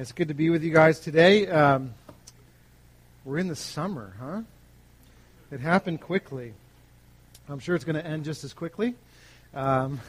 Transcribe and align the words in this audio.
It's 0.00 0.12
good 0.12 0.28
to 0.28 0.34
be 0.34 0.48
with 0.48 0.62
you 0.62 0.72
guys 0.72 1.00
today. 1.00 1.48
Um, 1.48 1.92
we're 3.24 3.38
in 3.38 3.48
the 3.48 3.56
summer, 3.56 4.14
huh? 4.20 4.42
It 5.50 5.58
happened 5.58 6.00
quickly. 6.00 6.52
I'm 7.48 7.58
sure 7.58 7.74
it's 7.74 7.84
going 7.84 7.96
to 7.96 8.06
end 8.06 8.24
just 8.24 8.44
as 8.44 8.52
quickly 8.52 8.94
um, 9.54 10.00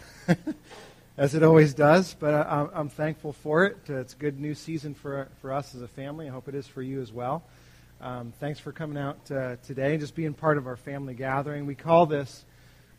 as 1.17 1.33
it 1.33 1.41
always 1.41 1.73
does, 1.73 2.13
but 2.13 2.35
I, 2.35 2.67
am 2.75 2.89
thankful 2.89 3.33
for 3.33 3.65
it. 3.65 3.77
Uh, 3.89 3.95
it's 3.95 4.13
a 4.13 4.17
good 4.17 4.39
new 4.39 4.53
season 4.53 4.93
for, 4.93 5.27
for 5.41 5.51
us 5.51 5.73
as 5.73 5.81
a 5.81 5.87
family. 5.87 6.27
I 6.27 6.31
hope 6.33 6.47
it 6.47 6.53
is 6.53 6.67
for 6.67 6.83
you 6.83 7.01
as 7.01 7.11
well. 7.11 7.41
Um, 7.99 8.31
thanks 8.39 8.59
for 8.59 8.71
coming 8.71 8.99
out 8.99 9.17
uh, 9.31 9.55
today 9.65 9.93
and 9.93 10.01
just 10.01 10.13
being 10.13 10.35
part 10.35 10.59
of 10.59 10.67
our 10.67 10.77
family 10.77 11.15
gathering. 11.15 11.65
We 11.65 11.73
call 11.73 12.05
this 12.05 12.45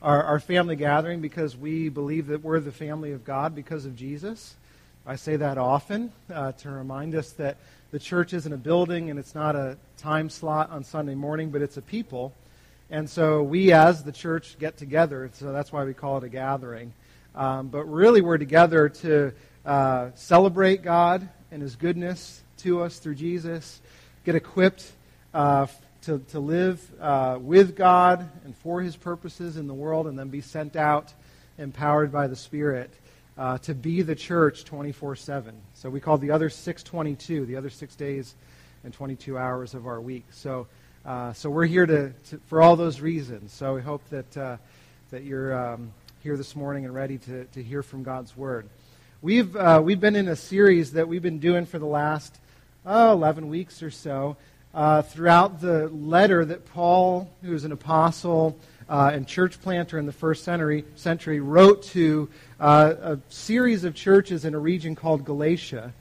our, 0.03 0.25
our 0.25 0.41
family 0.41 0.75
gathering 0.75 1.21
because 1.21 1.57
we 1.57 1.89
believe 1.89 2.27
that 2.27 2.43
we're 2.43 2.59
the 2.59 2.73
family 2.73 3.13
of 3.13 3.25
God 3.25 3.55
because 3.55 3.85
of 3.87 3.95
Jesus. 3.95 4.57
I 5.07 5.17
say 5.17 5.37
that 5.37 5.57
often 5.57 6.13
uh, 6.33 6.53
to 6.53 6.71
remind 6.71 7.15
us 7.15 7.31
that 7.33 7.57
the 7.91 7.99
church 7.99 8.35
isn't 8.35 8.53
a 8.53 8.59
building 8.59 9.09
and 9.09 9.19
it's 9.19 9.35
not 9.35 9.57
a 9.57 9.79
time 9.97 10.29
slot 10.29 10.71
on 10.71 10.85
Sunday 10.85 11.15
morning, 11.15 11.51
but 11.51 11.63
it's 11.63 11.79
a 11.79 11.83
people. 11.83 12.35
And 12.91 13.09
so 13.09 13.43
we, 13.43 13.73
as 13.73 14.05
the 14.05 14.13
church, 14.13 14.59
get 14.59 14.77
together. 14.77 15.31
So 15.33 15.53
that's 15.53 15.73
why 15.73 15.85
we 15.85 15.95
call 15.95 16.19
it 16.19 16.25
a 16.25 16.29
gathering. 16.29 16.93
Um, 17.35 17.69
but 17.69 17.85
really, 17.85 18.21
we're 18.21 18.37
together 18.37 18.91
to 18.91 19.33
uh, 19.65 20.11
celebrate 20.17 20.83
God 20.83 21.27
and 21.51 21.63
His 21.63 21.77
goodness 21.77 22.43
to 22.59 22.83
us 22.83 22.99
through 22.99 23.15
Jesus, 23.15 23.81
get 24.25 24.35
equipped 24.35 24.93
uh, 25.33 25.67
to, 26.03 26.19
to 26.31 26.41
live 26.41 26.87
uh, 27.01 27.39
with 27.41 27.75
God 27.75 28.29
and 28.45 28.55
for 28.59 28.83
His 28.83 28.97
purposes 28.97 29.57
in 29.57 29.67
the 29.67 29.75
world, 29.75 30.07
and 30.07 30.19
then 30.19 30.29
be 30.29 30.43
sent 30.43 30.77
out 30.77 31.15
empowered 31.57 32.13
by 32.13 32.27
the 32.27 32.37
Spirit 32.37 32.91
uh, 33.41 33.57
to 33.57 33.75
be 33.75 34.03
the 34.03 34.15
church 34.15 34.67
24 34.67 35.17
7. 35.17 35.55
So 35.73 35.89
we 35.89 35.99
call 35.99 36.19
the 36.19 36.31
other 36.31 36.51
622, 36.51 37.47
the 37.47 37.57
other 37.57 37.71
six 37.71 37.97
days 37.97 38.35
and 38.85 38.93
22 38.93 39.39
hours 39.39 39.73
of 39.73 39.87
our 39.87 39.99
week. 39.99 40.27
So, 40.31 40.67
uh, 41.07 41.33
so 41.33 41.49
we're 41.49 41.65
here 41.65 41.87
to, 41.87 42.11
to, 42.11 42.41
for 42.47 42.61
all 42.61 42.77
those 42.77 43.01
reasons. 43.01 43.53
So 43.55 43.75
we 43.75 43.81
hope 43.81 44.07
that, 44.11 44.37
uh, 44.37 44.57
that 45.11 45.25
you're 45.25 45.55
um, 45.55 45.91
here 46.23 46.37
this 46.37 46.55
morning 46.55 46.85
and 46.85 46.95
ready 46.95 47.17
to, 47.17 47.47
to 47.47 47.63
hear 47.63 47.83
from 47.83 48.03
God's 48.03 48.37
Word. 48.37 48.69
We've, 49.23 49.57
uh, 49.57 49.81
we've 49.83 50.01
been 50.01 50.17
in 50.17 50.29
a 50.29 50.37
series 50.37 50.93
that 50.93 51.09
we've 51.09 51.23
been 51.23 51.41
doing 51.41 51.65
for 51.65 51.79
the 51.79 51.87
last 51.87 52.39
oh, 52.85 53.13
11 53.13 53.49
weeks 53.49 53.83
or 53.83 53.91
so 53.91 54.37
uh, 54.75 55.01
throughout 55.01 55.63
the 55.63 55.89
letter 55.89 56.45
that 56.45 56.67
Paul, 56.67 57.31
who 57.43 57.55
is 57.55 57.65
an 57.65 57.73
apostle, 57.73 58.59
uh, 58.91 59.13
and 59.15 59.27
church 59.27 59.61
planter 59.63 59.99
in 59.99 60.05
the 60.05 60.13
first 60.13 60.43
century, 60.43 60.85
century 60.97 61.39
wrote 61.39 61.85
to 61.85 62.29
uh, 62.59 62.95
a 63.01 63.19
series 63.29 63.85
of 63.85 63.95
churches 63.95 64.45
in 64.45 64.53
a 64.53 64.59
region 64.59 64.97
called 64.97 65.25
Galatia. 65.25 65.93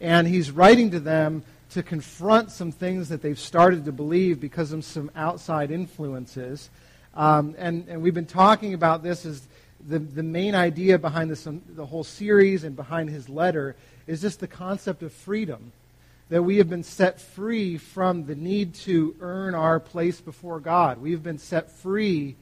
And 0.00 0.28
he's 0.28 0.52
writing 0.52 0.92
to 0.92 1.00
them 1.00 1.42
to 1.70 1.82
confront 1.82 2.52
some 2.52 2.70
things 2.70 3.08
that 3.08 3.20
they've 3.20 3.38
started 3.38 3.84
to 3.86 3.92
believe 3.92 4.40
because 4.40 4.70
of 4.70 4.84
some 4.84 5.10
outside 5.16 5.72
influences. 5.72 6.70
Um, 7.14 7.56
and, 7.58 7.88
and 7.88 8.00
we've 8.00 8.14
been 8.14 8.26
talking 8.26 8.74
about 8.74 9.02
this 9.02 9.26
as 9.26 9.42
the, 9.88 9.98
the 9.98 10.22
main 10.22 10.54
idea 10.54 10.98
behind 10.98 11.30
this, 11.30 11.46
um, 11.48 11.62
the 11.74 11.84
whole 11.84 12.04
series 12.04 12.62
and 12.62 12.76
behind 12.76 13.10
his 13.10 13.28
letter 13.28 13.74
is 14.06 14.20
just 14.20 14.38
the 14.38 14.46
concept 14.46 15.02
of 15.02 15.12
freedom. 15.12 15.72
That 16.28 16.42
we 16.42 16.58
have 16.58 16.68
been 16.68 16.82
set 16.82 17.20
free 17.20 17.78
from 17.78 18.26
the 18.26 18.34
need 18.34 18.74
to 18.74 19.14
earn 19.20 19.54
our 19.54 19.78
place 19.78 20.20
before 20.20 20.58
God. 20.58 20.98
We've 20.98 21.22
been 21.22 21.38
set 21.38 21.70
free 21.70 22.34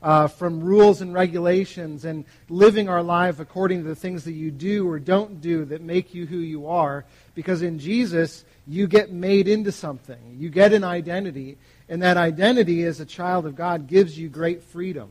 uh, 0.00 0.28
from 0.28 0.62
rules 0.62 1.00
and 1.00 1.12
regulations 1.12 2.04
and 2.04 2.26
living 2.48 2.88
our 2.88 3.02
life 3.02 3.40
according 3.40 3.82
to 3.82 3.88
the 3.88 3.96
things 3.96 4.24
that 4.24 4.34
you 4.34 4.50
do 4.50 4.88
or 4.88 4.98
don't 4.98 5.40
do 5.40 5.64
that 5.64 5.80
make 5.80 6.14
you 6.14 6.26
who 6.26 6.36
you 6.36 6.68
are. 6.68 7.06
Because 7.34 7.62
in 7.62 7.78
Jesus, 7.78 8.44
you 8.68 8.86
get 8.86 9.10
made 9.10 9.48
into 9.48 9.72
something. 9.72 10.36
You 10.38 10.48
get 10.50 10.72
an 10.72 10.84
identity. 10.84 11.56
And 11.88 12.02
that 12.02 12.16
identity 12.16 12.84
as 12.84 13.00
a 13.00 13.06
child 13.06 13.46
of 13.46 13.56
God 13.56 13.88
gives 13.88 14.16
you 14.16 14.28
great 14.28 14.62
freedom. 14.62 15.10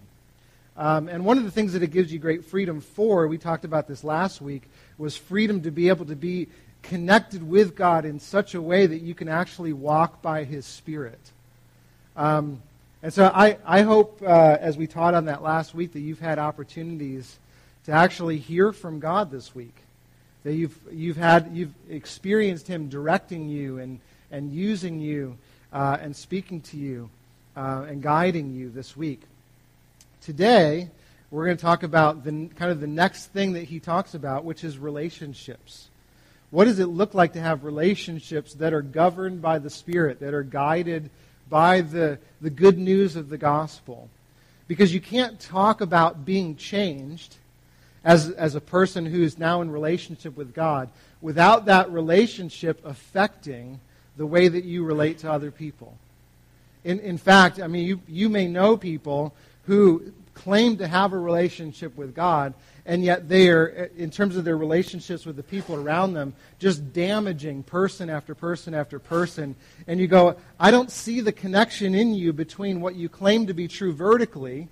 Um, 0.75 1.07
and 1.07 1.25
one 1.25 1.37
of 1.37 1.43
the 1.43 1.51
things 1.51 1.73
that 1.73 1.83
it 1.83 1.91
gives 1.91 2.11
you 2.11 2.19
great 2.19 2.45
freedom 2.45 2.81
for, 2.81 3.27
we 3.27 3.37
talked 3.37 3.65
about 3.65 3.87
this 3.87 4.03
last 4.03 4.41
week, 4.41 4.63
was 4.97 5.15
freedom 5.15 5.61
to 5.63 5.71
be 5.71 5.89
able 5.89 6.05
to 6.05 6.15
be 6.15 6.47
connected 6.83 7.47
with 7.47 7.75
God 7.75 8.05
in 8.05 8.19
such 8.19 8.53
a 8.53 8.61
way 8.61 8.85
that 8.85 8.99
you 8.99 9.15
can 9.15 9.29
actually 9.29 9.73
walk 9.73 10.21
by 10.21 10.43
His 10.43 10.65
Spirit. 10.65 11.19
Um, 12.15 12.61
and 13.01 13.11
so 13.11 13.31
I, 13.33 13.57
I 13.65 13.81
hope, 13.81 14.21
uh, 14.21 14.57
as 14.59 14.77
we 14.77 14.85
taught 14.85 15.13
on 15.13 15.25
that 15.25 15.41
last 15.41 15.73
week, 15.73 15.93
that 15.93 16.01
you've 16.01 16.19
had 16.19 16.39
opportunities 16.39 17.37
to 17.85 17.91
actually 17.91 18.37
hear 18.37 18.71
from 18.71 18.99
God 18.99 19.31
this 19.31 19.55
week. 19.55 19.75
That 20.43 20.53
you've, 20.53 20.77
you've, 20.91 21.17
had, 21.17 21.49
you've 21.53 21.73
experienced 21.89 22.67
Him 22.67 22.89
directing 22.89 23.49
you 23.49 23.79
and, 23.79 23.99
and 24.31 24.53
using 24.53 24.99
you 24.99 25.37
uh, 25.71 25.97
and 25.99 26.15
speaking 26.15 26.61
to 26.61 26.77
you 26.77 27.09
uh, 27.55 27.85
and 27.87 28.01
guiding 28.01 28.53
you 28.53 28.69
this 28.69 28.95
week. 28.95 29.21
Today, 30.21 30.89
we're 31.31 31.45
going 31.45 31.57
to 31.57 31.61
talk 31.61 31.83
about 31.83 32.23
the, 32.23 32.49
kind 32.55 32.71
of 32.71 32.79
the 32.79 32.87
next 32.87 33.27
thing 33.27 33.53
that 33.53 33.63
He 33.63 33.79
talks 33.79 34.13
about, 34.13 34.45
which 34.45 34.63
is 34.63 34.77
relationships. 34.77 35.89
What 36.53 36.65
does 36.65 36.77
it 36.77 36.85
look 36.85 37.15
like 37.15 37.33
to 37.33 37.41
have 37.41 37.63
relationships 37.63 38.53
that 38.53 38.73
are 38.73 38.83
governed 38.83 39.41
by 39.41 39.57
the 39.57 39.71
Spirit, 39.71 40.19
that 40.19 40.35
are 40.35 40.43
guided 40.43 41.09
by 41.49 41.81
the, 41.81 42.19
the 42.41 42.51
good 42.51 42.77
news 42.77 43.15
of 43.15 43.29
the 43.29 43.39
gospel. 43.39 44.07
Because 44.67 44.93
you 44.93 45.01
can't 45.01 45.39
talk 45.39 45.81
about 45.81 46.25
being 46.25 46.55
changed 46.55 47.37
as, 48.03 48.29
as 48.29 48.53
a 48.53 48.61
person 48.61 49.03
who 49.03 49.23
is 49.23 49.39
now 49.39 49.61
in 49.61 49.71
relationship 49.71 50.37
with 50.37 50.53
God 50.53 50.89
without 51.21 51.65
that 51.65 51.91
relationship 51.91 52.79
affecting 52.85 53.79
the 54.15 54.25
way 54.27 54.47
that 54.47 54.63
you 54.63 54.83
relate 54.83 55.17
to 55.19 55.31
other 55.31 55.49
people. 55.49 55.97
In, 56.83 56.99
in 56.99 57.17
fact, 57.17 57.59
I 57.59 57.65
mean, 57.65 57.87
you, 57.87 58.01
you 58.07 58.29
may 58.29 58.47
know 58.47 58.77
people 58.77 59.33
who 59.63 60.13
claim 60.33 60.77
to 60.77 60.87
have 60.87 61.13
a 61.13 61.17
relationship 61.17 61.95
with 61.95 62.15
God, 62.15 62.53
and 62.85 63.03
yet 63.03 63.29
they 63.29 63.49
are, 63.49 63.89
in 63.97 64.11
terms 64.11 64.35
of 64.35 64.43
their 64.43 64.57
relationships 64.57 65.25
with 65.25 65.35
the 65.35 65.43
people 65.43 65.75
around 65.75 66.13
them, 66.13 66.33
just 66.59 66.93
damaging 66.93 67.63
person 67.63 68.09
after 68.09 68.35
person 68.35 68.73
after 68.73 68.99
person. 68.99 69.55
And 69.87 69.99
you 69.99 70.07
go, 70.07 70.35
I 70.59 70.71
don't 70.71 70.91
see 70.91 71.21
the 71.21 71.31
connection 71.31 71.95
in 71.95 72.13
you 72.13 72.33
between 72.33 72.81
what 72.81 72.95
you 72.95 73.09
claim 73.09 73.47
to 73.47 73.53
be 73.53 73.67
true 73.67 73.93
vertically 73.93 74.67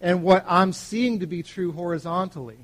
and 0.00 0.22
what 0.22 0.44
I'm 0.46 0.72
seeing 0.72 1.20
to 1.20 1.26
be 1.26 1.42
true 1.42 1.72
horizontally. 1.72 2.58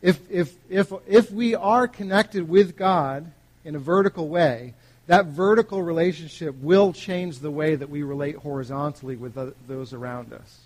If, 0.00 0.20
if, 0.30 0.54
if, 0.68 0.92
if 1.08 1.32
we 1.32 1.54
are 1.54 1.88
connected 1.88 2.48
with 2.48 2.76
God 2.76 3.32
in 3.64 3.74
a 3.74 3.78
vertical 3.78 4.28
way, 4.28 4.74
that 5.06 5.26
vertical 5.26 5.82
relationship 5.82 6.54
will 6.60 6.92
change 6.92 7.38
the 7.38 7.50
way 7.50 7.74
that 7.74 7.90
we 7.90 8.02
relate 8.02 8.36
horizontally 8.36 9.16
with 9.16 9.34
those 9.66 9.92
around 9.92 10.32
us. 10.32 10.63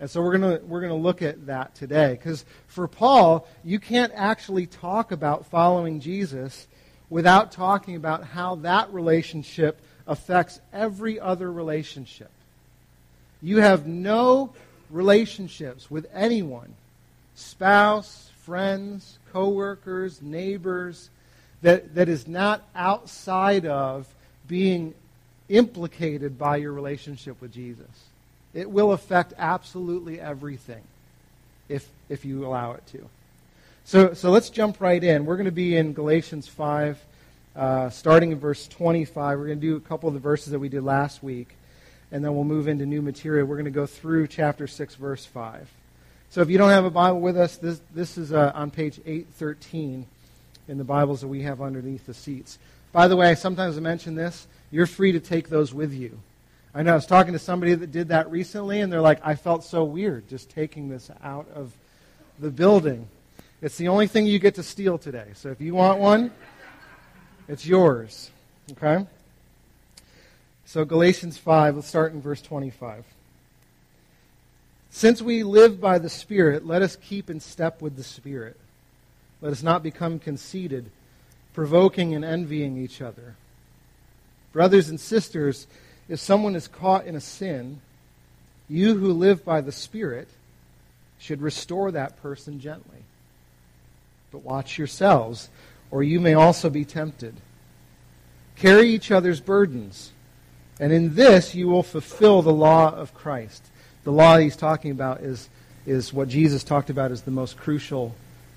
And 0.00 0.08
so 0.08 0.22
we're 0.22 0.38
going 0.38 0.68
we're 0.68 0.80
going 0.80 0.92
to 0.92 1.02
look 1.02 1.22
at 1.22 1.46
that 1.46 1.74
today. 1.74 2.12
Because 2.12 2.44
for 2.68 2.86
Paul, 2.86 3.48
you 3.64 3.78
can't 3.78 4.12
actually 4.14 4.66
talk 4.66 5.10
about 5.12 5.46
following 5.46 6.00
Jesus 6.00 6.68
without 7.10 7.52
talking 7.52 7.96
about 7.96 8.24
how 8.24 8.56
that 8.56 8.92
relationship 8.92 9.80
affects 10.06 10.60
every 10.72 11.18
other 11.18 11.50
relationship. 11.50 12.30
You 13.42 13.58
have 13.58 13.86
no 13.86 14.52
relationships 14.90 15.90
with 15.90 16.06
anyone, 16.12 16.74
spouse, 17.34 18.30
friends, 18.44 19.18
coworkers, 19.32 20.22
neighbors, 20.22 21.10
that, 21.62 21.94
that 21.94 22.08
is 22.08 22.26
not 22.26 22.62
outside 22.74 23.66
of 23.66 24.06
being 24.46 24.94
implicated 25.48 26.38
by 26.38 26.56
your 26.56 26.72
relationship 26.72 27.40
with 27.40 27.52
Jesus. 27.52 28.07
It 28.54 28.70
will 28.70 28.92
affect 28.92 29.34
absolutely 29.36 30.20
everything 30.20 30.82
if, 31.68 31.88
if 32.08 32.24
you 32.24 32.46
allow 32.46 32.72
it 32.72 32.86
to. 32.88 33.08
So, 33.84 34.14
so 34.14 34.30
let's 34.30 34.50
jump 34.50 34.80
right 34.80 35.02
in. 35.02 35.24
We're 35.24 35.36
going 35.36 35.46
to 35.46 35.50
be 35.52 35.76
in 35.76 35.92
Galatians 35.92 36.46
5, 36.48 36.98
uh, 37.56 37.90
starting 37.90 38.32
in 38.32 38.38
verse 38.38 38.68
25. 38.68 39.38
We're 39.38 39.46
going 39.46 39.60
to 39.60 39.66
do 39.66 39.76
a 39.76 39.80
couple 39.80 40.08
of 40.08 40.14
the 40.14 40.20
verses 40.20 40.52
that 40.52 40.58
we 40.58 40.68
did 40.68 40.82
last 40.82 41.22
week, 41.22 41.54
and 42.12 42.24
then 42.24 42.34
we'll 42.34 42.44
move 42.44 42.68
into 42.68 42.84
new 42.86 43.02
material. 43.02 43.46
We're 43.46 43.56
going 43.56 43.64
to 43.64 43.70
go 43.70 43.86
through 43.86 44.26
chapter 44.28 44.66
6, 44.66 44.94
verse 44.96 45.24
5. 45.24 45.70
So 46.30 46.42
if 46.42 46.50
you 46.50 46.58
don't 46.58 46.70
have 46.70 46.84
a 46.84 46.90
Bible 46.90 47.20
with 47.20 47.38
us, 47.38 47.56
this, 47.56 47.80
this 47.94 48.18
is 48.18 48.32
uh, 48.32 48.52
on 48.54 48.70
page 48.70 49.00
813 49.06 50.04
in 50.68 50.78
the 50.78 50.84
Bibles 50.84 51.22
that 51.22 51.28
we 51.28 51.42
have 51.42 51.62
underneath 51.62 52.04
the 52.04 52.12
seats. 52.12 52.58
By 52.92 53.08
the 53.08 53.16
way, 53.16 53.34
sometimes 53.34 53.78
I 53.78 53.80
mention 53.80 54.14
this. 54.14 54.46
You're 54.70 54.86
free 54.86 55.12
to 55.12 55.20
take 55.20 55.48
those 55.48 55.72
with 55.72 55.94
you. 55.94 56.18
I 56.74 56.82
know 56.82 56.92
I 56.92 56.94
was 56.94 57.06
talking 57.06 57.32
to 57.32 57.38
somebody 57.38 57.74
that 57.74 57.90
did 57.90 58.08
that 58.08 58.30
recently, 58.30 58.80
and 58.80 58.92
they're 58.92 59.00
like, 59.00 59.20
I 59.24 59.34
felt 59.34 59.64
so 59.64 59.84
weird 59.84 60.28
just 60.28 60.50
taking 60.50 60.88
this 60.88 61.10
out 61.22 61.46
of 61.54 61.72
the 62.38 62.50
building. 62.50 63.08
It's 63.60 63.76
the 63.76 63.88
only 63.88 64.06
thing 64.06 64.26
you 64.26 64.38
get 64.38 64.54
to 64.56 64.62
steal 64.62 64.98
today. 64.98 65.28
So 65.34 65.48
if 65.50 65.60
you 65.60 65.74
want 65.74 65.98
one, 65.98 66.30
it's 67.48 67.66
yours. 67.66 68.30
Okay? 68.72 69.06
So 70.66 70.84
Galatians 70.84 71.38
5, 71.38 71.76
let's 71.76 71.88
start 71.88 72.12
in 72.12 72.20
verse 72.20 72.42
25. 72.42 73.04
Since 74.90 75.22
we 75.22 75.42
live 75.42 75.80
by 75.80 75.98
the 75.98 76.08
Spirit, 76.08 76.66
let 76.66 76.82
us 76.82 76.96
keep 76.96 77.30
in 77.30 77.40
step 77.40 77.82
with 77.82 77.96
the 77.96 78.04
Spirit. 78.04 78.56
Let 79.40 79.52
us 79.52 79.62
not 79.62 79.82
become 79.82 80.18
conceited 80.18 80.90
provoking 81.58 82.14
and 82.14 82.24
envying 82.24 82.76
each 82.76 83.02
other. 83.02 83.34
Brothers 84.52 84.90
and 84.90 85.00
sisters, 85.00 85.66
if 86.08 86.20
someone 86.20 86.54
is 86.54 86.68
caught 86.68 87.06
in 87.06 87.14
a 87.14 87.20
sin, 87.20 87.80
you 88.68 88.96
who 88.96 89.12
live 89.12 89.44
by 89.44 89.60
the 89.60 89.72
Spirit 89.72 90.28
should 91.18 91.42
restore 91.42 91.90
that 91.90 92.20
person 92.22 92.60
gently. 92.60 93.02
But 94.30 94.42
watch 94.42 94.78
yourselves, 94.78 95.48
or 95.90 96.02
you 96.02 96.20
may 96.20 96.34
also 96.34 96.70
be 96.70 96.84
tempted. 96.84 97.34
Carry 98.56 98.88
each 98.88 99.10
other's 99.10 99.40
burdens, 99.40 100.12
and 100.80 100.92
in 100.92 101.14
this 101.14 101.54
you 101.54 101.68
will 101.68 101.82
fulfill 101.82 102.42
the 102.42 102.52
law 102.52 102.90
of 102.90 103.14
Christ. 103.14 103.64
The 104.04 104.12
law 104.12 104.38
he's 104.38 104.56
talking 104.56 104.90
about 104.90 105.20
is, 105.20 105.48
is 105.86 106.12
what 106.12 106.28
Jesus 106.28 106.64
talked 106.64 106.90
about 106.90 107.10
as 107.10 107.22
the 107.22 107.30
most 107.30 107.56
crucial 107.56 108.14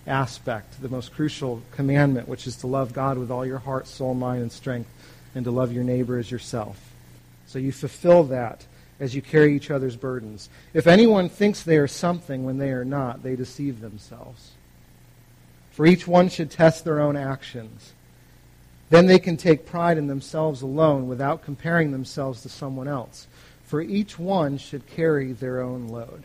aspect, 0.07 0.81
the 0.81 0.89
most 0.89 1.13
crucial 1.13 1.61
commandment, 1.71 2.27
which 2.27 2.47
is 2.47 2.57
to 2.57 2.67
love 2.67 2.93
God 2.93 3.17
with 3.17 3.31
all 3.31 3.45
your 3.45 3.59
heart, 3.59 3.87
soul, 3.87 4.13
mind, 4.13 4.41
and 4.41 4.51
strength, 4.51 4.89
and 5.35 5.45
to 5.45 5.51
love 5.51 5.71
your 5.71 5.83
neighbor 5.83 6.17
as 6.17 6.31
yourself. 6.31 6.90
So 7.51 7.59
you 7.59 7.73
fulfill 7.73 8.23
that 8.25 8.65
as 9.01 9.13
you 9.13 9.21
carry 9.21 9.53
each 9.53 9.71
other's 9.71 9.97
burdens. 9.97 10.49
If 10.73 10.87
anyone 10.87 11.27
thinks 11.27 11.63
they 11.63 11.77
are 11.79 11.87
something 11.87 12.45
when 12.45 12.59
they 12.59 12.71
are 12.71 12.85
not, 12.85 13.23
they 13.23 13.35
deceive 13.35 13.81
themselves. 13.81 14.51
For 15.71 15.85
each 15.85 16.07
one 16.07 16.29
should 16.29 16.49
test 16.49 16.85
their 16.85 17.01
own 17.01 17.17
actions. 17.17 17.91
Then 18.89 19.05
they 19.05 19.19
can 19.19 19.35
take 19.35 19.65
pride 19.65 19.97
in 19.97 20.07
themselves 20.07 20.61
alone 20.61 21.09
without 21.09 21.43
comparing 21.43 21.91
themselves 21.91 22.41
to 22.43 22.49
someone 22.49 22.87
else. 22.87 23.27
For 23.65 23.81
each 23.81 24.17
one 24.17 24.57
should 24.57 24.87
carry 24.87 25.33
their 25.33 25.61
own 25.61 25.89
load. 25.89 26.23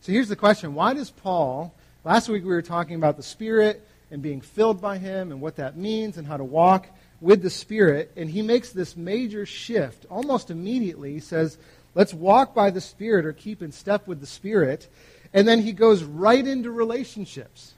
So 0.00 0.12
here's 0.12 0.28
the 0.30 0.36
question 0.36 0.74
Why 0.74 0.94
does 0.94 1.10
Paul, 1.10 1.74
last 2.04 2.30
week 2.30 2.42
we 2.42 2.48
were 2.48 2.62
talking 2.62 2.94
about 2.94 3.18
the 3.18 3.22
Spirit 3.22 3.86
and 4.10 4.22
being 4.22 4.40
filled 4.40 4.80
by 4.80 4.96
Him 4.96 5.30
and 5.30 5.42
what 5.42 5.56
that 5.56 5.76
means 5.76 6.16
and 6.16 6.26
how 6.26 6.38
to 6.38 6.44
walk 6.44 6.86
with 7.24 7.42
the 7.42 7.48
Spirit, 7.48 8.12
and 8.16 8.28
he 8.28 8.42
makes 8.42 8.70
this 8.70 8.98
major 8.98 9.46
shift 9.46 10.04
almost 10.10 10.50
immediately. 10.50 11.14
He 11.14 11.20
says, 11.20 11.56
Let's 11.94 12.12
walk 12.12 12.54
by 12.54 12.70
the 12.70 12.82
Spirit 12.82 13.24
or 13.24 13.32
keep 13.32 13.62
in 13.62 13.72
step 13.72 14.06
with 14.06 14.20
the 14.20 14.26
Spirit. 14.26 14.88
And 15.32 15.48
then 15.48 15.62
he 15.62 15.72
goes 15.72 16.04
right 16.04 16.46
into 16.46 16.70
relationships 16.70 17.72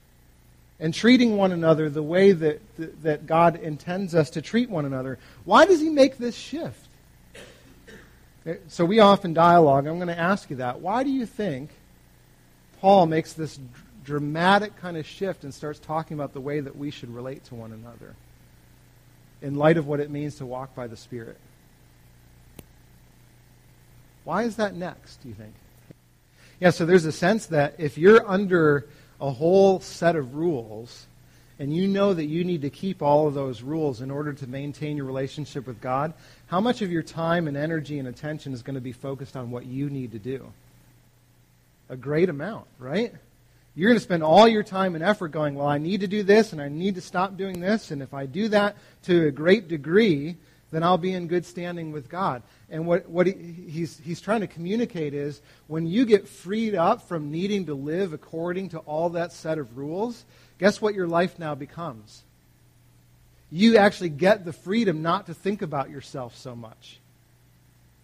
and 0.79 0.93
treating 0.93 1.37
one 1.37 1.53
another 1.53 1.89
the 1.89 2.03
way 2.03 2.33
that, 2.33 2.61
that 3.03 3.25
God 3.25 3.55
intends 3.55 4.13
us 4.13 4.31
to 4.31 4.41
treat 4.41 4.69
one 4.69 4.85
another. 4.85 5.17
Why 5.45 5.65
does 5.65 5.79
he 5.79 5.89
make 5.89 6.17
this 6.17 6.35
shift? 6.35 6.87
So 8.67 8.85
we 8.85 8.99
often 8.99 9.33
dialogue. 9.33 9.87
I'm 9.87 9.97
going 9.97 10.07
to 10.07 10.19
ask 10.19 10.49
you 10.49 10.57
that. 10.57 10.81
Why 10.81 11.03
do 11.03 11.09
you 11.09 11.25
think 11.25 11.69
Paul 12.81 13.05
makes 13.05 13.33
this 13.33 13.59
dramatic 14.03 14.75
kind 14.77 14.97
of 14.97 15.05
shift 15.05 15.43
and 15.43 15.53
starts 15.53 15.79
talking 15.79 16.15
about 16.15 16.33
the 16.33 16.41
way 16.41 16.59
that 16.59 16.75
we 16.75 16.91
should 16.91 17.13
relate 17.13 17.45
to 17.45 17.55
one 17.55 17.71
another 17.71 18.15
in 19.41 19.55
light 19.55 19.77
of 19.77 19.87
what 19.87 19.99
it 19.99 20.09
means 20.09 20.35
to 20.35 20.45
walk 20.45 20.75
by 20.75 20.87
the 20.87 20.97
Spirit. 20.97 21.37
Why 24.23 24.43
is 24.43 24.57
that 24.57 24.75
next, 24.75 25.21
do 25.21 25.29
you 25.29 25.35
think? 25.35 25.53
Yeah, 26.59 26.71
so 26.71 26.85
there's 26.85 27.05
a 27.05 27.11
sense 27.11 27.45
that 27.47 27.75
if 27.77 27.97
you're 27.97 28.27
under 28.27 28.87
a 29.21 29.31
whole 29.31 29.79
set 29.79 30.15
of 30.15 30.35
rules 30.35 31.05
and 31.59 31.75
you 31.75 31.87
know 31.87 32.13
that 32.13 32.25
you 32.25 32.43
need 32.43 32.61
to 32.63 32.69
keep 32.69 33.01
all 33.01 33.27
of 33.27 33.33
those 33.33 33.61
rules 33.61 34.01
in 34.01 34.11
order 34.11 34.33
to 34.33 34.47
maintain 34.47 34.97
your 34.97 35.05
relationship 35.05 35.65
with 35.65 35.79
God, 35.79 36.13
how 36.47 36.59
much 36.59 36.81
of 36.81 36.91
your 36.91 37.03
time 37.03 37.47
and 37.47 37.55
energy 37.55 37.99
and 37.99 38.07
attention 38.07 38.53
is 38.53 38.61
going 38.61 38.75
to 38.75 38.81
be 38.81 38.91
focused 38.91 39.37
on 39.37 39.49
what 39.49 39.65
you 39.65 39.89
need 39.89 40.11
to 40.11 40.19
do? 40.19 40.51
a 41.89 41.95
great 41.95 42.29
amount, 42.29 42.67
right? 42.79 43.13
You're 43.77 43.91
going 43.91 43.99
to 43.99 44.03
spend 44.03 44.23
all 44.23 44.47
your 44.47 44.63
time 44.63 44.95
and 44.95 45.03
effort 45.03 45.27
going, 45.27 45.53
well, 45.53 45.67
I 45.67 45.77
need 45.77 46.01
to 46.01 46.07
do 46.07 46.23
this 46.23 46.51
and 46.51 46.59
I 46.59 46.67
need 46.67 46.95
to 46.95 47.01
stop 47.01 47.37
doing 47.37 47.59
this. 47.59 47.91
And 47.91 48.01
if 48.01 48.11
I 48.11 48.25
do 48.25 48.47
that 48.47 48.75
to 49.03 49.27
a 49.27 49.31
great 49.31 49.67
degree, 49.67 50.35
then 50.71 50.81
I'll 50.81 50.97
be 50.97 51.13
in 51.13 51.27
good 51.27 51.45
standing 51.45 51.91
with 51.91 52.09
God. 52.09 52.41
And 52.71 52.87
what, 52.87 53.07
what 53.07 53.27
he, 53.27 53.33
he's, 53.33 53.99
he's 53.99 54.19
trying 54.19 54.41
to 54.41 54.47
communicate 54.47 55.13
is 55.13 55.43
when 55.67 55.85
you 55.85 56.07
get 56.07 56.27
freed 56.27 56.73
up 56.73 57.07
from 57.07 57.29
needing 57.29 57.67
to 57.67 57.75
live 57.75 58.13
according 58.13 58.69
to 58.69 58.79
all 58.79 59.09
that 59.09 59.31
set 59.31 59.59
of 59.59 59.77
rules, 59.77 60.25
guess 60.57 60.81
what 60.81 60.95
your 60.95 61.07
life 61.07 61.37
now 61.37 61.53
becomes? 61.53 62.23
You 63.51 63.77
actually 63.77 64.09
get 64.09 64.43
the 64.43 64.53
freedom 64.53 65.03
not 65.03 65.27
to 65.27 65.35
think 65.35 65.61
about 65.61 65.91
yourself 65.91 66.35
so 66.35 66.55
much 66.55 66.99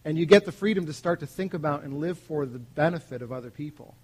and 0.05 0.19
you 0.19 0.27
get 0.27 0.45
the 0.45 0.51
freedom 0.51 0.85
to 0.85 0.93
start 0.93 1.21
to 1.21 1.25
think 1.25 1.55
about 1.55 1.81
and 1.81 1.99
live 1.99 2.19
for 2.19 2.45
the 2.45 2.59
benefit 2.59 3.23
of 3.23 3.31
other 3.31 3.49
people. 3.49 3.95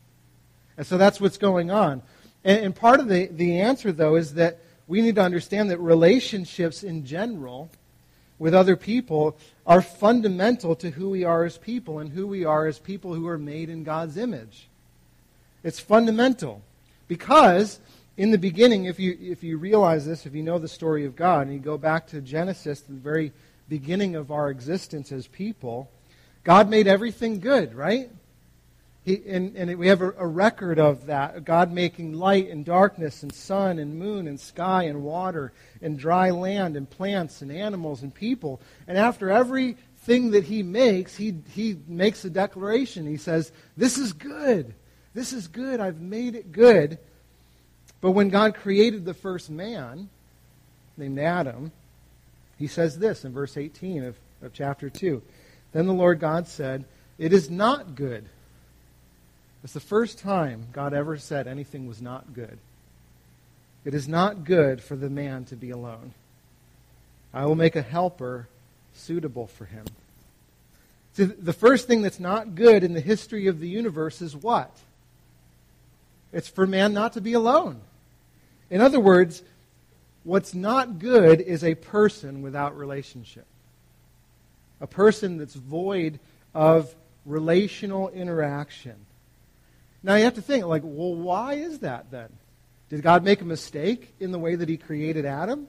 And 0.79 0.87
so 0.87 0.97
that's 0.97 1.19
what's 1.19 1.37
going 1.37 1.71
on. 1.71 2.01
And, 2.45 2.63
and 2.67 2.75
part 2.75 3.01
of 3.01 3.09
the, 3.09 3.25
the 3.25 3.59
answer, 3.59 3.91
though, 3.91 4.15
is 4.15 4.35
that 4.35 4.59
we 4.87 5.01
need 5.01 5.15
to 5.15 5.21
understand 5.21 5.69
that 5.71 5.77
relationships 5.77 6.83
in 6.83 7.05
general 7.05 7.69
with 8.39 8.55
other 8.55 8.77
people 8.77 9.37
are 9.67 9.81
fundamental 9.81 10.77
to 10.77 10.91
who 10.91 11.09
we 11.09 11.25
are 11.25 11.43
as 11.43 11.57
people 11.57 11.99
and 11.99 12.09
who 12.09 12.25
we 12.25 12.45
are 12.45 12.65
as 12.65 12.79
people 12.79 13.13
who 13.13 13.27
are 13.27 13.37
made 13.37 13.69
in 13.69 13.83
God's 13.83 14.15
image. 14.15 14.69
It's 15.65 15.81
fundamental. 15.81 16.61
Because 17.09 17.81
in 18.15 18.31
the 18.31 18.37
beginning, 18.37 18.85
if 18.85 19.01
you, 19.01 19.17
if 19.19 19.43
you 19.43 19.57
realize 19.57 20.05
this, 20.05 20.25
if 20.25 20.33
you 20.33 20.43
know 20.43 20.59
the 20.59 20.69
story 20.69 21.03
of 21.03 21.13
God, 21.13 21.47
and 21.47 21.53
you 21.53 21.59
go 21.59 21.77
back 21.77 22.07
to 22.07 22.21
Genesis, 22.21 22.79
the 22.79 22.93
very 22.93 23.33
beginning 23.67 24.15
of 24.15 24.31
our 24.31 24.49
existence 24.49 25.11
as 25.11 25.27
people, 25.27 25.91
God 26.45 26.69
made 26.69 26.87
everything 26.87 27.41
good, 27.41 27.75
right? 27.75 28.09
He, 29.05 29.21
and, 29.27 29.55
and 29.55 29.77
we 29.77 29.87
have 29.87 30.01
a, 30.01 30.11
a 30.17 30.27
record 30.27 30.77
of 30.79 31.05
that. 31.05 31.45
God 31.45 31.71
making 31.71 32.13
light 32.13 32.49
and 32.49 32.65
darkness 32.65 33.23
and 33.23 33.33
sun 33.33 33.79
and 33.79 33.97
moon 33.97 34.27
and 34.27 34.39
sky 34.39 34.83
and 34.83 35.03
water 35.03 35.53
and 35.81 35.97
dry 35.97 36.31
land 36.31 36.75
and 36.75 36.89
plants 36.89 37.41
and 37.41 37.51
animals 37.51 38.03
and 38.03 38.13
people. 38.13 38.61
And 38.87 38.97
after 38.97 39.29
everything 39.29 40.31
that 40.31 40.43
he 40.43 40.63
makes, 40.63 41.15
he, 41.15 41.35
he 41.51 41.77
makes 41.87 42.25
a 42.25 42.29
declaration. 42.29 43.07
He 43.07 43.17
says, 43.17 43.51
This 43.77 43.97
is 43.97 44.13
good. 44.13 44.73
This 45.13 45.33
is 45.33 45.47
good. 45.47 45.79
I've 45.79 46.01
made 46.01 46.35
it 46.35 46.51
good. 46.51 46.99
But 48.01 48.11
when 48.11 48.29
God 48.29 48.55
created 48.55 49.05
the 49.05 49.13
first 49.13 49.49
man, 49.49 50.09
named 50.99 51.19
Adam, 51.19 51.71
he 52.57 52.67
says 52.67 52.99
this 52.99 53.25
in 53.25 53.31
verse 53.31 53.57
18 53.57 54.03
of, 54.03 54.17
of 54.41 54.53
chapter 54.53 54.89
2. 54.89 55.21
Then 55.71 55.87
the 55.87 55.93
Lord 55.93 56.19
God 56.19 56.47
said, 56.47 56.85
It 57.17 57.33
is 57.33 57.49
not 57.49 57.95
good. 57.95 58.25
It's 59.63 59.73
the 59.73 59.79
first 59.79 60.19
time 60.19 60.67
God 60.71 60.93
ever 60.93 61.17
said 61.17 61.47
anything 61.47 61.87
was 61.87 62.01
not 62.01 62.33
good. 62.33 62.57
It 63.85 63.93
is 63.93 64.07
not 64.07 64.43
good 64.43 64.81
for 64.81 64.95
the 64.95 65.09
man 65.09 65.45
to 65.45 65.55
be 65.55 65.71
alone. 65.71 66.13
I 67.33 67.45
will 67.45 67.55
make 67.55 67.75
a 67.75 67.81
helper 67.81 68.47
suitable 68.93 69.47
for 69.47 69.65
him. 69.65 69.85
See, 71.13 71.25
the 71.25 71.53
first 71.53 71.87
thing 71.87 72.01
that's 72.01 72.19
not 72.19 72.55
good 72.55 72.83
in 72.83 72.93
the 72.93 73.01
history 73.01 73.47
of 73.47 73.59
the 73.59 73.67
universe 73.67 74.21
is 74.21 74.35
what? 74.35 74.71
It's 76.31 76.47
for 76.47 76.67
man 76.67 76.93
not 76.93 77.13
to 77.13 77.21
be 77.21 77.33
alone. 77.33 77.81
In 78.69 78.81
other 78.81 78.99
words, 78.99 79.41
What's 80.23 80.53
not 80.53 80.99
good 80.99 81.41
is 81.41 81.63
a 81.63 81.75
person 81.75 82.41
without 82.41 82.77
relationship. 82.77 83.45
A 84.81 84.87
person 84.87 85.37
that's 85.37 85.55
void 85.55 86.19
of 86.53 86.93
relational 87.25 88.09
interaction. 88.09 88.95
Now 90.01 90.15
you 90.15 90.23
have 90.23 90.35
to 90.35 90.41
think, 90.41 90.65
like, 90.65 90.83
well, 90.83 91.13
why 91.13 91.55
is 91.55 91.79
that 91.79 92.11
then? 92.11 92.29
Did 92.89 93.03
God 93.03 93.23
make 93.23 93.41
a 93.41 93.45
mistake 93.45 94.13
in 94.19 94.31
the 94.31 94.39
way 94.39 94.55
that 94.55 94.69
he 94.69 94.77
created 94.77 95.25
Adam? 95.25 95.67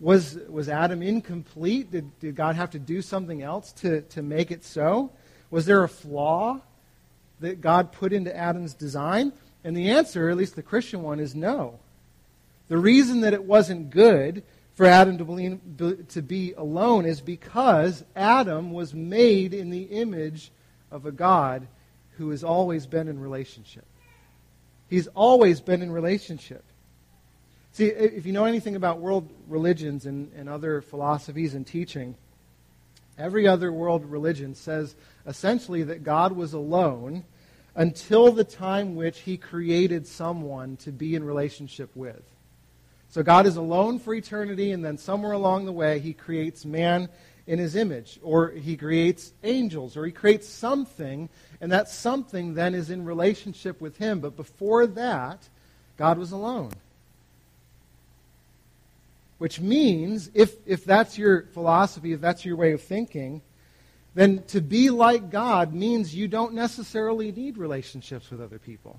Was, 0.00 0.38
was 0.48 0.68
Adam 0.68 1.02
incomplete? 1.02 1.90
Did, 1.90 2.18
did 2.20 2.36
God 2.36 2.56
have 2.56 2.70
to 2.70 2.78
do 2.78 3.00
something 3.00 3.42
else 3.42 3.72
to, 3.74 4.02
to 4.02 4.22
make 4.22 4.50
it 4.50 4.64
so? 4.64 5.10
Was 5.50 5.64
there 5.64 5.82
a 5.82 5.88
flaw 5.88 6.60
that 7.40 7.60
God 7.60 7.92
put 7.92 8.12
into 8.12 8.36
Adam's 8.36 8.74
design? 8.74 9.32
And 9.64 9.76
the 9.76 9.90
answer, 9.90 10.28
at 10.28 10.36
least 10.36 10.56
the 10.56 10.62
Christian 10.62 11.02
one, 11.02 11.20
is 11.20 11.34
no. 11.34 11.78
The 12.68 12.76
reason 12.76 13.20
that 13.22 13.32
it 13.32 13.44
wasn't 13.44 13.90
good 13.90 14.42
for 14.74 14.84
Adam 14.84 15.16
to 15.18 15.24
be, 15.24 16.04
to 16.08 16.22
be 16.22 16.52
alone 16.52 17.06
is 17.06 17.22
because 17.22 18.04
Adam 18.14 18.72
was 18.72 18.92
made 18.92 19.54
in 19.54 19.70
the 19.70 19.84
image 19.84 20.50
of 20.90 21.06
a 21.06 21.12
God 21.12 21.66
who 22.16 22.30
has 22.30 22.44
always 22.44 22.86
been 22.86 23.08
in 23.08 23.20
relationship. 23.20 23.84
He's 24.88 25.08
always 25.08 25.60
been 25.60 25.82
in 25.82 25.90
relationship. 25.90 26.64
See, 27.72 27.86
if 27.86 28.24
you 28.24 28.32
know 28.32 28.44
anything 28.44 28.76
about 28.76 29.00
world 29.00 29.30
religions 29.48 30.06
and, 30.06 30.32
and 30.34 30.48
other 30.48 30.80
philosophies 30.80 31.54
and 31.54 31.66
teaching, 31.66 32.14
every 33.18 33.46
other 33.46 33.72
world 33.72 34.04
religion 34.06 34.54
says 34.54 34.94
essentially 35.26 35.82
that 35.82 36.02
God 36.02 36.32
was 36.32 36.52
alone 36.54 37.24
until 37.74 38.32
the 38.32 38.44
time 38.44 38.96
which 38.96 39.20
he 39.20 39.36
created 39.36 40.06
someone 40.06 40.76
to 40.78 40.92
be 40.92 41.14
in 41.14 41.24
relationship 41.24 41.90
with. 41.94 42.22
So 43.10 43.22
God 43.22 43.46
is 43.46 43.56
alone 43.56 43.98
for 43.98 44.14
eternity, 44.14 44.72
and 44.72 44.84
then 44.84 44.98
somewhere 44.98 45.32
along 45.32 45.66
the 45.66 45.72
way, 45.72 45.98
he 45.98 46.12
creates 46.12 46.64
man 46.64 47.08
in 47.46 47.58
his 47.58 47.76
image, 47.76 48.18
or 48.22 48.50
he 48.50 48.76
creates 48.76 49.32
angels, 49.44 49.96
or 49.96 50.04
he 50.04 50.12
creates 50.12 50.48
something, 50.48 51.28
and 51.60 51.70
that 51.70 51.88
something 51.88 52.54
then 52.54 52.74
is 52.74 52.90
in 52.90 53.04
relationship 53.04 53.80
with 53.80 53.96
him. 53.98 54.20
But 54.20 54.36
before 54.36 54.86
that, 54.88 55.48
God 55.96 56.18
was 56.18 56.32
alone. 56.32 56.72
Which 59.38 59.60
means, 59.60 60.30
if, 60.34 60.56
if 60.66 60.84
that's 60.84 61.18
your 61.18 61.42
philosophy, 61.52 62.12
if 62.12 62.20
that's 62.20 62.44
your 62.44 62.56
way 62.56 62.72
of 62.72 62.82
thinking, 62.82 63.42
then 64.14 64.42
to 64.48 64.60
be 64.60 64.90
like 64.90 65.30
God 65.30 65.74
means 65.74 66.14
you 66.14 66.26
don't 66.26 66.54
necessarily 66.54 67.30
need 67.30 67.58
relationships 67.58 68.30
with 68.30 68.40
other 68.40 68.58
people. 68.58 68.98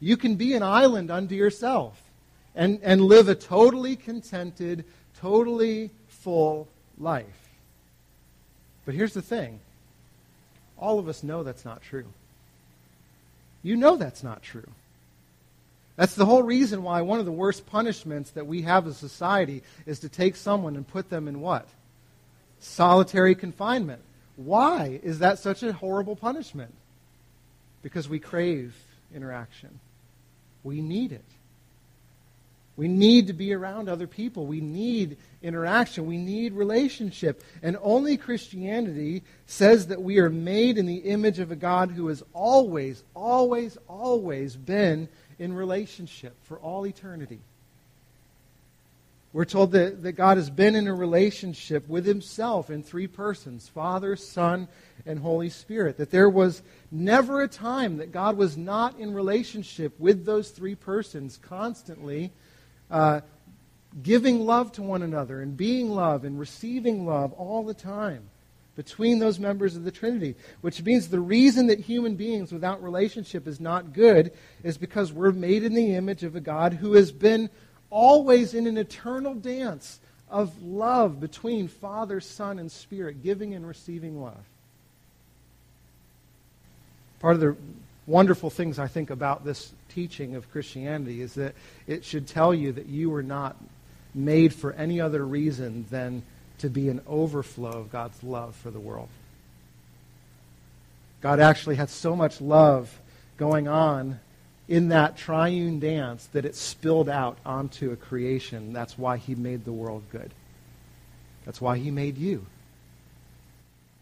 You 0.00 0.16
can 0.16 0.36
be 0.36 0.54
an 0.54 0.62
island 0.62 1.10
unto 1.10 1.34
yourself 1.34 2.02
and, 2.54 2.80
and 2.82 3.02
live 3.02 3.28
a 3.28 3.34
totally 3.34 3.94
contented, 3.94 4.86
totally 5.20 5.90
full 6.08 6.66
life. 7.00 7.48
But 8.84 8.94
here's 8.94 9.14
the 9.14 9.22
thing 9.22 9.60
all 10.78 10.98
of 10.98 11.08
us 11.08 11.22
know 11.22 11.42
that's 11.42 11.64
not 11.64 11.82
true. 11.82 12.06
You 13.62 13.76
know 13.76 13.96
that's 13.96 14.22
not 14.22 14.42
true. 14.42 14.68
That's 15.96 16.14
the 16.14 16.24
whole 16.24 16.42
reason 16.42 16.82
why 16.82 17.02
one 17.02 17.20
of 17.20 17.26
the 17.26 17.32
worst 17.32 17.66
punishments 17.66 18.30
that 18.30 18.46
we 18.46 18.62
have 18.62 18.86
as 18.86 18.96
society 18.96 19.62
is 19.84 19.98
to 20.00 20.08
take 20.08 20.34
someone 20.34 20.76
and 20.76 20.88
put 20.88 21.10
them 21.10 21.28
in 21.28 21.42
what? 21.42 21.68
Solitary 22.58 23.34
confinement. 23.34 24.00
Why 24.36 24.98
is 25.02 25.18
that 25.18 25.38
such 25.38 25.62
a 25.62 25.74
horrible 25.74 26.16
punishment? 26.16 26.72
Because 27.82 28.08
we 28.08 28.18
crave 28.18 28.74
interaction. 29.14 29.78
We 30.64 30.80
need 30.80 31.12
it. 31.12 31.24
We 32.80 32.88
need 32.88 33.26
to 33.26 33.34
be 33.34 33.52
around 33.52 33.90
other 33.90 34.06
people. 34.06 34.46
We 34.46 34.62
need 34.62 35.18
interaction. 35.42 36.06
We 36.06 36.16
need 36.16 36.54
relationship. 36.54 37.44
And 37.62 37.76
only 37.82 38.16
Christianity 38.16 39.22
says 39.44 39.88
that 39.88 40.00
we 40.00 40.18
are 40.18 40.30
made 40.30 40.78
in 40.78 40.86
the 40.86 40.96
image 40.96 41.40
of 41.40 41.50
a 41.50 41.56
God 41.56 41.90
who 41.90 42.08
has 42.08 42.22
always, 42.32 43.04
always, 43.14 43.76
always 43.86 44.56
been 44.56 45.10
in 45.38 45.52
relationship 45.52 46.34
for 46.44 46.58
all 46.58 46.86
eternity. 46.86 47.40
We're 49.34 49.44
told 49.44 49.72
that, 49.72 50.02
that 50.04 50.12
God 50.12 50.38
has 50.38 50.48
been 50.48 50.74
in 50.74 50.88
a 50.88 50.94
relationship 50.94 51.86
with 51.86 52.06
himself 52.06 52.70
in 52.70 52.82
three 52.82 53.08
persons 53.08 53.68
Father, 53.68 54.16
Son, 54.16 54.68
and 55.04 55.18
Holy 55.18 55.50
Spirit. 55.50 55.98
That 55.98 56.10
there 56.10 56.30
was 56.30 56.62
never 56.90 57.42
a 57.42 57.48
time 57.48 57.98
that 57.98 58.10
God 58.10 58.38
was 58.38 58.56
not 58.56 58.98
in 58.98 59.12
relationship 59.12 60.00
with 60.00 60.24
those 60.24 60.48
three 60.48 60.74
persons 60.74 61.38
constantly 61.42 62.32
uh, 62.90 63.20
giving 64.02 64.44
love 64.46 64.72
to 64.72 64.82
one 64.82 65.02
another 65.02 65.40
and 65.40 65.56
being 65.56 65.90
love 65.90 66.24
and 66.24 66.38
receiving 66.38 67.06
love 67.06 67.32
all 67.34 67.64
the 67.64 67.74
time 67.74 68.22
between 68.76 69.18
those 69.18 69.38
members 69.38 69.76
of 69.76 69.84
the 69.84 69.90
Trinity, 69.90 70.34
which 70.60 70.82
means 70.82 71.08
the 71.08 71.20
reason 71.20 71.66
that 71.66 71.80
human 71.80 72.14
beings 72.14 72.52
without 72.52 72.82
relationship 72.82 73.46
is 73.46 73.60
not 73.60 73.92
good 73.92 74.32
is 74.62 74.78
because 74.78 75.12
we're 75.12 75.32
made 75.32 75.64
in 75.64 75.74
the 75.74 75.94
image 75.94 76.22
of 76.22 76.36
a 76.36 76.40
God 76.40 76.74
who 76.74 76.94
has 76.94 77.12
been 77.12 77.50
always 77.90 78.54
in 78.54 78.66
an 78.66 78.78
eternal 78.78 79.34
dance 79.34 80.00
of 80.30 80.62
love 80.62 81.20
between 81.20 81.68
Father, 81.68 82.20
Son, 82.20 82.58
and 82.58 82.70
Spirit, 82.70 83.22
giving 83.22 83.52
and 83.54 83.66
receiving 83.66 84.22
love. 84.22 84.44
Part 87.18 87.34
of 87.34 87.40
the 87.40 87.56
wonderful 88.10 88.50
things 88.50 88.78
I 88.78 88.88
think 88.88 89.10
about 89.10 89.44
this 89.44 89.72
teaching 89.88 90.34
of 90.34 90.50
Christianity 90.50 91.22
is 91.22 91.34
that 91.34 91.54
it 91.86 92.04
should 92.04 92.26
tell 92.26 92.52
you 92.52 92.72
that 92.72 92.86
you 92.86 93.08
were 93.08 93.22
not 93.22 93.56
made 94.14 94.52
for 94.52 94.72
any 94.72 95.00
other 95.00 95.24
reason 95.24 95.86
than 95.90 96.22
to 96.58 96.68
be 96.68 96.88
an 96.88 97.00
overflow 97.06 97.70
of 97.70 97.92
God's 97.92 98.22
love 98.22 98.56
for 98.56 98.70
the 98.70 98.80
world. 98.80 99.08
God 101.20 101.38
actually 101.38 101.76
had 101.76 101.88
so 101.88 102.16
much 102.16 102.40
love 102.40 102.98
going 103.36 103.68
on 103.68 104.18
in 104.68 104.88
that 104.88 105.16
triune 105.16 105.78
dance 105.78 106.26
that 106.32 106.44
it 106.44 106.56
spilled 106.56 107.08
out 107.08 107.38
onto 107.46 107.92
a 107.92 107.96
creation. 107.96 108.72
That's 108.72 108.98
why 108.98 109.18
he 109.18 109.34
made 109.34 109.64
the 109.64 109.72
world 109.72 110.02
good. 110.10 110.32
That's 111.44 111.60
why 111.60 111.78
he 111.78 111.90
made 111.90 112.18
you. 112.18 112.46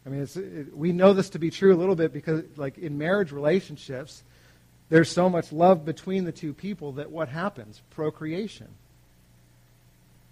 I 0.09 0.11
mean, 0.11 0.27
it, 0.35 0.75
we 0.75 0.91
know 0.91 1.13
this 1.13 1.29
to 1.31 1.39
be 1.39 1.51
true 1.51 1.73
a 1.73 1.77
little 1.77 1.95
bit 1.95 2.11
because, 2.11 2.43
like, 2.57 2.79
in 2.79 2.97
marriage 2.97 3.31
relationships, 3.31 4.23
there's 4.89 5.11
so 5.11 5.29
much 5.29 5.51
love 5.51 5.85
between 5.85 6.25
the 6.25 6.31
two 6.31 6.51
people 6.51 6.93
that 6.93 7.11
what 7.11 7.29
happens? 7.29 7.79
Procreation. 7.91 8.67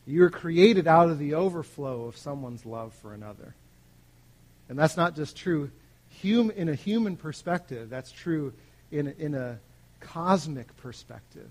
You're 0.08 0.32
created 0.32 0.88
out 0.88 1.10
of 1.10 1.20
the 1.20 1.36
overflow 1.36 2.06
of 2.06 2.18
someone's 2.18 2.66
love 2.66 2.94
for 2.96 3.14
another. 3.14 3.54
And 4.68 4.80
that's 4.80 4.98
not 4.98 5.16
just 5.16 5.38
true 5.38 5.70
hum, 6.24 6.50
in 6.50 6.70
a 6.70 6.76
human 6.76 7.16
perspective, 7.16 7.88
that's 7.90 8.12
true 8.12 8.54
in, 8.92 9.14
in 9.20 9.36
a 9.36 9.60
cosmic 10.00 10.76
perspective. 10.78 11.50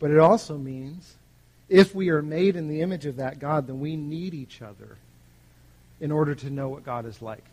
But 0.00 0.10
it 0.10 0.18
also 0.18 0.58
means 0.58 1.14
if 1.68 1.94
we 1.94 2.08
are 2.10 2.22
made 2.22 2.56
in 2.56 2.68
the 2.68 2.80
image 2.80 3.06
of 3.06 3.16
that 3.16 3.38
God, 3.38 3.66
then 3.66 3.80
we 3.80 3.96
need 3.96 4.34
each 4.34 4.62
other 4.62 4.96
in 6.00 6.10
order 6.12 6.34
to 6.34 6.50
know 6.50 6.68
what 6.68 6.84
God 6.84 7.06
is 7.06 7.20
like. 7.20 7.44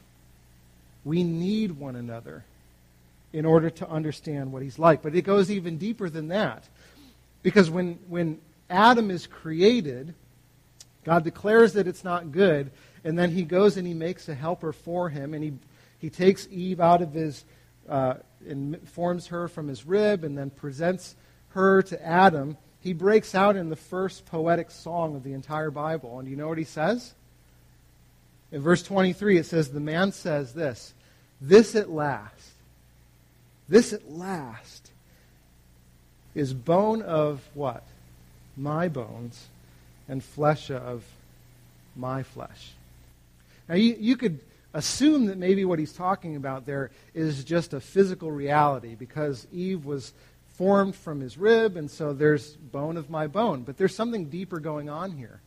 We 1.03 1.24
need 1.24 1.72
one 1.74 1.95
another 1.95 2.43
in 3.34 3.45
order 3.45 3.69
to 3.69 3.89
understand 3.89 4.51
what 4.51 4.62
he's 4.62 4.79
like. 4.79 5.01
But 5.01 5.15
it 5.15 5.24
goes 5.24 5.51
even 5.51 5.77
deeper 5.77 6.10
than 6.10 6.29
that. 6.29 6.63
Because 7.43 7.69
when, 7.69 8.00
when 8.07 8.39
Adam 8.69 9.12
is 9.12 9.27
created, 9.27 10.13
God 11.03 11.24
declares 11.24 11.74
that 11.74 11.88
it's 11.88 12.03
not 12.03 12.31
good, 12.31 12.72
and 13.03 13.17
then 13.17 13.31
he 13.31 13.43
goes 13.43 13.77
and 13.77 13.86
he 13.86 13.93
makes 13.93 14.27
a 14.29 14.34
helper 14.34 14.74
for 14.74 15.10
him, 15.10 15.34
and 15.34 15.43
he, 15.43 15.53
he 16.00 16.10
takes 16.10 16.48
Eve 16.50 16.79
out 16.79 17.01
of 17.01 17.13
his, 17.13 17.45
uh, 17.88 18.15
and 18.48 18.88
forms 18.89 19.27
her 19.27 19.48
from 19.48 19.67
his 19.67 19.86
rib, 19.86 20.24
and 20.24 20.38
then 20.38 20.50
presents 20.50 21.15
her 21.50 21.84
to 21.84 22.03
Adam. 22.03 22.57
He 22.86 22.94
breaks 22.94 23.34
out 23.34 23.56
in 23.56 23.70
the 23.70 23.75
first 23.75 24.27
poetic 24.27 24.70
song 24.70 25.15
of 25.15 25.24
the 25.24 25.34
entire 25.34 25.72
Bible. 25.72 26.20
And 26.20 26.30
you 26.30 26.36
know 26.36 26.48
what 26.48 26.60
he 26.60 26.65
says? 26.65 27.15
In 28.51 28.62
verse 28.62 28.84
23, 28.84 29.39
it 29.39 29.48
says, 29.48 29.72
The 29.72 29.80
man 29.80 30.12
says 30.12 30.54
this 30.54 30.94
This 31.42 31.74
at 31.74 31.89
last, 31.89 32.51
this 33.68 33.92
at 33.92 34.12
last 34.12 34.92
is 36.36 36.54
bone 36.54 37.01
of 37.01 37.42
what? 37.56 37.84
My 38.56 38.88
bones, 38.88 39.48
and 40.08 40.24
flesh 40.24 40.70
of 40.70 41.04
my 41.96 42.22
flesh. 42.22 42.74
Now, 43.68 43.75
you, 43.75 43.96
you 44.00 44.15
could 44.15 44.39
assume 44.75 45.25
that 45.25 45.39
maybe 45.39 45.65
what 45.65 45.80
he's 45.80 45.94
talking 45.94 46.36
about 46.36 46.68
there 46.68 46.92
is 47.15 47.44
just 47.46 47.74
a 47.74 47.80
physical 47.80 48.32
reality 48.32 48.94
because 48.94 49.48
Eve 49.51 49.86
was 49.86 50.13
formed 50.57 50.95
from 50.95 51.19
his 51.19 51.38
rib, 51.38 51.75
and 51.77 51.89
so 51.89 52.13
there's 52.13 52.55
bone 52.55 52.97
of 52.97 53.09
my 53.09 53.27
bone. 53.27 53.63
But 53.63 53.77
there's 53.77 53.95
something 53.95 54.25
deeper 54.25 54.59
going 54.59 54.89
on 54.89 55.12
here 55.12 55.41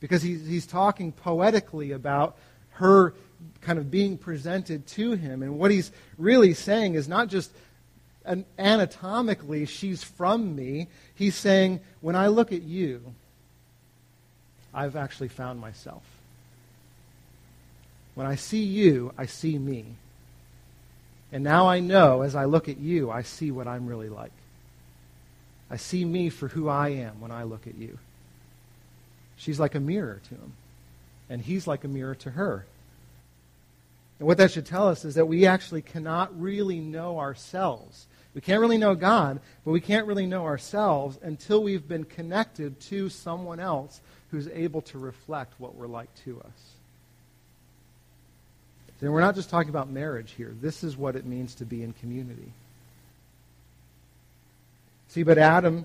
because 0.00 0.22
he's, 0.22 0.46
he's 0.46 0.66
talking 0.66 1.12
poetically 1.12 1.92
about 1.92 2.36
her 2.72 3.14
kind 3.60 3.78
of 3.78 3.90
being 3.90 4.18
presented 4.18 4.86
to 4.88 5.12
him. 5.12 5.42
And 5.42 5.58
what 5.58 5.70
he's 5.70 5.92
really 6.18 6.54
saying 6.54 6.94
is 6.94 7.08
not 7.08 7.28
just 7.28 7.52
an, 8.24 8.44
anatomically, 8.58 9.66
she's 9.66 10.02
from 10.02 10.56
me. 10.56 10.88
He's 11.14 11.36
saying, 11.36 11.80
when 12.00 12.16
I 12.16 12.28
look 12.28 12.52
at 12.52 12.62
you, 12.62 13.14
I've 14.74 14.96
actually 14.96 15.28
found 15.28 15.60
myself. 15.60 16.02
When 18.14 18.26
I 18.26 18.34
see 18.34 18.62
you, 18.62 19.12
I 19.16 19.26
see 19.26 19.58
me. 19.58 19.84
And 21.32 21.42
now 21.42 21.66
I 21.66 21.80
know, 21.80 22.20
as 22.20 22.34
I 22.34 22.44
look 22.44 22.68
at 22.68 22.78
you, 22.78 23.10
I 23.10 23.22
see 23.22 23.50
what 23.50 23.66
I'm 23.66 23.86
really 23.86 24.10
like. 24.10 24.32
I 25.70 25.78
see 25.78 26.04
me 26.04 26.28
for 26.28 26.48
who 26.48 26.68
I 26.68 26.90
am 26.90 27.20
when 27.20 27.30
I 27.30 27.44
look 27.44 27.66
at 27.66 27.74
you. 27.74 27.98
She's 29.36 29.58
like 29.58 29.74
a 29.74 29.80
mirror 29.80 30.20
to 30.28 30.34
him, 30.34 30.52
and 31.30 31.40
he's 31.40 31.66
like 31.66 31.84
a 31.84 31.88
mirror 31.88 32.14
to 32.16 32.30
her. 32.32 32.66
And 34.18 34.28
what 34.28 34.36
that 34.36 34.52
should 34.52 34.66
tell 34.66 34.86
us 34.88 35.06
is 35.06 35.14
that 35.14 35.26
we 35.26 35.46
actually 35.46 35.80
cannot 35.80 36.38
really 36.38 36.78
know 36.78 37.18
ourselves. 37.18 38.06
We 38.34 38.42
can't 38.42 38.60
really 38.60 38.78
know 38.78 38.94
God, 38.94 39.40
but 39.64 39.72
we 39.72 39.80
can't 39.80 40.06
really 40.06 40.26
know 40.26 40.44
ourselves 40.44 41.18
until 41.22 41.62
we've 41.62 41.88
been 41.88 42.04
connected 42.04 42.78
to 42.82 43.08
someone 43.08 43.58
else 43.58 44.00
who's 44.30 44.48
able 44.48 44.82
to 44.82 44.98
reflect 44.98 45.58
what 45.58 45.74
we're 45.74 45.86
like 45.86 46.14
to 46.24 46.40
us. 46.40 46.81
And 49.02 49.12
we're 49.12 49.20
not 49.20 49.34
just 49.34 49.50
talking 49.50 49.68
about 49.68 49.90
marriage 49.90 50.32
here. 50.36 50.54
This 50.60 50.84
is 50.84 50.96
what 50.96 51.16
it 51.16 51.26
means 51.26 51.56
to 51.56 51.64
be 51.64 51.82
in 51.82 51.92
community. 51.94 52.52
See, 55.08 55.24
but 55.24 55.38
Adam, 55.38 55.84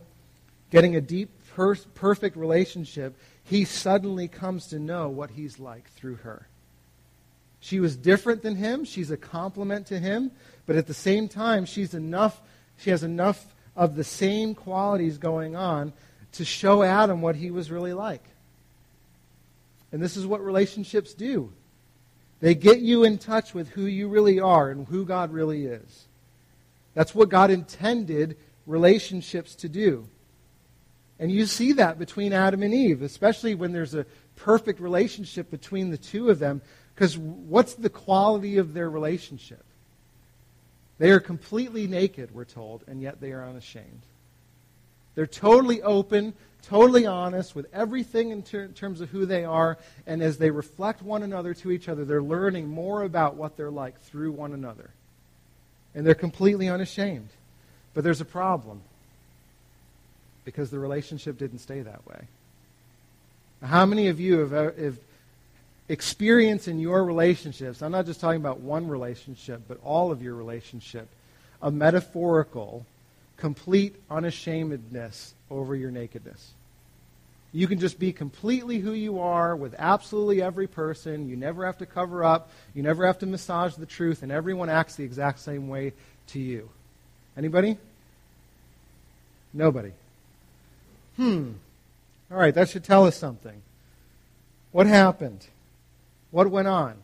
getting 0.69 0.95
a 0.95 1.01
deep, 1.01 1.29
per- 1.55 1.75
perfect 1.95 2.37
relationship, 2.37 3.17
he 3.43 3.65
suddenly 3.65 4.27
comes 4.27 4.67
to 4.67 4.79
know 4.79 5.09
what 5.09 5.31
he's 5.31 5.57
like 5.57 5.89
through 5.93 6.17
her. 6.17 6.47
She 7.59 7.79
was 7.79 7.95
different 7.95 8.43
than 8.43 8.55
him. 8.55 8.85
She's 8.85 9.09
a 9.09 9.17
complement 9.17 9.87
to 9.87 9.97
him. 9.97 10.31
But 10.67 10.75
at 10.75 10.85
the 10.85 10.93
same 10.93 11.27
time, 11.27 11.65
she's 11.65 11.95
enough, 11.95 12.39
she 12.77 12.91
has 12.91 13.03
enough 13.03 13.43
of 13.75 13.95
the 13.95 14.03
same 14.03 14.53
qualities 14.53 15.17
going 15.17 15.55
on 15.55 15.91
to 16.33 16.45
show 16.45 16.83
Adam 16.83 17.21
what 17.21 17.35
he 17.35 17.49
was 17.49 17.71
really 17.71 17.93
like. 17.93 18.23
And 19.91 20.01
this 20.01 20.17
is 20.17 20.25
what 20.27 20.43
relationships 20.43 21.15
do. 21.15 21.51
They 22.39 22.55
get 22.55 22.79
you 22.79 23.03
in 23.03 23.17
touch 23.17 23.53
with 23.53 23.69
who 23.69 23.85
you 23.85 24.07
really 24.07 24.39
are 24.39 24.69
and 24.69 24.87
who 24.87 25.05
God 25.05 25.31
really 25.31 25.65
is. 25.65 26.07
That's 26.93 27.15
what 27.15 27.29
God 27.29 27.51
intended 27.51 28.37
relationships 28.65 29.55
to 29.55 29.69
do. 29.69 30.07
And 31.19 31.31
you 31.31 31.45
see 31.45 31.73
that 31.73 31.97
between 31.97 32.33
Adam 32.33 32.61
and 32.61 32.73
Eve, 32.73 33.01
especially 33.01 33.55
when 33.55 33.71
there's 33.71 33.95
a 33.95 34.05
perfect 34.35 34.79
relationship 34.79 35.49
between 35.49 35.89
the 35.89 35.97
two 35.97 36.29
of 36.29 36.39
them. 36.39 36.61
Because 36.93 37.17
what's 37.17 37.73
the 37.73 37.89
quality 37.89 38.57
of 38.57 38.73
their 38.73 38.89
relationship? 38.89 39.63
They 40.99 41.11
are 41.11 41.19
completely 41.19 41.87
naked, 41.87 42.33
we're 42.33 42.45
told, 42.45 42.83
and 42.87 43.01
yet 43.01 43.21
they 43.21 43.31
are 43.31 43.45
unashamed. 43.45 44.01
They're 45.15 45.27
totally 45.27 45.81
open, 45.81 46.33
totally 46.63 47.05
honest 47.05 47.55
with 47.55 47.67
everything 47.73 48.31
in 48.31 48.43
ter- 48.43 48.67
terms 48.67 49.01
of 49.01 49.09
who 49.09 49.25
they 49.25 49.45
are, 49.45 49.77
and 50.05 50.21
as 50.21 50.37
they 50.37 50.49
reflect 50.49 51.01
one 51.01 51.23
another 51.23 51.53
to 51.55 51.71
each 51.71 51.87
other, 51.87 52.05
they're 52.05 52.21
learning 52.21 52.67
more 52.67 53.03
about 53.03 53.35
what 53.35 53.57
they're 53.57 53.71
like 53.71 53.99
through 54.01 54.31
one 54.31 54.53
another. 54.53 54.89
And 55.95 56.05
they're 56.05 56.15
completely 56.15 56.69
unashamed. 56.69 57.29
But 57.93 58.03
there's 58.03 58.21
a 58.21 58.25
problem 58.25 58.81
because 60.45 60.69
the 60.69 60.79
relationship 60.79 61.37
didn't 61.37 61.59
stay 61.59 61.81
that 61.81 62.05
way. 62.07 62.21
How 63.63 63.85
many 63.85 64.07
of 64.07 64.19
you 64.19 64.39
have, 64.39 64.53
uh, 64.53 64.71
have 64.79 64.97
experienced 65.89 66.67
in 66.67 66.79
your 66.79 67.03
relationships, 67.03 67.81
I'm 67.81 67.91
not 67.91 68.05
just 68.05 68.19
talking 68.19 68.39
about 68.39 68.59
one 68.59 68.87
relationship, 68.87 69.61
but 69.67 69.79
all 69.83 70.11
of 70.11 70.21
your 70.21 70.35
relationship, 70.35 71.07
a 71.61 71.71
metaphorical, 71.71 72.85
complete 73.37 73.95
unashamedness 74.09 75.33
over 75.49 75.75
your 75.75 75.91
nakedness? 75.91 76.51
You 77.53 77.67
can 77.67 77.79
just 77.79 77.97
be 77.97 78.11
completely 78.11 78.79
who 78.79 78.91
you 78.91 79.19
are 79.19 79.55
with 79.55 79.73
absolutely 79.77 80.41
every 80.41 80.67
person. 80.67 81.29
You 81.29 81.37
never 81.37 81.65
have 81.65 81.77
to 81.77 81.85
cover 81.85 82.23
up. 82.23 82.49
You 82.73 82.83
never 82.83 83.05
have 83.05 83.19
to 83.19 83.25
massage 83.25 83.75
the 83.75 83.85
truth, 83.85 84.21
and 84.21 84.31
everyone 84.31 84.69
acts 84.69 84.95
the 84.95 85.03
exact 85.03 85.39
same 85.39 85.69
way 85.69 85.93
to 86.27 86.39
you. 86.39 86.69
Anybody? 87.37 87.77
Nobody. 89.53 89.91
Hmm. 91.15 91.53
All 92.29 92.37
right, 92.37 92.53
that 92.53 92.69
should 92.69 92.83
tell 92.83 93.05
us 93.05 93.15
something. 93.15 93.61
What 94.71 94.85
happened? 94.85 95.47
What 96.31 96.51
went 96.51 96.67
on? 96.67 96.95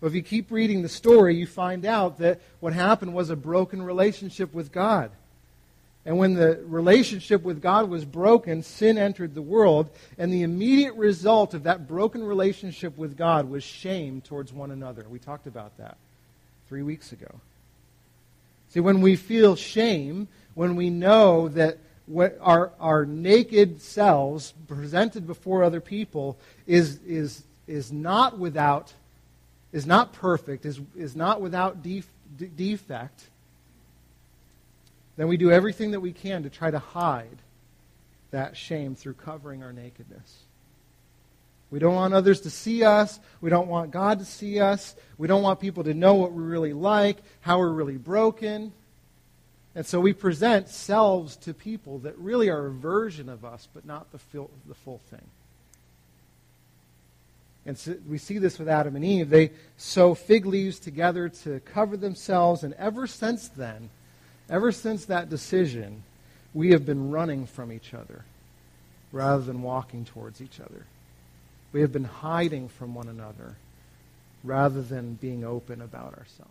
Well, 0.00 0.08
if 0.08 0.14
you 0.14 0.22
keep 0.22 0.50
reading 0.50 0.82
the 0.82 0.88
story, 0.88 1.36
you 1.36 1.46
find 1.46 1.84
out 1.84 2.18
that 2.18 2.40
what 2.58 2.72
happened 2.72 3.14
was 3.14 3.30
a 3.30 3.36
broken 3.36 3.82
relationship 3.82 4.52
with 4.52 4.72
God. 4.72 5.12
And 6.04 6.18
when 6.18 6.34
the 6.34 6.60
relationship 6.66 7.42
with 7.42 7.62
God 7.62 7.88
was 7.88 8.04
broken, 8.04 8.62
sin 8.62 8.98
entered 8.98 9.34
the 9.34 9.42
world, 9.42 9.88
and 10.18 10.32
the 10.32 10.42
immediate 10.42 10.94
result 10.94 11.54
of 11.54 11.62
that 11.62 11.86
broken 11.86 12.24
relationship 12.24 12.98
with 12.98 13.16
God 13.16 13.48
was 13.48 13.62
shame 13.62 14.20
towards 14.20 14.52
one 14.52 14.72
another. 14.72 15.06
We 15.08 15.20
talked 15.20 15.46
about 15.46 15.76
that 15.78 15.96
three 16.68 16.82
weeks 16.82 17.12
ago. 17.12 17.40
See, 18.70 18.80
when 18.80 19.00
we 19.00 19.14
feel 19.16 19.54
shame, 19.54 20.26
when 20.54 20.74
we 20.74 20.90
know 20.90 21.48
that 21.48 21.78
our, 22.40 22.72
our 22.80 23.06
naked 23.06 23.80
selves 23.80 24.54
presented 24.66 25.26
before 25.26 25.62
other 25.62 25.80
people 25.80 26.36
is, 26.66 26.98
is, 27.06 27.44
is 27.68 27.92
not 27.92 28.38
without, 28.38 28.92
is 29.72 29.86
not 29.86 30.12
perfect, 30.12 30.66
is, 30.66 30.80
is 30.96 31.14
not 31.14 31.40
without 31.40 31.82
def, 31.82 32.08
defect, 32.56 33.28
then 35.16 35.28
we 35.28 35.36
do 35.36 35.50
everything 35.50 35.90
that 35.92 36.00
we 36.00 36.12
can 36.12 36.42
to 36.42 36.50
try 36.50 36.70
to 36.70 36.78
hide 36.78 37.38
that 38.30 38.56
shame 38.56 38.94
through 38.94 39.14
covering 39.14 39.62
our 39.62 39.72
nakedness. 39.72 40.38
We 41.70 41.78
don't 41.78 41.94
want 41.94 42.12
others 42.12 42.42
to 42.42 42.50
see 42.50 42.84
us. 42.84 43.18
We 43.40 43.48
don't 43.48 43.68
want 43.68 43.92
God 43.92 44.18
to 44.18 44.24
see 44.24 44.60
us. 44.60 44.94
We 45.16 45.26
don't 45.26 45.42
want 45.42 45.60
people 45.60 45.84
to 45.84 45.94
know 45.94 46.14
what 46.14 46.32
we're 46.32 46.42
really 46.42 46.74
like, 46.74 47.18
how 47.40 47.58
we're 47.58 47.70
really 47.70 47.96
broken. 47.96 48.72
And 49.74 49.86
so 49.86 50.00
we 50.00 50.12
present 50.12 50.68
selves 50.68 51.36
to 51.36 51.54
people 51.54 52.00
that 52.00 52.16
really 52.18 52.50
are 52.50 52.66
a 52.66 52.70
version 52.70 53.30
of 53.30 53.44
us, 53.44 53.68
but 53.72 53.86
not 53.86 54.12
the, 54.12 54.18
full, 54.18 54.50
the 54.68 54.74
full 54.74 55.00
thing. 55.10 55.24
And 57.64 57.78
so 57.78 57.96
we 58.08 58.18
see 58.18 58.38
this 58.38 58.58
with 58.58 58.68
Adam 58.68 58.96
and 58.96 59.04
Eve. 59.04 59.30
They 59.30 59.52
sew 59.76 60.14
fig 60.14 60.44
leaves 60.44 60.78
together 60.78 61.28
to 61.44 61.60
cover 61.60 61.96
themselves, 61.96 62.64
and 62.64 62.74
ever 62.74 63.06
since 63.06 63.48
then, 63.48 63.88
ever 64.52 64.70
since 64.70 65.06
that 65.06 65.30
decision, 65.30 66.02
we 66.52 66.70
have 66.72 66.84
been 66.84 67.10
running 67.10 67.46
from 67.46 67.72
each 67.72 67.94
other 67.94 68.24
rather 69.10 69.42
than 69.42 69.62
walking 69.62 70.04
towards 70.04 70.42
each 70.42 70.60
other. 70.60 70.84
We 71.72 71.80
have 71.80 71.92
been 71.92 72.04
hiding 72.04 72.68
from 72.68 72.94
one 72.94 73.08
another 73.08 73.56
rather 74.44 74.82
than 74.82 75.14
being 75.14 75.42
open 75.42 75.80
about 75.80 76.18
ourselves. 76.18 76.50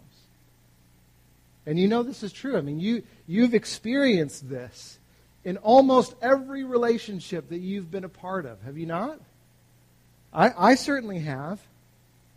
And 1.68 1.78
you 1.78 1.88
know 1.88 2.02
this 2.02 2.24
is 2.24 2.34
true. 2.34 2.58
I 2.58 2.62
mean, 2.62 2.80
you, 2.80 3.04
you've 3.28 3.54
experienced 3.54 4.50
this 4.50 4.98
in 5.44 5.58
almost 5.58 6.16
every 6.22 6.64
relationship 6.64 7.50
that 7.50 7.60
you've 7.60 7.92
been 7.92 8.04
a 8.04 8.10
part 8.10 8.48
of, 8.48 8.62
have 8.64 8.78
you 8.78 8.88
not? 8.88 9.20
I, 10.34 10.72
I 10.72 10.76
certainly 10.76 11.20
have. 11.20 11.60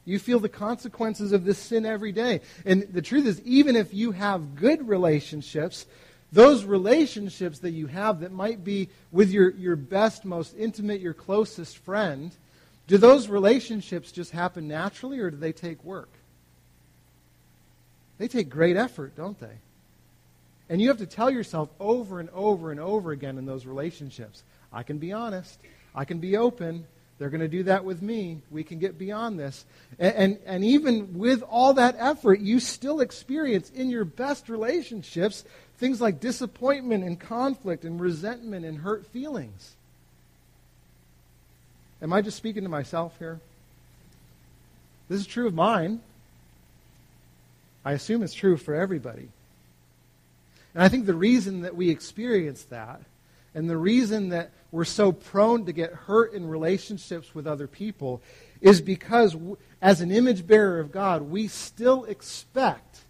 You 0.04 0.18
feel 0.18 0.38
the 0.38 0.48
consequences 0.48 1.32
of 1.32 1.44
this 1.44 1.58
sin 1.58 1.86
every 1.86 2.12
day. 2.12 2.40
And 2.64 2.82
the 2.92 3.02
truth 3.02 3.26
is, 3.26 3.40
even 3.42 3.74
if 3.74 3.94
you 3.94 4.12
have 4.12 4.54
good 4.54 4.86
relationships, 4.86 5.86
those 6.32 6.64
relationships 6.64 7.60
that 7.60 7.70
you 7.70 7.86
have 7.86 8.20
that 8.20 8.32
might 8.32 8.64
be 8.64 8.88
with 9.12 9.30
your, 9.30 9.50
your 9.50 9.76
best, 9.76 10.24
most 10.24 10.54
intimate, 10.58 11.00
your 11.00 11.14
closest 11.14 11.78
friend, 11.78 12.32
do 12.86 12.98
those 12.98 13.28
relationships 13.28 14.12
just 14.12 14.32
happen 14.32 14.68
naturally 14.68 15.20
or 15.20 15.30
do 15.30 15.36
they 15.36 15.52
take 15.52 15.82
work? 15.84 16.10
They 18.18 18.28
take 18.28 18.50
great 18.50 18.76
effort, 18.76 19.16
don't 19.16 19.38
they? 19.40 19.58
And 20.68 20.80
you 20.80 20.88
have 20.88 20.98
to 20.98 21.06
tell 21.06 21.30
yourself 21.30 21.70
over 21.80 22.20
and 22.20 22.30
over 22.30 22.70
and 22.70 22.80
over 22.80 23.12
again 23.12 23.38
in 23.38 23.46
those 23.46 23.66
relationships 23.66 24.42
I 24.72 24.82
can 24.82 24.98
be 24.98 25.12
honest, 25.12 25.60
I 25.94 26.04
can 26.04 26.18
be 26.18 26.36
open. 26.36 26.86
They're 27.18 27.30
going 27.30 27.40
to 27.40 27.48
do 27.48 27.62
that 27.64 27.84
with 27.84 28.02
me. 28.02 28.42
We 28.50 28.64
can 28.64 28.78
get 28.78 28.98
beyond 28.98 29.38
this. 29.38 29.64
And, 29.98 30.14
and, 30.14 30.38
and 30.46 30.64
even 30.64 31.16
with 31.16 31.42
all 31.42 31.74
that 31.74 31.94
effort, 31.98 32.40
you 32.40 32.58
still 32.58 33.00
experience 33.00 33.70
in 33.70 33.88
your 33.88 34.04
best 34.04 34.48
relationships 34.48 35.44
things 35.78 36.00
like 36.00 36.20
disappointment 36.20 37.04
and 37.04 37.18
conflict 37.18 37.84
and 37.84 38.00
resentment 38.00 38.64
and 38.64 38.78
hurt 38.78 39.06
feelings. 39.06 39.74
Am 42.00 42.12
I 42.12 42.22
just 42.22 42.36
speaking 42.36 42.62
to 42.62 42.68
myself 42.68 43.14
here? 43.18 43.40
This 45.08 45.20
is 45.20 45.26
true 45.26 45.46
of 45.46 45.54
mine. 45.54 46.00
I 47.84 47.92
assume 47.92 48.22
it's 48.22 48.34
true 48.34 48.56
for 48.56 48.74
everybody. 48.74 49.28
And 50.74 50.82
I 50.82 50.88
think 50.88 51.06
the 51.06 51.14
reason 51.14 51.62
that 51.62 51.76
we 51.76 51.90
experience 51.90 52.62
that, 52.64 53.00
and 53.54 53.70
the 53.70 53.76
reason 53.76 54.30
that 54.30 54.50
we're 54.72 54.84
so 54.84 55.12
prone 55.12 55.66
to 55.66 55.72
get 55.72 55.92
hurt 55.92 56.32
in 56.32 56.48
relationships 56.48 57.34
with 57.34 57.46
other 57.46 57.66
people, 57.66 58.20
is 58.60 58.80
because 58.80 59.36
as 59.80 60.00
an 60.00 60.10
image 60.10 60.46
bearer 60.46 60.80
of 60.80 60.90
God, 60.90 61.22
we 61.22 61.46
still 61.46 62.04
expect, 62.04 63.00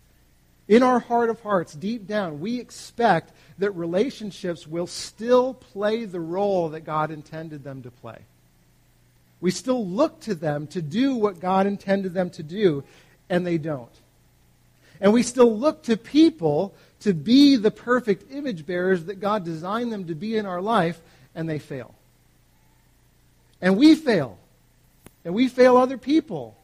in 0.68 0.83
our 0.83 0.98
heart 0.98 1.30
of 1.30 1.40
hearts, 1.40 1.74
deep 1.74 2.07
down, 2.07 2.40
we 2.40 2.61
expect 2.61 3.33
that 3.59 3.70
relationships 3.70 4.66
will 4.66 4.87
still 4.87 5.54
play 5.54 6.04
the 6.04 6.20
role 6.20 6.70
that 6.70 6.80
God 6.80 7.11
intended 7.11 7.64
them 7.64 7.83
to 7.83 7.90
play. 7.90 8.18
We 9.40 9.50
still 9.50 9.87
look 9.87 10.20
to 10.22 10.35
them 10.35 10.66
to 10.68 10.83
do 10.83 11.14
what 11.14 11.40
God 11.40 11.66
intended 11.66 12.14
them 12.14 12.30
to 12.30 12.42
do, 12.42 12.83
and 13.30 13.46
they 13.46 13.59
don't. 13.59 13.92
And 15.00 15.12
we 15.12 15.22
still 15.22 15.57
look 15.57 15.83
to 15.85 15.96
people 15.96 16.74
to 17.05 17.12
be 17.12 17.57
the 17.57 17.71
perfect 17.71 18.33
image 18.33 18.64
bearers 18.64 19.05
that 19.05 19.21
God 19.21 19.45
designed 19.45 19.93
them 19.93 20.07
to 20.07 20.14
be 20.14 20.37
in 20.37 20.47
our 20.47 20.62
life, 20.62 21.01
and 21.35 21.47
they 21.47 21.59
fail. 21.59 21.95
And 23.61 23.77
we 23.77 23.95
fail. 23.95 24.38
And 25.23 25.35
we 25.35 25.49
fail 25.49 25.77
other 25.77 25.99
people. 25.99 26.57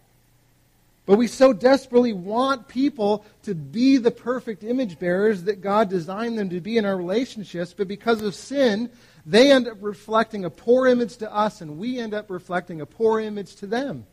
But 1.04 1.18
we 1.18 1.26
so 1.26 1.52
desperately 1.52 2.14
want 2.14 2.68
people 2.68 3.24
to 3.42 3.54
be 3.54 3.98
the 3.98 4.10
perfect 4.10 4.64
image 4.64 4.98
bearers 4.98 5.42
that 5.44 5.60
God 5.60 5.90
designed 5.90 6.38
them 6.38 6.48
to 6.50 6.60
be 6.60 6.78
in 6.78 6.86
our 6.86 6.96
relationships, 6.96 7.74
but 7.76 7.86
because 7.86 8.22
of 8.22 8.34
sin, 8.34 8.88
they 9.26 9.52
end 9.52 9.68
up 9.68 9.76
reflecting 9.82 10.46
a 10.46 10.50
poor 10.50 10.86
image 10.86 11.18
to 11.18 11.30
us, 11.30 11.60
and 11.60 11.78
we 11.78 11.98
end 11.98 12.14
up 12.14 12.30
reflecting 12.30 12.80
a 12.80 12.86
poor 12.86 13.20
image 13.20 13.56
to 13.56 13.66
them. 13.66 14.06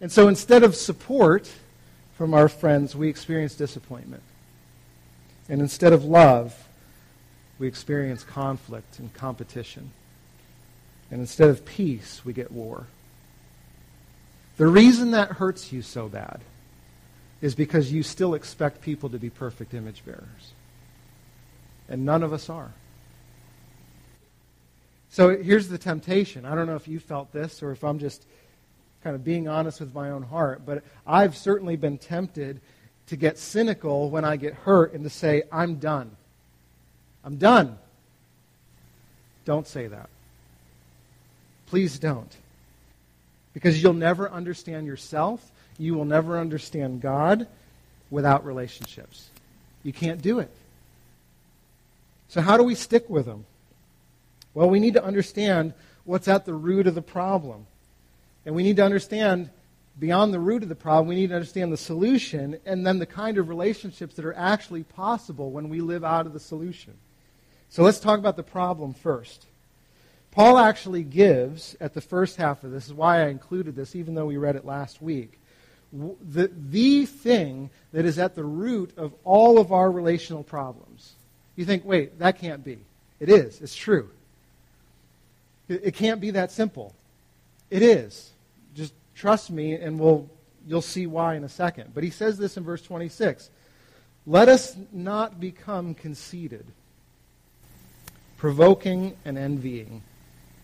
And 0.00 0.10
so 0.10 0.26
instead 0.26 0.64
of 0.64 0.74
support, 0.74 1.48
from 2.18 2.34
our 2.34 2.48
friends, 2.48 2.96
we 2.96 3.08
experience 3.08 3.54
disappointment. 3.54 4.22
And 5.48 5.60
instead 5.60 5.92
of 5.92 6.04
love, 6.04 6.68
we 7.58 7.66
experience 7.66 8.24
conflict 8.24 8.98
and 8.98 9.12
competition. 9.12 9.92
And 11.10 11.20
instead 11.20 11.50
of 11.50 11.64
peace, 11.64 12.24
we 12.24 12.32
get 12.32 12.50
war. 12.50 12.86
The 14.56 14.66
reason 14.66 15.10
that 15.12 15.32
hurts 15.32 15.72
you 15.72 15.82
so 15.82 16.08
bad 16.08 16.40
is 17.40 17.54
because 17.54 17.92
you 17.92 18.02
still 18.02 18.34
expect 18.34 18.80
people 18.80 19.10
to 19.10 19.18
be 19.18 19.28
perfect 19.28 19.74
image 19.74 20.04
bearers. 20.04 20.52
And 21.88 22.04
none 22.04 22.22
of 22.22 22.32
us 22.32 22.48
are. 22.48 22.72
So 25.10 25.36
here's 25.36 25.68
the 25.68 25.78
temptation. 25.78 26.44
I 26.44 26.54
don't 26.54 26.66
know 26.66 26.74
if 26.74 26.88
you 26.88 26.98
felt 26.98 27.32
this 27.32 27.62
or 27.62 27.70
if 27.70 27.84
I'm 27.84 27.98
just 27.98 28.24
kind 29.04 29.14
of 29.14 29.22
being 29.22 29.46
honest 29.46 29.80
with 29.80 29.94
my 29.94 30.10
own 30.10 30.22
heart, 30.22 30.62
but 30.64 30.82
I've 31.06 31.36
certainly 31.36 31.76
been 31.76 31.98
tempted 31.98 32.60
to 33.08 33.16
get 33.16 33.38
cynical 33.38 34.10
when 34.10 34.24
I 34.24 34.36
get 34.36 34.54
hurt 34.54 34.92
and 34.94 35.04
to 35.04 35.10
say, 35.10 35.42
I'm 35.52 35.76
done. 35.76 36.16
I'm 37.24 37.36
done. 37.36 37.78
Don't 39.44 39.66
say 39.66 39.86
that. 39.86 40.08
Please 41.66 41.98
don't. 41.98 42.34
Because 43.52 43.82
you'll 43.82 43.92
never 43.92 44.30
understand 44.30 44.86
yourself. 44.86 45.50
You 45.78 45.94
will 45.94 46.04
never 46.04 46.38
understand 46.38 47.00
God 47.00 47.46
without 48.10 48.44
relationships. 48.44 49.28
You 49.82 49.92
can't 49.92 50.22
do 50.22 50.38
it. 50.38 50.50
So, 52.28 52.40
how 52.40 52.56
do 52.56 52.62
we 52.62 52.74
stick 52.74 53.08
with 53.08 53.26
them? 53.26 53.44
Well, 54.54 54.70
we 54.70 54.80
need 54.80 54.94
to 54.94 55.04
understand 55.04 55.74
what's 56.04 56.28
at 56.28 56.44
the 56.46 56.54
root 56.54 56.86
of 56.86 56.94
the 56.94 57.02
problem. 57.02 57.66
And 58.46 58.54
we 58.54 58.62
need 58.62 58.76
to 58.76 58.84
understand 58.84 59.50
beyond 59.98 60.32
the 60.32 60.40
root 60.40 60.62
of 60.62 60.68
the 60.68 60.74
problem, 60.74 61.08
we 61.08 61.14
need 61.14 61.28
to 61.28 61.34
understand 61.34 61.72
the 61.72 61.76
solution 61.76 62.58
and 62.66 62.86
then 62.86 62.98
the 62.98 63.06
kind 63.06 63.38
of 63.38 63.48
relationships 63.48 64.14
that 64.16 64.24
are 64.24 64.34
actually 64.34 64.82
possible 64.82 65.50
when 65.50 65.68
we 65.68 65.80
live 65.80 66.04
out 66.04 66.26
of 66.26 66.32
the 66.32 66.40
solution. 66.40 66.94
So 67.68 67.82
let's 67.82 68.00
talk 68.00 68.18
about 68.18 68.36
the 68.36 68.42
problem 68.42 68.94
first. 68.94 69.46
Paul 70.30 70.58
actually 70.58 71.04
gives, 71.04 71.76
at 71.80 71.94
the 71.94 72.00
first 72.00 72.36
half 72.36 72.64
of 72.64 72.72
this, 72.72 72.86
is 72.86 72.92
why 72.92 73.22
I 73.22 73.28
included 73.28 73.76
this, 73.76 73.94
even 73.94 74.14
though 74.14 74.26
we 74.26 74.36
read 74.36 74.56
it 74.56 74.64
last 74.64 75.00
week, 75.00 75.38
the, 75.92 76.50
the 76.52 77.06
thing 77.06 77.70
that 77.92 78.04
is 78.04 78.18
at 78.18 78.34
the 78.34 78.44
root 78.44 78.90
of 78.96 79.14
all 79.22 79.58
of 79.60 79.70
our 79.70 79.90
relational 79.90 80.42
problems. 80.42 81.12
You 81.54 81.64
think, 81.64 81.84
wait, 81.84 82.18
that 82.18 82.40
can't 82.40 82.64
be. 82.64 82.78
It 83.20 83.28
is. 83.28 83.60
It's 83.60 83.76
true. 83.76 84.10
It, 85.68 85.82
it 85.84 85.94
can't 85.94 86.20
be 86.20 86.32
that 86.32 86.50
simple. 86.50 86.94
It 87.70 87.82
is. 87.82 88.32
Trust 89.14 89.50
me, 89.50 89.74
and 89.74 89.98
we'll, 89.98 90.28
you'll 90.66 90.82
see 90.82 91.06
why 91.06 91.34
in 91.34 91.44
a 91.44 91.48
second. 91.48 91.92
But 91.94 92.04
he 92.04 92.10
says 92.10 92.38
this 92.38 92.56
in 92.56 92.64
verse 92.64 92.82
26 92.82 93.50
Let 94.26 94.48
us 94.48 94.76
not 94.92 95.40
become 95.40 95.94
conceited, 95.94 96.66
provoking 98.36 99.16
and 99.24 99.38
envying 99.38 100.02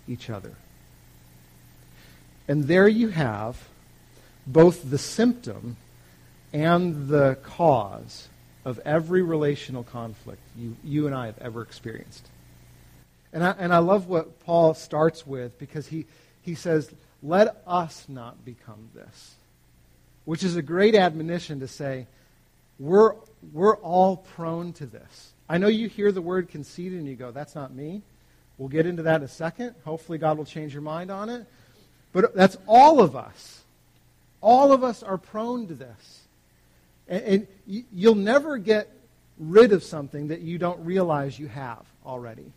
each 0.08 0.30
other. 0.30 0.54
And 2.48 2.64
there 2.64 2.88
you 2.88 3.08
have 3.08 3.68
both 4.46 4.90
the 4.90 4.98
symptom 4.98 5.76
and 6.52 7.08
the 7.08 7.38
cause 7.42 8.28
of 8.64 8.80
every 8.84 9.22
relational 9.22 9.84
conflict 9.84 10.42
you, 10.56 10.76
you 10.82 11.06
and 11.06 11.14
I 11.14 11.26
have 11.26 11.38
ever 11.38 11.62
experienced. 11.62 12.26
And 13.32 13.44
I, 13.44 13.54
and 13.58 13.72
I 13.72 13.78
love 13.78 14.08
what 14.08 14.40
Paul 14.40 14.74
starts 14.74 15.26
with 15.26 15.58
because 15.58 15.86
he, 15.86 16.06
he 16.42 16.54
says, 16.54 16.92
let 17.22 17.62
us 17.66 18.06
not 18.08 18.44
become 18.44 18.88
this, 18.94 19.34
which 20.24 20.42
is 20.42 20.56
a 20.56 20.62
great 20.62 20.94
admonition 20.94 21.60
to 21.60 21.68
say, 21.68 22.06
we're, 22.78 23.14
we're 23.52 23.76
all 23.76 24.16
prone 24.16 24.72
to 24.74 24.86
this. 24.86 25.32
I 25.48 25.58
know 25.58 25.68
you 25.68 25.88
hear 25.88 26.12
the 26.12 26.22
word 26.22 26.48
conceited 26.48 26.98
and 26.98 27.06
you 27.06 27.16
go, 27.16 27.30
that's 27.30 27.54
not 27.54 27.74
me. 27.74 28.02
We'll 28.56 28.68
get 28.68 28.86
into 28.86 29.02
that 29.04 29.16
in 29.16 29.22
a 29.22 29.28
second. 29.28 29.74
Hopefully, 29.84 30.18
God 30.18 30.38
will 30.38 30.44
change 30.44 30.72
your 30.72 30.82
mind 30.82 31.10
on 31.10 31.28
it. 31.28 31.46
But 32.12 32.34
that's 32.34 32.56
all 32.66 33.00
of 33.00 33.16
us. 33.16 33.62
All 34.40 34.72
of 34.72 34.84
us 34.84 35.02
are 35.02 35.18
prone 35.18 35.66
to 35.68 35.74
this. 35.74 36.20
And, 37.08 37.22
and 37.22 37.46
you'll 37.66 38.14
never 38.14 38.58
get 38.58 38.90
rid 39.38 39.72
of 39.72 39.82
something 39.82 40.28
that 40.28 40.40
you 40.40 40.58
don't 40.58 40.84
realize 40.84 41.38
you 41.38 41.48
have 41.48 41.84
already. 42.04 42.52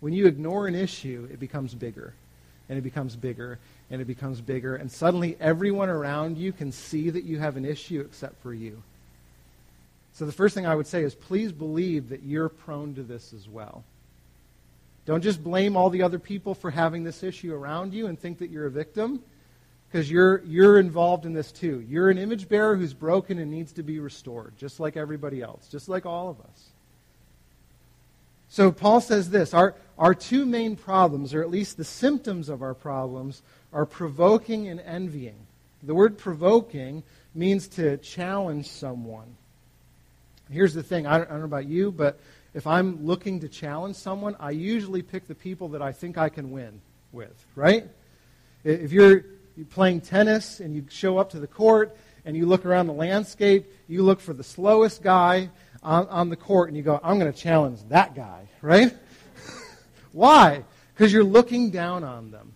When 0.00 0.12
you 0.12 0.26
ignore 0.26 0.66
an 0.66 0.74
issue, 0.74 1.28
it 1.32 1.40
becomes 1.40 1.74
bigger, 1.74 2.12
and 2.68 2.78
it 2.78 2.82
becomes 2.82 3.16
bigger, 3.16 3.58
and 3.90 4.00
it 4.00 4.06
becomes 4.06 4.40
bigger, 4.40 4.76
and 4.76 4.90
suddenly 4.90 5.36
everyone 5.40 5.88
around 5.88 6.36
you 6.38 6.52
can 6.52 6.72
see 6.72 7.10
that 7.10 7.24
you 7.24 7.38
have 7.38 7.56
an 7.56 7.64
issue 7.64 8.00
except 8.00 8.42
for 8.42 8.52
you. 8.52 8.82
So 10.14 10.26
the 10.26 10.32
first 10.32 10.54
thing 10.54 10.66
I 10.66 10.74
would 10.74 10.86
say 10.86 11.02
is 11.02 11.14
please 11.14 11.52
believe 11.52 12.08
that 12.08 12.22
you're 12.22 12.48
prone 12.48 12.94
to 12.94 13.02
this 13.02 13.32
as 13.32 13.48
well. 13.48 13.84
Don't 15.04 15.22
just 15.22 15.44
blame 15.44 15.76
all 15.76 15.90
the 15.90 16.02
other 16.02 16.18
people 16.18 16.54
for 16.54 16.70
having 16.70 17.04
this 17.04 17.22
issue 17.22 17.54
around 17.54 17.94
you 17.94 18.08
and 18.08 18.18
think 18.18 18.38
that 18.38 18.50
you're 18.50 18.66
a 18.66 18.70
victim, 18.70 19.22
because 19.88 20.10
you're, 20.10 20.42
you're 20.44 20.80
involved 20.80 21.26
in 21.26 21.32
this 21.32 21.52
too. 21.52 21.84
You're 21.88 22.10
an 22.10 22.18
image 22.18 22.48
bearer 22.48 22.74
who's 22.74 22.92
broken 22.92 23.38
and 23.38 23.50
needs 23.50 23.72
to 23.74 23.84
be 23.84 24.00
restored, 24.00 24.54
just 24.58 24.80
like 24.80 24.96
everybody 24.96 25.42
else, 25.42 25.68
just 25.68 25.88
like 25.88 26.06
all 26.06 26.28
of 26.28 26.40
us. 26.40 26.70
So 28.48 28.70
Paul 28.72 29.00
says 29.00 29.30
this 29.30 29.54
our, 29.54 29.74
our 29.98 30.14
two 30.14 30.46
main 30.46 30.76
problems, 30.76 31.34
or 31.34 31.42
at 31.42 31.50
least 31.50 31.76
the 31.76 31.84
symptoms 31.84 32.48
of 32.48 32.62
our 32.62 32.74
problems, 32.74 33.42
are 33.72 33.86
provoking 33.86 34.68
and 34.68 34.80
envying. 34.80 35.46
The 35.82 35.94
word 35.94 36.18
provoking 36.18 37.02
means 37.34 37.68
to 37.68 37.96
challenge 37.98 38.68
someone. 38.68 39.36
Here's 40.50 40.74
the 40.74 40.82
thing 40.82 41.06
I 41.06 41.18
don't, 41.18 41.28
I 41.28 41.32
don't 41.32 41.40
know 41.40 41.46
about 41.46 41.66
you, 41.66 41.92
but 41.92 42.18
if 42.54 42.66
I'm 42.66 43.04
looking 43.04 43.40
to 43.40 43.48
challenge 43.48 43.96
someone, 43.96 44.36
I 44.40 44.50
usually 44.50 45.02
pick 45.02 45.26
the 45.26 45.34
people 45.34 45.68
that 45.70 45.82
I 45.82 45.92
think 45.92 46.16
I 46.16 46.28
can 46.28 46.50
win 46.50 46.80
with, 47.12 47.44
right? 47.54 47.86
If 48.64 48.92
you're 48.92 49.24
playing 49.70 50.00
tennis 50.00 50.60
and 50.60 50.74
you 50.74 50.84
show 50.88 51.18
up 51.18 51.30
to 51.30 51.40
the 51.40 51.46
court 51.46 51.96
and 52.24 52.36
you 52.36 52.46
look 52.46 52.64
around 52.64 52.86
the 52.86 52.92
landscape, 52.92 53.66
you 53.88 54.02
look 54.02 54.20
for 54.20 54.32
the 54.32 54.44
slowest 54.44 55.02
guy 55.02 55.50
on, 55.86 56.08
on 56.08 56.28
the 56.28 56.36
court 56.36 56.68
and 56.68 56.76
you 56.76 56.82
go, 56.82 57.00
I'm 57.02 57.18
going 57.18 57.32
to 57.32 57.38
challenge 57.38 57.78
that 57.88 58.14
guy, 58.14 58.48
right? 58.60 58.92
Why? 60.12 60.64
Because 60.92 61.12
you're 61.12 61.24
looking 61.24 61.70
down 61.70 62.04
on 62.04 62.30
them. 62.32 62.52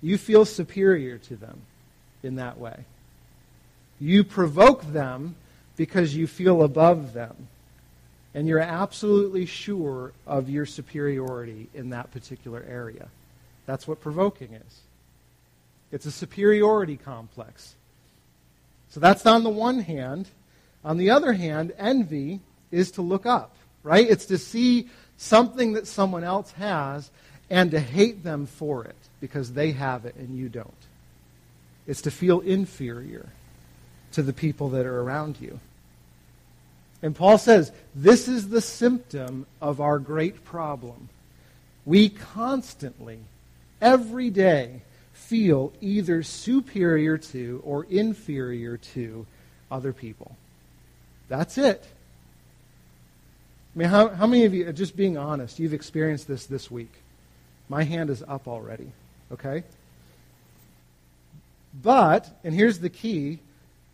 You 0.00 0.16
feel 0.16 0.44
superior 0.44 1.18
to 1.18 1.36
them 1.36 1.60
in 2.22 2.36
that 2.36 2.58
way. 2.58 2.84
You 3.98 4.24
provoke 4.24 4.82
them 4.92 5.34
because 5.76 6.14
you 6.14 6.26
feel 6.26 6.62
above 6.62 7.12
them 7.12 7.48
and 8.34 8.46
you're 8.46 8.60
absolutely 8.60 9.44
sure 9.44 10.12
of 10.26 10.48
your 10.48 10.64
superiority 10.64 11.68
in 11.74 11.90
that 11.90 12.12
particular 12.12 12.64
area. 12.68 13.08
That's 13.66 13.88
what 13.88 14.00
provoking 14.00 14.54
is. 14.54 14.80
It's 15.90 16.06
a 16.06 16.12
superiority 16.12 16.96
complex. 16.96 17.74
So 18.90 19.00
that's 19.00 19.26
on 19.26 19.42
the 19.42 19.50
one 19.50 19.80
hand. 19.80 20.28
On 20.84 20.96
the 20.96 21.10
other 21.10 21.32
hand, 21.32 21.72
envy 21.78 22.40
is 22.70 22.92
to 22.92 23.02
look 23.02 23.26
up, 23.26 23.54
right? 23.82 24.08
It's 24.08 24.26
to 24.26 24.38
see 24.38 24.88
something 25.16 25.74
that 25.74 25.86
someone 25.86 26.24
else 26.24 26.52
has 26.52 27.10
and 27.50 27.70
to 27.72 27.80
hate 27.80 28.22
them 28.22 28.46
for 28.46 28.84
it 28.84 28.96
because 29.20 29.52
they 29.52 29.72
have 29.72 30.06
it 30.06 30.14
and 30.16 30.36
you 30.38 30.48
don't. 30.48 30.72
It's 31.86 32.02
to 32.02 32.10
feel 32.10 32.40
inferior 32.40 33.28
to 34.12 34.22
the 34.22 34.32
people 34.32 34.70
that 34.70 34.86
are 34.86 35.00
around 35.00 35.40
you. 35.40 35.60
And 37.02 37.16
Paul 37.16 37.38
says, 37.38 37.72
this 37.94 38.28
is 38.28 38.48
the 38.48 38.60
symptom 38.60 39.46
of 39.60 39.80
our 39.80 39.98
great 39.98 40.44
problem. 40.44 41.08
We 41.86 42.08
constantly, 42.08 43.18
every 43.80 44.30
day, 44.30 44.82
feel 45.12 45.72
either 45.80 46.22
superior 46.22 47.18
to 47.18 47.62
or 47.64 47.84
inferior 47.84 48.76
to 48.76 49.26
other 49.70 49.92
people. 49.92 50.36
That's 51.30 51.56
it. 51.58 51.86
I 53.74 53.78
mean, 53.78 53.88
how, 53.88 54.08
how 54.08 54.26
many 54.26 54.44
of 54.44 54.52
you, 54.52 54.70
just 54.72 54.96
being 54.96 55.16
honest, 55.16 55.60
you've 55.60 55.72
experienced 55.72 56.26
this 56.26 56.44
this 56.44 56.70
week? 56.70 56.92
My 57.68 57.84
hand 57.84 58.10
is 58.10 58.24
up 58.26 58.48
already, 58.48 58.90
okay? 59.30 59.62
But, 61.72 62.28
and 62.42 62.52
here's 62.52 62.80
the 62.80 62.90
key 62.90 63.38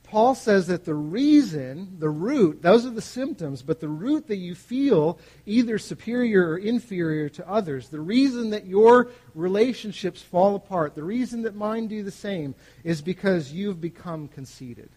Paul 0.05 0.35
says 0.35 0.68
that 0.68 0.87
the 0.87 0.94
reason, 0.94 1.96
the 1.99 2.09
root, 2.09 2.62
those 2.62 2.87
are 2.87 2.90
the 2.90 3.03
symptoms, 3.03 3.61
but 3.61 3.81
the 3.81 3.88
root 3.88 4.29
that 4.29 4.37
you 4.37 4.55
feel 4.55 5.18
either 5.44 5.79
superior 5.79 6.49
or 6.49 6.59
inferior 6.59 7.29
to 7.31 7.46
others, 7.46 7.88
the 7.88 8.01
reason 8.01 8.51
that 8.51 8.66
your 8.66 9.11
relationships 9.35 10.22
fall 10.22 10.55
apart, 10.55 10.94
the 10.94 11.03
reason 11.03 11.42
that 11.42 11.55
mine 11.55 11.88
do 11.88 12.03
the 12.03 12.11
same, 12.11 12.55
is 12.83 13.03
because 13.03 13.53
you've 13.53 13.81
become 13.81 14.29
conceited. 14.29 14.88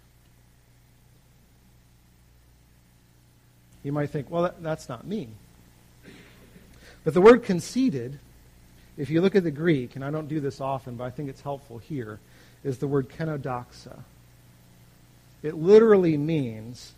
You 3.83 3.91
might 3.91 4.09
think, 4.09 4.29
well, 4.29 4.43
that, 4.43 4.61
that's 4.61 4.89
not 4.89 5.05
me. 5.07 5.29
But 7.03 7.13
the 7.13 7.21
word 7.21 7.43
conceited, 7.43 8.19
if 8.97 9.09
you 9.09 9.21
look 9.21 9.35
at 9.35 9.43
the 9.43 9.51
Greek, 9.51 9.95
and 9.95 10.03
I 10.03 10.11
don't 10.11 10.27
do 10.27 10.39
this 10.39 10.59
often, 10.59 10.95
but 10.95 11.05
I 11.05 11.09
think 11.09 11.29
it's 11.29 11.41
helpful 11.41 11.77
here, 11.77 12.19
is 12.63 12.79
the 12.79 12.87
word 12.87 13.09
kenodoxa. 13.09 13.99
It 15.41 15.55
literally 15.55 16.17
means 16.17 16.93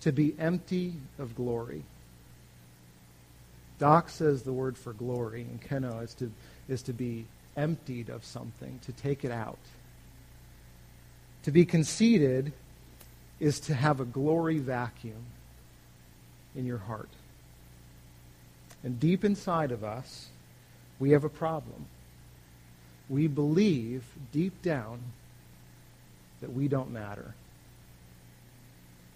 to 0.00 0.10
be 0.10 0.34
empty 0.38 0.94
of 1.18 1.36
glory. 1.36 1.84
Doxa 3.78 4.26
is 4.26 4.42
the 4.42 4.52
word 4.52 4.76
for 4.76 4.92
glory, 4.92 5.42
and 5.42 5.60
keno 5.60 6.00
is 6.00 6.14
to, 6.14 6.32
is 6.68 6.82
to 6.82 6.92
be 6.92 7.26
emptied 7.56 8.08
of 8.08 8.24
something, 8.24 8.80
to 8.86 8.92
take 8.92 9.24
it 9.24 9.30
out. 9.30 9.58
To 11.44 11.52
be 11.52 11.64
conceited 11.64 12.52
is 13.38 13.60
to 13.60 13.74
have 13.74 14.00
a 14.00 14.04
glory 14.04 14.58
vacuum 14.58 15.24
in 16.56 16.66
your 16.66 16.78
heart. 16.78 17.08
And 18.84 18.98
deep 18.98 19.24
inside 19.24 19.70
of 19.70 19.84
us, 19.84 20.28
we 20.98 21.10
have 21.10 21.24
a 21.24 21.28
problem. 21.28 21.86
We 23.08 23.26
believe 23.26 24.04
deep 24.32 24.62
down 24.62 25.00
that 26.40 26.52
we 26.52 26.68
don't 26.68 26.90
matter. 26.90 27.34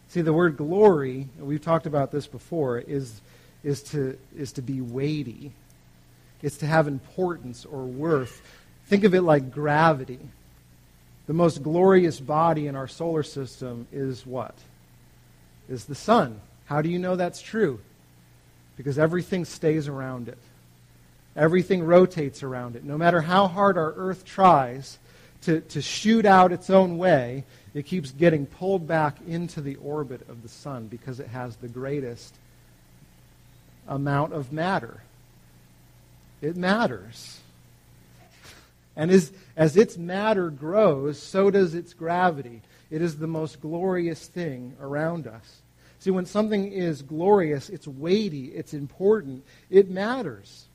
See, 0.09 0.21
the 0.21 0.33
word 0.33 0.57
glory, 0.57 1.29
we've 1.39 1.63
talked 1.63 1.87
about 1.87 2.13
this 2.13 2.27
before, 2.27 2.79
is, 2.79 3.21
is 3.65 3.83
to, 3.85 4.17
is 4.37 4.53
to 4.53 4.63
be 4.63 4.81
weighty. 4.81 5.53
It's 6.43 6.59
to 6.59 6.67
have 6.67 6.87
importance 6.87 7.65
or 7.65 7.85
worth. 7.85 8.41
Think 8.87 9.05
of 9.05 9.15
it 9.15 9.23
like 9.23 9.51
gravity. 9.51 10.21
The 11.27 11.33
most 11.33 11.63
glorious 11.63 12.21
body 12.21 12.69
in 12.69 12.77
our 12.77 12.87
solar 12.87 13.25
system 13.25 13.89
is 13.93 14.25
what? 14.25 14.55
Is 15.69 15.87
the 15.87 15.97
sun. 15.97 16.41
How 16.67 16.83
do 16.83 16.89
you 16.89 16.99
know 16.99 17.17
that's 17.17 17.41
true? 17.41 17.81
Because 18.77 18.99
everything 18.99 19.45
stays 19.45 19.89
around 19.89 20.29
it. 20.29 20.39
Everything 21.35 21.83
rotates 21.83 22.43
around 22.43 22.77
it. 22.77 22.85
No 22.85 22.99
matter 22.99 23.21
how 23.21 23.47
hard 23.47 23.77
our 23.79 23.93
earth 23.97 24.25
tries 24.25 24.99
to, 25.43 25.61
to 25.61 25.83
shoot 25.83 26.27
out 26.27 26.53
its 26.53 26.71
own 26.71 26.99
way, 26.99 27.45
it 27.75 27.87
keeps 27.87 28.11
getting 28.11 28.47
pulled 28.47 28.87
back 28.87 29.17
into 29.27 29.61
the 29.61 29.77
orbit 29.77 30.29
of 30.29 30.43
the 30.43 30.49
sun 30.49 30.87
because 30.87 31.21
it 31.21 31.29
has 31.29 31.57
the 31.57 31.69
greatest 31.69 32.35
amount 33.87 34.33
of 34.33 34.53
matter. 34.53 35.03
It 36.41 36.57
matters. 36.57 37.41
And 38.97 39.11
as, 39.11 39.31
as 39.57 39.77
its 39.77 39.97
matter 39.99 40.49
grows, 40.51 41.21
so 41.21 41.51
does 41.51 41.75
its 41.75 41.93
gravity. 41.93 42.63
It 42.91 43.03
is 43.03 43.19
the 43.19 43.27
most 43.27 43.61
glorious 43.61 44.27
thing 44.27 44.75
around 44.81 45.27
us. 45.27 45.61
See, 46.07 46.13
when 46.13 46.27
something 46.27 46.71
is 46.71 47.03
glorious, 47.03 47.69
it's 47.69 47.89
weighty, 47.89 48.45
it's 48.55 48.73
important, 48.73 49.45
it 49.71 49.91
matters. 49.91 50.67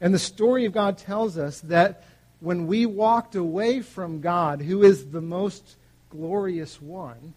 And 0.00 0.12
the 0.12 0.18
story 0.18 0.64
of 0.64 0.72
God 0.72 0.98
tells 0.98 1.38
us 1.38 1.60
that 1.60 2.02
when 2.40 2.66
we 2.66 2.86
walked 2.86 3.36
away 3.36 3.82
from 3.82 4.20
God, 4.20 4.60
who 4.60 4.82
is 4.82 5.12
the 5.12 5.20
most 5.20 5.76
glorious 6.10 6.82
one, 6.82 7.34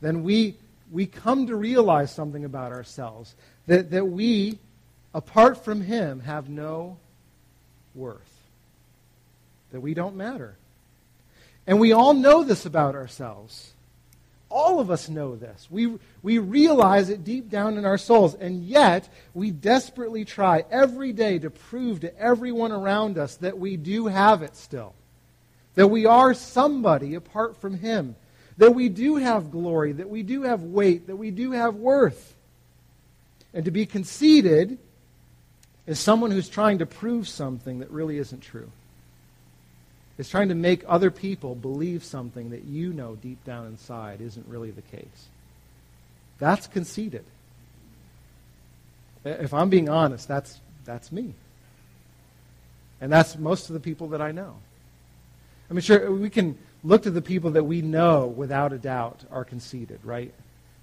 then 0.00 0.24
we, 0.24 0.56
we 0.90 1.06
come 1.06 1.46
to 1.46 1.54
realize 1.54 2.12
something 2.12 2.44
about 2.44 2.72
ourselves 2.72 3.32
that, 3.68 3.92
that 3.92 4.08
we, 4.08 4.58
apart 5.14 5.64
from 5.64 5.80
Him, 5.80 6.18
have 6.18 6.48
no 6.48 6.96
worth, 7.94 8.18
that 9.70 9.78
we 9.80 9.94
don't 9.94 10.16
matter. 10.16 10.56
And 11.68 11.78
we 11.78 11.92
all 11.92 12.14
know 12.14 12.42
this 12.42 12.66
about 12.66 12.96
ourselves. 12.96 13.74
All 14.50 14.80
of 14.80 14.90
us 14.90 15.08
know 15.08 15.36
this. 15.36 15.68
We, 15.70 15.96
we 16.22 16.38
realize 16.38 17.08
it 17.08 17.22
deep 17.22 17.48
down 17.48 17.78
in 17.78 17.84
our 17.84 17.98
souls, 17.98 18.34
and 18.34 18.64
yet 18.64 19.08
we 19.32 19.52
desperately 19.52 20.24
try 20.24 20.64
every 20.70 21.12
day 21.12 21.38
to 21.38 21.50
prove 21.50 22.00
to 22.00 22.18
everyone 22.18 22.72
around 22.72 23.16
us 23.16 23.36
that 23.36 23.58
we 23.58 23.76
do 23.76 24.08
have 24.08 24.42
it 24.42 24.56
still. 24.56 24.94
That 25.76 25.86
we 25.86 26.04
are 26.04 26.34
somebody 26.34 27.14
apart 27.14 27.60
from 27.60 27.74
Him. 27.74 28.16
That 28.58 28.74
we 28.74 28.88
do 28.88 29.16
have 29.16 29.52
glory, 29.52 29.92
that 29.92 30.10
we 30.10 30.24
do 30.24 30.42
have 30.42 30.62
weight, 30.62 31.06
that 31.06 31.16
we 31.16 31.30
do 31.30 31.52
have 31.52 31.76
worth. 31.76 32.34
And 33.54 33.64
to 33.64 33.70
be 33.70 33.86
conceited 33.86 34.78
is 35.86 35.98
someone 36.00 36.32
who's 36.32 36.48
trying 36.48 36.78
to 36.78 36.86
prove 36.86 37.28
something 37.28 37.78
that 37.78 37.90
really 37.90 38.18
isn't 38.18 38.40
true. 38.40 38.70
It's 40.20 40.28
trying 40.28 40.50
to 40.50 40.54
make 40.54 40.84
other 40.86 41.10
people 41.10 41.54
believe 41.54 42.04
something 42.04 42.50
that 42.50 42.64
you 42.64 42.92
know 42.92 43.16
deep 43.16 43.42
down 43.42 43.64
inside 43.68 44.20
isn't 44.20 44.46
really 44.46 44.70
the 44.70 44.82
case. 44.82 45.28
That's 46.38 46.66
conceited. 46.66 47.24
If 49.24 49.54
I'm 49.54 49.70
being 49.70 49.88
honest, 49.88 50.28
that's, 50.28 50.60
that's 50.84 51.10
me. 51.10 51.32
And 53.00 53.10
that's 53.10 53.38
most 53.38 53.70
of 53.70 53.72
the 53.72 53.80
people 53.80 54.08
that 54.08 54.20
I 54.20 54.30
know. 54.30 54.56
I 55.70 55.72
mean, 55.72 55.80
sure, 55.80 56.10
we 56.12 56.28
can 56.28 56.58
look 56.84 57.04
to 57.04 57.10
the 57.10 57.22
people 57.22 57.52
that 57.52 57.64
we 57.64 57.80
know 57.80 58.26
without 58.26 58.74
a 58.74 58.78
doubt 58.78 59.24
are 59.30 59.46
conceited, 59.46 60.00
right? 60.04 60.34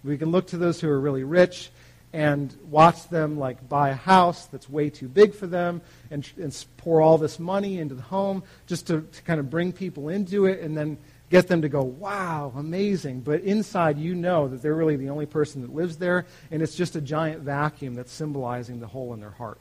We 0.03 0.17
can 0.17 0.31
look 0.31 0.47
to 0.47 0.57
those 0.57 0.81
who 0.81 0.89
are 0.89 0.99
really 0.99 1.23
rich 1.23 1.69
and 2.17 2.51
watch 2.71 3.09
them 3.09 3.37
like 3.37 3.69
buy 3.69 3.89
a 3.89 3.93
house 3.93 4.47
that's 4.47 4.67
way 4.67 4.89
too 4.89 5.07
big 5.07 5.35
for 5.35 5.45
them 5.45 5.81
and, 6.09 6.27
and 6.41 6.65
pour 6.77 6.99
all 6.99 7.19
this 7.19 7.37
money 7.37 7.77
into 7.77 7.93
the 7.93 8.01
home 8.01 8.41
just 8.65 8.87
to, 8.87 9.01
to 9.01 9.21
kind 9.21 9.39
of 9.39 9.51
bring 9.51 9.71
people 9.71 10.09
into 10.09 10.47
it 10.47 10.59
and 10.61 10.75
then 10.75 10.97
get 11.29 11.47
them 11.47 11.61
to 11.61 11.69
go, 11.69 11.83
wow, 11.83 12.51
amazing. 12.55 13.19
But 13.19 13.41
inside, 13.41 13.99
you 13.99 14.15
know 14.15 14.47
that 14.47 14.63
they're 14.63 14.73
really 14.73 14.95
the 14.95 15.11
only 15.11 15.27
person 15.27 15.61
that 15.61 15.75
lives 15.75 15.97
there, 15.97 16.25
and 16.49 16.63
it's 16.63 16.73
just 16.73 16.95
a 16.95 17.01
giant 17.01 17.43
vacuum 17.43 17.93
that's 17.93 18.11
symbolizing 18.11 18.79
the 18.79 18.87
hole 18.87 19.13
in 19.13 19.19
their 19.19 19.29
heart. 19.29 19.59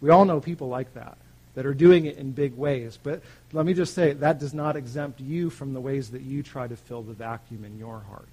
We 0.00 0.08
all 0.08 0.24
know 0.24 0.40
people 0.40 0.68
like 0.68 0.94
that, 0.94 1.18
that 1.56 1.66
are 1.66 1.74
doing 1.74 2.06
it 2.06 2.16
in 2.16 2.32
big 2.32 2.56
ways. 2.56 2.98
But 3.02 3.20
let 3.52 3.66
me 3.66 3.74
just 3.74 3.92
say, 3.92 4.14
that 4.14 4.38
does 4.38 4.54
not 4.54 4.76
exempt 4.76 5.20
you 5.20 5.50
from 5.50 5.74
the 5.74 5.80
ways 5.80 6.12
that 6.12 6.22
you 6.22 6.42
try 6.42 6.66
to 6.66 6.76
fill 6.76 7.02
the 7.02 7.12
vacuum 7.12 7.66
in 7.66 7.76
your 7.76 8.00
heart. 8.08 8.28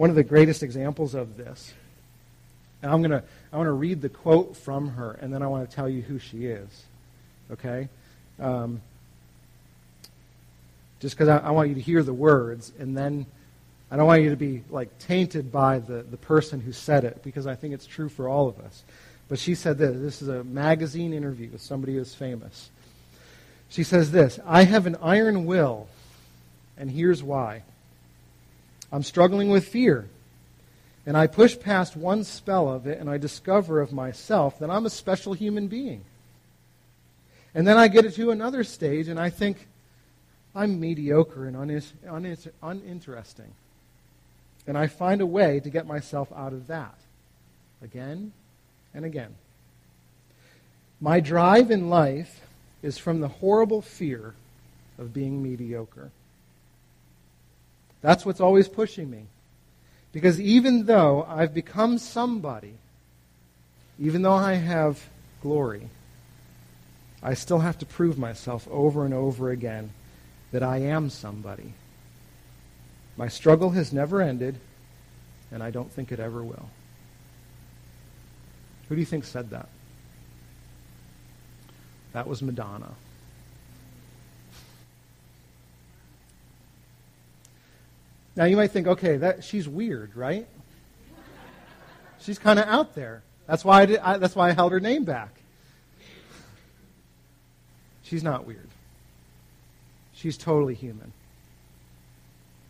One 0.00 0.08
of 0.08 0.16
the 0.16 0.24
greatest 0.24 0.62
examples 0.62 1.14
of 1.14 1.36
this, 1.36 1.74
and 2.80 2.90
I'm 2.90 3.02
going 3.02 3.10
to 3.10 3.22
I 3.52 3.56
want 3.58 3.66
to 3.66 3.72
read 3.72 4.00
the 4.00 4.08
quote 4.08 4.56
from 4.56 4.88
her, 4.92 5.18
and 5.20 5.30
then 5.30 5.42
I 5.42 5.46
want 5.46 5.68
to 5.68 5.76
tell 5.76 5.90
you 5.90 6.00
who 6.00 6.18
she 6.18 6.46
is. 6.46 6.84
Okay? 7.52 7.86
Um, 8.38 8.80
just 11.00 11.18
because 11.18 11.28
I, 11.28 11.36
I, 11.48 11.50
want 11.50 11.68
you 11.68 11.74
to 11.74 11.82
hear 11.82 12.02
the 12.02 12.14
words, 12.14 12.72
and 12.78 12.96
then 12.96 13.26
I 13.90 13.98
don't 13.98 14.06
want 14.06 14.22
you 14.22 14.30
to 14.30 14.36
be 14.36 14.62
like 14.70 14.88
tainted 15.00 15.52
by 15.52 15.80
the, 15.80 16.02
the 16.02 16.16
person 16.16 16.62
who 16.62 16.72
said 16.72 17.04
it, 17.04 17.22
because 17.22 17.46
I 17.46 17.54
think 17.54 17.74
it's 17.74 17.84
true 17.84 18.08
for 18.08 18.26
all 18.26 18.48
of 18.48 18.58
us. 18.60 18.82
But 19.28 19.38
she 19.38 19.54
said 19.54 19.76
this. 19.76 20.00
This 20.00 20.22
is 20.22 20.28
a 20.28 20.42
magazine 20.44 21.12
interview 21.12 21.50
with 21.50 21.60
somebody 21.60 21.96
who's 21.96 22.14
famous. 22.14 22.70
She 23.68 23.82
says 23.82 24.12
this 24.12 24.40
I 24.46 24.62
have 24.62 24.86
an 24.86 24.96
iron 25.02 25.44
will, 25.44 25.88
and 26.78 26.90
here's 26.90 27.22
why. 27.22 27.64
I'm 28.92 29.02
struggling 29.02 29.50
with 29.50 29.68
fear. 29.68 30.08
And 31.06 31.16
I 31.16 31.26
push 31.26 31.58
past 31.58 31.96
one 31.96 32.24
spell 32.24 32.68
of 32.68 32.86
it 32.86 32.98
and 32.98 33.08
I 33.08 33.16
discover 33.16 33.80
of 33.80 33.92
myself 33.92 34.58
that 34.58 34.70
I'm 34.70 34.86
a 34.86 34.90
special 34.90 35.32
human 35.32 35.66
being. 35.66 36.04
And 37.54 37.66
then 37.66 37.76
I 37.76 37.88
get 37.88 38.04
it 38.04 38.14
to 38.14 38.30
another 38.30 38.64
stage 38.64 39.08
and 39.08 39.18
I 39.18 39.30
think 39.30 39.66
I'm 40.54 40.78
mediocre 40.78 41.46
and 41.46 41.82
uninteresting. 42.62 43.52
And 44.66 44.76
I 44.76 44.86
find 44.88 45.20
a 45.20 45.26
way 45.26 45.60
to 45.60 45.70
get 45.70 45.86
myself 45.86 46.32
out 46.36 46.52
of 46.52 46.66
that 46.66 46.94
again 47.82 48.32
and 48.94 49.04
again. 49.04 49.34
My 51.00 51.20
drive 51.20 51.70
in 51.70 51.88
life 51.88 52.42
is 52.82 52.98
from 52.98 53.20
the 53.20 53.28
horrible 53.28 53.80
fear 53.80 54.34
of 54.98 55.14
being 55.14 55.42
mediocre. 55.42 56.10
That's 58.02 58.24
what's 58.24 58.40
always 58.40 58.68
pushing 58.68 59.10
me. 59.10 59.26
Because 60.12 60.40
even 60.40 60.86
though 60.86 61.24
I've 61.28 61.54
become 61.54 61.98
somebody, 61.98 62.74
even 63.98 64.22
though 64.22 64.34
I 64.34 64.54
have 64.54 65.08
glory, 65.42 65.88
I 67.22 67.34
still 67.34 67.58
have 67.60 67.78
to 67.78 67.86
prove 67.86 68.18
myself 68.18 68.66
over 68.70 69.04
and 69.04 69.14
over 69.14 69.50
again 69.50 69.90
that 70.52 70.62
I 70.62 70.78
am 70.78 71.10
somebody. 71.10 71.74
My 73.16 73.28
struggle 73.28 73.70
has 73.70 73.92
never 73.92 74.22
ended, 74.22 74.58
and 75.52 75.62
I 75.62 75.70
don't 75.70 75.92
think 75.92 76.10
it 76.10 76.18
ever 76.18 76.42
will. 76.42 76.70
Who 78.88 78.96
do 78.96 79.00
you 79.00 79.06
think 79.06 79.24
said 79.24 79.50
that? 79.50 79.68
That 82.12 82.26
was 82.26 82.42
Madonna. 82.42 82.94
Now 88.40 88.46
you 88.46 88.56
might 88.56 88.70
think, 88.70 88.86
okay, 88.86 89.18
that 89.18 89.44
she's 89.44 89.68
weird, 89.68 90.16
right? 90.16 90.48
she's 92.20 92.38
kind 92.38 92.58
of 92.58 92.64
out 92.64 92.94
there. 92.94 93.22
That's 93.46 93.66
why 93.66 93.82
I, 93.82 93.84
did, 93.84 93.98
I, 93.98 94.16
that's 94.16 94.34
why 94.34 94.48
I 94.48 94.52
held 94.52 94.72
her 94.72 94.80
name 94.80 95.04
back. 95.04 95.28
She's 98.02 98.22
not 98.22 98.46
weird. 98.46 98.66
She's 100.14 100.38
totally 100.38 100.72
human. 100.72 101.12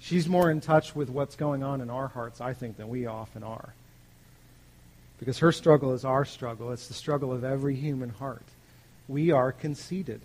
She's 0.01 0.29
more 0.29 0.51
in 0.51 0.61
touch 0.61 0.97
with 0.97 1.09
what's 1.09 1.37
going 1.37 1.63
on 1.63 1.81
in 1.81 1.89
our 1.89 2.09
hearts, 2.09 2.41
I 2.41 2.53
think, 2.53 2.77
than 2.77 2.89
we 2.89 3.07
often 3.07 3.45
are. 3.45 3.73
Because 5.21 5.39
her 5.39 5.53
struggle 5.53 5.93
is 5.93 6.05
our 6.05 6.25
struggle. 6.25 6.73
It's 6.73 6.89
the 6.89 6.95
struggle 6.95 7.33
of 7.33 7.45
every 7.45 7.77
human 7.77 8.09
heart. 8.09 8.43
We 9.07 9.31
are 9.31 9.53
conceited. 9.53 10.21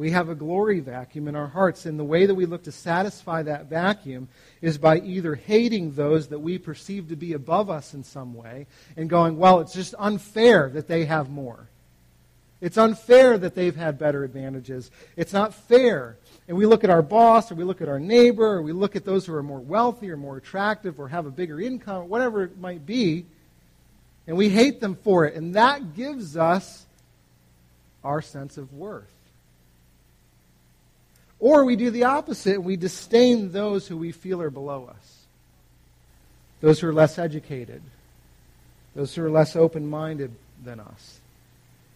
We 0.00 0.12
have 0.12 0.30
a 0.30 0.34
glory 0.34 0.80
vacuum 0.80 1.28
in 1.28 1.36
our 1.36 1.46
hearts, 1.46 1.84
and 1.84 1.98
the 1.98 2.04
way 2.04 2.24
that 2.24 2.34
we 2.34 2.46
look 2.46 2.62
to 2.62 2.72
satisfy 2.72 3.42
that 3.42 3.66
vacuum 3.66 4.28
is 4.62 4.78
by 4.78 4.98
either 5.00 5.34
hating 5.34 5.92
those 5.92 6.28
that 6.28 6.38
we 6.38 6.56
perceive 6.56 7.10
to 7.10 7.16
be 7.16 7.34
above 7.34 7.68
us 7.68 7.92
in 7.92 8.02
some 8.02 8.32
way 8.32 8.66
and 8.96 9.10
going, 9.10 9.36
well, 9.36 9.60
it's 9.60 9.74
just 9.74 9.94
unfair 9.98 10.70
that 10.70 10.88
they 10.88 11.04
have 11.04 11.28
more. 11.28 11.68
It's 12.62 12.78
unfair 12.78 13.36
that 13.36 13.54
they've 13.54 13.76
had 13.76 13.98
better 13.98 14.24
advantages. 14.24 14.90
It's 15.16 15.34
not 15.34 15.52
fair. 15.52 16.16
And 16.48 16.56
we 16.56 16.64
look 16.64 16.82
at 16.82 16.88
our 16.88 17.02
boss, 17.02 17.52
or 17.52 17.56
we 17.56 17.64
look 17.64 17.82
at 17.82 17.88
our 17.90 18.00
neighbor, 18.00 18.54
or 18.54 18.62
we 18.62 18.72
look 18.72 18.96
at 18.96 19.04
those 19.04 19.26
who 19.26 19.34
are 19.34 19.42
more 19.42 19.60
wealthy, 19.60 20.10
or 20.10 20.16
more 20.16 20.38
attractive, 20.38 20.98
or 20.98 21.08
have 21.08 21.26
a 21.26 21.30
bigger 21.30 21.60
income, 21.60 22.08
whatever 22.08 22.44
it 22.44 22.58
might 22.58 22.86
be, 22.86 23.26
and 24.26 24.34
we 24.34 24.48
hate 24.48 24.80
them 24.80 24.94
for 24.94 25.26
it. 25.26 25.34
And 25.34 25.56
that 25.56 25.94
gives 25.94 26.38
us 26.38 26.86
our 28.02 28.22
sense 28.22 28.56
of 28.56 28.72
worth. 28.72 29.12
Or 31.40 31.64
we 31.64 31.74
do 31.74 31.90
the 31.90 32.04
opposite 32.04 32.62
we 32.62 32.76
disdain 32.76 33.50
those 33.50 33.88
who 33.88 33.96
we 33.96 34.12
feel 34.12 34.40
are 34.42 34.50
below 34.50 34.84
us. 34.86 35.16
those 36.60 36.80
who 36.80 36.88
are 36.88 36.92
less 36.92 37.18
educated, 37.18 37.82
those 38.94 39.14
who 39.14 39.24
are 39.24 39.30
less 39.30 39.56
open 39.56 39.88
minded 39.88 40.32
than 40.62 40.78
us, 40.78 41.20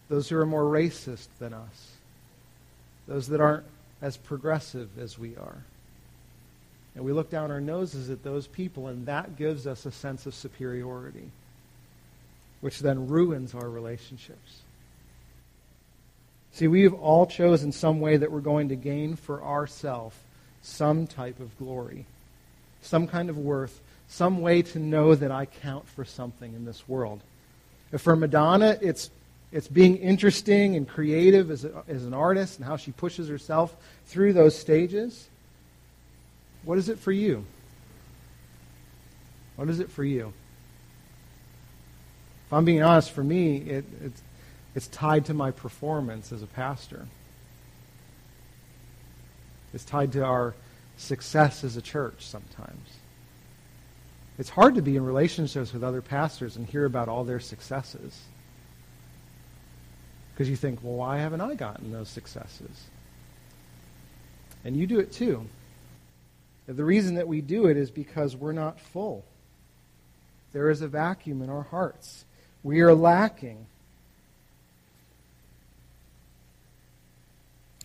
those 0.09 0.27
who 0.29 0.37
are 0.37 0.45
more 0.45 0.63
racist 0.63 1.27
than 1.39 1.53
us, 1.53 1.91
those 3.07 3.27
that 3.27 3.39
aren't 3.41 3.65
as 4.01 4.17
progressive 4.17 4.97
as 4.99 5.17
we 5.17 5.35
are. 5.35 5.63
And 6.95 7.03
we 7.03 7.11
look 7.11 7.29
down 7.29 7.51
our 7.51 7.61
noses 7.61 8.09
at 8.09 8.23
those 8.23 8.47
people, 8.47 8.87
and 8.87 9.05
that 9.05 9.37
gives 9.37 9.67
us 9.67 9.85
a 9.85 9.91
sense 9.91 10.25
of 10.25 10.33
superiority, 10.33 11.29
which 12.61 12.79
then 12.79 13.07
ruins 13.07 13.53
our 13.53 13.69
relationships. 13.69 14.61
See, 16.55 16.69
we 16.69 16.83
have 16.83 16.93
all 16.93 17.25
chosen 17.25 17.73
some 17.73 17.99
way 17.99 18.15
that 18.15 18.31
we're 18.31 18.39
going 18.39 18.69
to 18.69 18.77
gain 18.77 19.17
for 19.17 19.43
ourselves 19.43 20.15
some 20.61 21.05
type 21.05 21.41
of 21.41 21.57
glory, 21.57 22.05
some 22.81 23.07
kind 23.07 23.29
of 23.29 23.37
worth, 23.37 23.81
some 24.07 24.39
way 24.39 24.61
to 24.61 24.79
know 24.79 25.15
that 25.15 25.31
I 25.31 25.47
count 25.47 25.85
for 25.85 26.05
something 26.05 26.53
in 26.53 26.63
this 26.63 26.87
world. 26.87 27.19
If 27.91 27.99
for 27.99 28.15
Madonna, 28.15 28.77
it's, 28.79 29.09
it's 29.51 29.67
being 29.67 29.97
interesting 29.97 30.77
and 30.77 30.87
creative 30.87 31.51
as, 31.51 31.65
a, 31.65 31.83
as 31.89 32.05
an 32.05 32.13
artist 32.13 32.57
and 32.57 32.65
how 32.65 32.77
she 32.77 32.93
pushes 32.93 33.27
herself 33.27 33.75
through 34.05 34.31
those 34.31 34.57
stages. 34.57 35.27
What 36.63 36.77
is 36.77 36.87
it 36.87 36.99
for 36.99 37.11
you? 37.11 37.43
What 39.57 39.67
is 39.67 39.81
it 39.81 39.91
for 39.91 40.05
you? 40.05 40.31
If 42.47 42.53
I'm 42.53 42.63
being 42.63 42.81
honest, 42.81 43.11
for 43.11 43.25
me, 43.25 43.57
it, 43.57 43.83
it's, 44.01 44.21
it's 44.75 44.87
tied 44.87 45.25
to 45.25 45.33
my 45.33 45.51
performance 45.51 46.31
as 46.31 46.43
a 46.43 46.47
pastor. 46.47 47.07
It's 49.73 49.85
tied 49.85 50.11
to 50.13 50.23
our 50.23 50.53
success 50.97 51.63
as 51.63 51.77
a 51.77 51.81
church 51.81 52.27
sometimes. 52.27 52.89
It's 54.37 54.49
hard 54.49 54.75
to 54.75 54.81
be 54.81 54.97
in 54.97 55.05
relationships 55.05 55.71
with 55.71 55.83
other 55.83 56.01
pastors 56.01 56.57
and 56.57 56.67
hear 56.67 56.85
about 56.85 57.07
all 57.07 57.23
their 57.23 57.39
successes. 57.39 58.19
Because 60.33 60.49
you 60.49 60.57
think, 60.57 60.79
well, 60.83 60.95
why 60.95 61.17
haven't 61.17 61.39
I 61.39 61.55
gotten 61.55 61.93
those 61.93 62.09
successes? 62.09 62.87
And 64.65 64.75
you 64.75 64.87
do 64.87 64.99
it 64.99 65.13
too. 65.13 65.47
The 66.67 66.83
reason 66.83 67.15
that 67.15 67.27
we 67.27 67.39
do 67.39 67.67
it 67.67 67.77
is 67.77 67.91
because 67.91 68.35
we're 68.35 68.51
not 68.51 68.79
full. 68.79 69.23
There 70.51 70.69
is 70.69 70.81
a 70.81 70.87
vacuum 70.87 71.41
in 71.41 71.49
our 71.49 71.63
hearts. 71.63 72.25
We 72.63 72.81
are 72.81 72.93
lacking. 72.93 73.67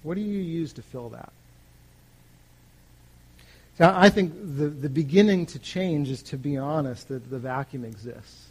What 0.02 0.14
do 0.14 0.20
you 0.20 0.40
use 0.40 0.72
to 0.74 0.82
fill 0.82 1.10
that? 1.10 1.32
So 3.78 3.92
I 3.94 4.10
think 4.10 4.34
the, 4.34 4.68
the 4.68 4.88
beginning 4.90 5.46
to 5.46 5.58
change 5.58 6.10
is 6.10 6.22
to 6.24 6.36
be 6.36 6.56
honest 6.56 7.08
that 7.08 7.30
the 7.30 7.38
vacuum 7.38 7.84
exists. 7.84 8.48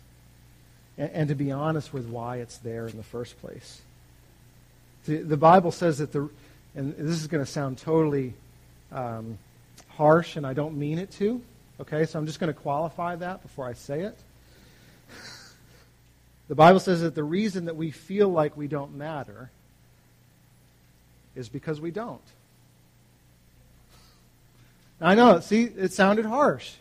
And, 0.97 1.11
and 1.11 1.29
to 1.29 1.35
be 1.35 1.51
honest 1.51 1.93
with 1.93 2.07
why 2.07 2.37
it's 2.37 2.57
there 2.57 2.87
in 2.87 2.97
the 2.97 3.03
first 3.03 3.39
place. 3.39 3.81
The, 5.05 5.17
the 5.17 5.37
Bible 5.37 5.71
says 5.71 5.99
that 5.99 6.11
the, 6.11 6.29
and 6.75 6.95
this 6.95 7.21
is 7.21 7.27
going 7.27 7.43
to 7.43 7.51
sound 7.51 7.77
totally 7.77 8.33
um, 8.91 9.37
harsh, 9.89 10.35
and 10.35 10.45
I 10.45 10.53
don't 10.53 10.77
mean 10.77 10.97
it 10.97 11.11
to. 11.11 11.41
Okay, 11.79 12.05
so 12.05 12.19
I'm 12.19 12.25
just 12.25 12.39
going 12.39 12.51
to 12.51 12.59
qualify 12.59 13.15
that 13.15 13.41
before 13.41 13.67
I 13.67 13.73
say 13.73 14.01
it. 14.01 14.17
the 16.47 16.55
Bible 16.55 16.79
says 16.79 17.01
that 17.01 17.15
the 17.15 17.23
reason 17.23 17.65
that 17.65 17.75
we 17.75 17.91
feel 17.91 18.29
like 18.29 18.57
we 18.57 18.67
don't 18.67 18.95
matter 18.95 19.49
is 21.39 21.49
because 21.49 21.79
we 21.79 21.89
don't. 21.89 22.21
I 25.01 25.15
know, 25.15 25.39
see, 25.39 25.63
it 25.63 25.93
sounded 25.93 26.25
harsh. 26.25 26.73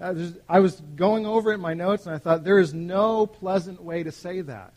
I 0.00 0.60
was, 0.60 0.80
going 0.96 1.26
over 1.26 1.50
it 1.50 1.56
in 1.56 1.60
my 1.60 1.74
notes 1.74 2.06
and 2.06 2.14
I 2.14 2.18
thought, 2.18 2.44
there 2.44 2.58
is 2.58 2.72
no 2.72 3.26
pleasant 3.26 3.82
way 3.82 4.02
to 4.04 4.12
say 4.12 4.40
that. 4.42 4.72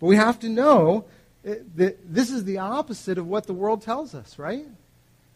But 0.00 0.06
we 0.06 0.16
have 0.16 0.40
to 0.40 0.48
know 0.48 1.04
that 1.44 2.12
this 2.12 2.30
is 2.30 2.44
the 2.44 2.58
opposite 2.58 3.16
of 3.16 3.26
what 3.26 3.46
the 3.46 3.52
world 3.52 3.82
tells 3.82 4.14
us, 4.14 4.38
right? 4.38 4.66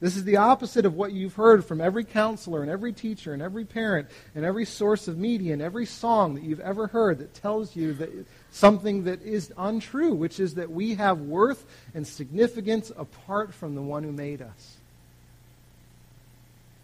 This 0.00 0.16
is 0.16 0.24
the 0.24 0.37
opposite 0.37 0.85
of 0.85 0.94
what 0.94 1.12
you've 1.12 1.35
heard 1.35 1.64
from 1.64 1.80
every 1.80 2.04
counselor 2.04 2.62
and 2.62 2.70
every 2.70 2.92
teacher 2.92 3.33
and 3.33 3.40
every 3.40 3.64
parent 3.64 4.09
and 4.35 4.44
every 4.44 4.64
source 4.64 5.09
of 5.09 5.16
media 5.16 5.52
and 5.52 5.62
every 5.62 5.87
song 5.87 6.35
that 6.35 6.42
you've 6.44 6.61
ever 6.61 6.88
heard 6.88 7.18
that 7.18 7.33
tells 7.33 7.74
you 7.76 7.94
that 7.94 8.11
something 8.50 9.04
that 9.04 9.22
is 9.22 9.52
untrue, 9.57 10.14
which 10.14 10.40
is 10.40 10.54
that 10.54 10.70
we 10.70 10.96
have 10.96 11.20
worth 11.20 11.64
and 11.94 12.07
significance 12.07 12.90
apart 12.96 13.54
from 13.54 13.74
the 13.74 13.83
one 13.83 14.02
who 14.02 14.12
made 14.12 14.42
us. 14.42 14.76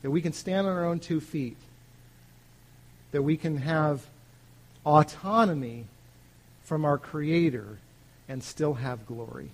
That 0.03 0.11
we 0.11 0.23
can 0.23 0.33
stand 0.33 0.67
on 0.67 0.73
our 0.73 0.87
own 0.87 1.01
two 1.01 1.21
feet. 1.21 1.59
That 3.11 3.23
we 3.23 3.37
can 3.37 3.59
have 3.59 4.07
autonomy 4.87 5.85
from 6.63 6.85
our 6.85 6.97
Creator 6.97 7.79
and 8.29 8.43
still 8.43 8.75
have 8.75 9.05
glory. 9.07 9.51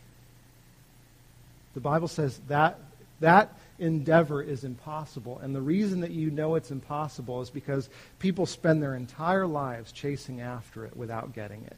The 1.75 1.81
Bible 1.81 2.09
says 2.09 2.39
that 2.49 2.79
that 3.21 3.57
endeavor 3.79 4.43
is 4.43 4.65
impossible. 4.65 5.39
And 5.39 5.55
the 5.55 5.61
reason 5.61 6.01
that 6.01 6.11
you 6.11 6.31
know 6.31 6.55
it's 6.55 6.71
impossible 6.71 7.41
is 7.43 7.51
because 7.51 7.89
people 8.19 8.47
spend 8.47 8.83
their 8.83 8.95
entire 8.95 9.47
lives 9.47 9.93
chasing 9.93 10.41
after 10.41 10.85
it 10.85 10.97
without 10.97 11.35
getting 11.35 11.63
it. 11.65 11.77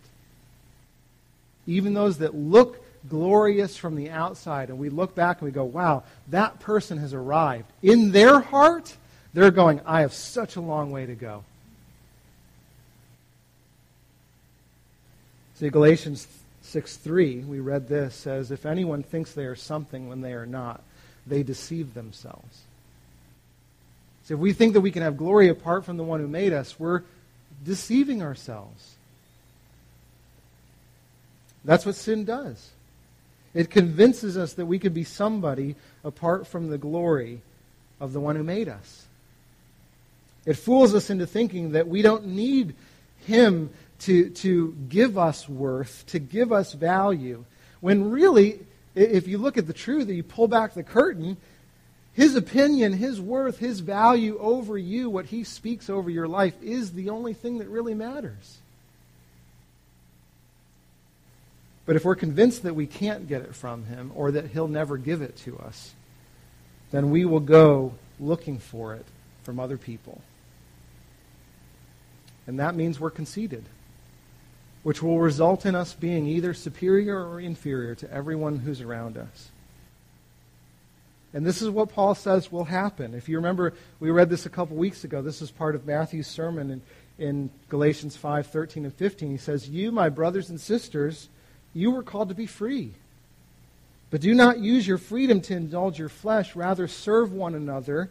Even 1.67 1.95
those 1.95 2.19
that 2.19 2.35
look 2.35 2.85
glorious 3.09 3.77
from 3.77 3.95
the 3.95 4.11
outside, 4.11 4.71
and 4.71 4.79
we 4.79 4.89
look 4.89 5.15
back 5.15 5.41
and 5.41 5.47
we 5.47 5.53
go, 5.53 5.65
wow, 5.65 6.03
that 6.29 6.61
person 6.61 6.99
has 6.99 7.13
arrived. 7.13 7.67
In 7.83 8.13
their 8.13 8.41
heart, 8.41 8.97
they're 9.35 9.51
going, 9.51 9.81
I 9.85 10.01
have 10.01 10.13
such 10.13 10.57
a 10.57 10.61
long 10.61 10.91
way 10.91 11.07
to 11.07 11.15
go. 11.15 11.45
See, 15.57 15.71
Galatians 15.71 16.27
6 16.63 16.97
3, 16.99 17.39
we 17.41 17.61
read 17.61 17.89
this, 17.89 18.15
says, 18.15 18.51
If 18.51 18.65
anyone 18.65 19.03
thinks 19.03 19.33
they 19.33 19.45
are 19.45 19.57
something 19.57 20.09
when 20.09 20.21
they 20.21 20.33
are 20.33 20.47
not, 20.47 20.83
they 21.29 21.43
deceive 21.43 21.95
themselves. 21.95 22.63
So 24.25 24.35
if 24.35 24.41
we 24.41 24.53
think 24.53 24.75
that 24.75 24.83
we 24.83 24.91
can 24.91 25.03
have 25.03 25.17
glory 25.17 25.49
apart 25.49 25.85
from 25.85 25.97
the 25.97 26.05
one 26.05 26.21
who 26.21 26.29
made 26.29 26.53
us, 26.53 26.79
we're 26.79 27.03
deceiving 27.65 28.23
ourselves. 28.23 28.97
That's 31.65 31.87
what 31.87 31.95
sin 31.95 32.25
does. 32.25 32.71
It 33.55 33.71
convinces 33.71 34.37
us 34.37 34.53
that 34.55 34.67
we 34.67 34.79
could 34.79 34.95
be 34.95 35.05
somebody 35.05 35.77
apart 36.05 36.47
from 36.47 36.69
the 36.69 36.79
glory 36.79 37.41
of 38.01 38.13
the 38.13 38.21
one 38.21 38.37
who 38.37 38.43
made 38.43 38.69
us. 38.69 39.07
It 40.47 40.55
fools 40.55 40.95
us 40.95 41.11
into 41.11 41.27
thinking 41.27 41.73
that 41.73 41.89
we 41.89 42.03
don't 42.03 42.27
need 42.27 42.75
him 43.27 43.71
to, 44.01 44.31
to 44.31 44.75
give 44.89 45.19
us 45.19 45.49
worth, 45.49 46.05
to 46.09 46.19
give 46.19 46.53
us 46.53 46.73
value, 46.73 47.45
when 47.81 48.11
really 48.11 48.61
if 48.99 49.29
you 49.29 49.39
look 49.39 49.57
at 49.57 49.67
the 49.67 49.73
truth, 49.73 50.09
and 50.09 50.17
you 50.17 50.23
pull 50.23 50.49
back 50.49 50.75
the 50.75 50.83
curtain, 50.83 51.37
his 52.13 52.35
opinion, 52.35 52.93
his 52.93 53.21
worth, 53.21 53.59
his 53.59 53.81
value 53.81 54.39
over 54.39 54.77
you, 54.77 55.09
what 55.09 55.27
he 55.27 55.45
speaks 55.45 55.89
over 55.89 56.11
your 56.11 56.27
life, 56.27 56.55
is 56.63 56.93
the 56.93 57.11
only 57.11 57.33
thing 57.33 57.59
that 57.59 57.69
really 57.69 57.95
matters. 57.95 58.59
But 61.87 61.97
if 61.97 62.05
we're 62.05 62.17
convinced 62.17 62.65
that 62.65 62.75
we 62.75 62.87
can't 62.87 63.29
get 63.29 63.43
it 63.43 63.55
from 63.55 63.87
him 63.87 64.11
or 64.15 64.33
that 64.33 64.49
he'll 64.49 64.69
never 64.69 64.99
give 64.99 65.23
it 65.23 65.37
to 65.39 65.59
us, 65.59 65.95
then 66.91 67.11
we 67.11 67.25
will 67.25 67.41
go 67.41 67.95
looking 68.21 68.59
for 68.59 68.95
it 68.95 69.07
from 69.43 69.59
other 69.59 69.79
people. 69.79 70.21
And 72.47 72.59
that 72.59 72.75
means 72.75 72.99
we're 72.99 73.11
conceited 73.11 73.65
which 74.83 75.03
will 75.03 75.19
result 75.19 75.67
in 75.67 75.75
us 75.75 75.95
being 75.95 76.27
either 76.27 76.55
superior 76.55 77.29
or 77.29 77.41
inferior 77.41 77.95
to 77.95 78.13
everyone 78.13 78.59
who's 78.59 78.81
around 78.81 79.17
us. 79.17 79.51
And 81.35 81.45
this 81.45 81.61
is 81.61 81.69
what 81.69 81.91
Paul 81.91 82.15
says 82.15 82.51
will 82.51 82.65
happen. 82.65 83.15
If 83.15 83.29
you 83.29 83.37
remember, 83.37 83.75
we 84.01 84.11
read 84.11 84.31
this 84.31 84.47
a 84.47 84.51
couple 84.51 84.77
weeks 84.77 85.05
ago. 85.05 85.21
This 85.21 85.43
is 85.43 85.51
part 85.51 85.75
of 85.75 85.87
Matthew's 85.87 86.27
sermon 86.27 86.71
in, 86.71 86.83
in 87.19 87.51
Galatians 87.69 88.17
5 88.17 88.47
13 88.47 88.85
and 88.85 88.95
15. 88.95 89.31
He 89.31 89.37
says, 89.37 89.69
You, 89.69 89.93
my 89.93 90.09
brothers 90.09 90.49
and 90.49 90.61
sisters, 90.61 91.29
you 91.75 91.91
were 91.91 92.03
called 92.03 92.31
to 92.31 92.35
be 92.35 92.47
free. 92.47 92.93
But 94.11 94.23
do 94.23 94.35
not 94.35 94.59
use 94.59 94.87
your 94.87 94.97
freedom 94.97 95.43
to 95.43 95.55
indulge 95.55 95.99
your 95.99 96.09
flesh. 96.09 96.57
Rather, 96.57 96.89
serve 96.89 97.31
one 97.31 97.55
another 97.55 98.11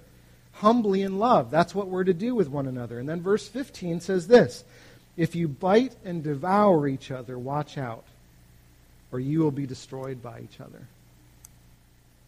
humbly 0.54 1.02
in 1.02 1.20
love. 1.20 1.52
That's 1.52 1.76
what 1.76 1.88
we're 1.88 2.04
to 2.04 2.14
do 2.14 2.36
with 2.36 2.50
one 2.50 2.68
another. 2.68 3.00
And 3.00 3.08
then 3.08 3.22
verse 3.22 3.48
15 3.48 4.00
says 4.02 4.28
this 4.28 4.64
if 5.18 5.36
you 5.36 5.48
bite 5.48 5.96
and 6.06 6.24
devour 6.24 6.88
each 6.88 7.12
other, 7.12 7.38
watch 7.38 7.78
out, 7.78 8.06
or 9.12 9.20
you 9.20 9.40
will 9.40 9.52
be 9.52 9.66
destroyed 9.66 10.22
by 10.22 10.42
each 10.42 10.62
other. 10.62 10.88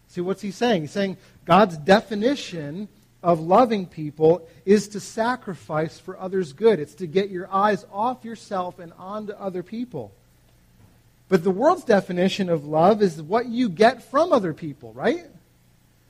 See, 0.08 0.20
what's 0.20 0.42
he 0.42 0.50
saying? 0.50 0.82
He's 0.82 0.90
saying 0.90 1.16
God's 1.44 1.76
definition 1.78 2.88
of 3.22 3.38
loving 3.38 3.86
people 3.86 4.48
is 4.64 4.88
to 4.88 5.00
sacrifice 5.00 5.98
for 5.98 6.18
others' 6.18 6.52
good. 6.52 6.80
It's 6.80 6.94
to 6.94 7.06
get 7.06 7.30
your 7.30 7.48
eyes 7.52 7.84
off 7.92 8.24
yourself 8.24 8.80
and 8.80 8.92
onto 8.98 9.32
other 9.32 9.62
people. 9.62 10.10
But 11.28 11.44
the 11.44 11.50
world's 11.52 11.84
definition 11.84 12.48
of 12.48 12.64
love 12.64 13.02
is 13.02 13.22
what 13.22 13.46
you 13.46 13.68
get 13.68 14.02
from 14.02 14.32
other 14.32 14.52
people, 14.52 14.92
right? 14.94 15.26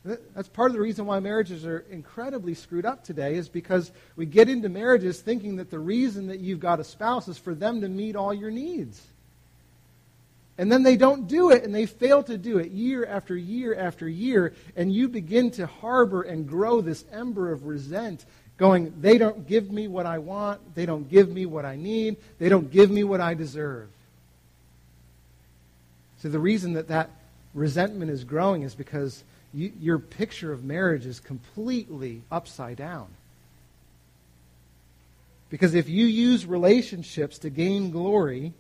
That's 0.05 0.49
part 0.49 0.71
of 0.71 0.75
the 0.75 0.81
reason 0.81 1.05
why 1.05 1.21
marriages 1.21 1.67
are 1.67 1.85
incredibly 1.91 2.55
screwed 2.55 2.87
up 2.87 3.05
today, 3.05 3.35
is 3.35 3.51
because 3.51 3.93
we 4.17 4.25
get 4.25 4.49
into 4.49 4.71
marriages 4.71 5.21
thinking 5.21 5.57
that 5.57 5.71
the 5.71 5.79
reason 5.79 6.29
that 6.29 6.41
you've 6.41 6.61
got 6.61 6.81
a 6.81 6.85
spouse 6.85 7.29
is 7.29 7.37
for 7.37 7.55
them 7.55 7.83
to 7.83 7.89
meet 7.89 8.17
all 8.17 8.33
your 8.33 8.51
needs. 8.51 9.03
And 10.57 10.73
then 10.73 10.83
they 10.83 10.97
don't 10.97 11.29
do 11.29 11.51
it, 11.51 11.65
and 11.65 11.75
they 11.75 11.87
fail 11.87 12.23
to 12.25 12.39
do 12.39 12.59
it 12.59 12.71
year 12.71 13.05
after 13.05 13.37
year 13.37 13.75
after 13.75 14.09
year, 14.09 14.55
and 14.75 14.93
you 14.93 15.09
begin 15.09 15.51
to 15.53 15.67
harbor 15.67 16.23
and 16.23 16.49
grow 16.49 16.81
this 16.81 17.05
ember 17.13 17.53
of 17.53 17.67
resent, 17.67 18.25
going, 18.57 18.95
they 19.01 19.17
don't 19.17 19.47
give 19.47 19.71
me 19.71 19.89
what 19.89 20.07
I 20.07 20.19
want, 20.19 20.75
they 20.75 20.87
don't 20.87 21.09
give 21.09 21.31
me 21.31 21.47
what 21.47 21.65
I 21.65 21.77
need, 21.77 22.17
they 22.39 22.49
don't 22.49 22.71
give 22.71 22.91
me 22.91 23.05
what 23.05 23.21
I 23.21 23.35
deserve. 23.35 23.89
So 26.19 26.29
the 26.29 26.39
reason 26.39 26.75
that 26.75 26.89
that 26.89 27.11
resentment 27.55 28.11
is 28.11 28.25
growing 28.25 28.63
is 28.63 28.75
because 28.75 29.25
you, 29.53 29.73
your 29.81 29.99
picture 29.99 30.53
of 30.53 30.65
marriage 30.65 31.07
is 31.07 31.21
completely 31.21 32.23
upside 32.31 32.77
down. 32.77 33.09
Because 35.49 35.75
if 35.75 35.89
you 35.89 36.07
use 36.07 36.47
relationships 36.47 37.39
to 37.39 37.51
gain 37.51 37.91
glory, 37.91 38.53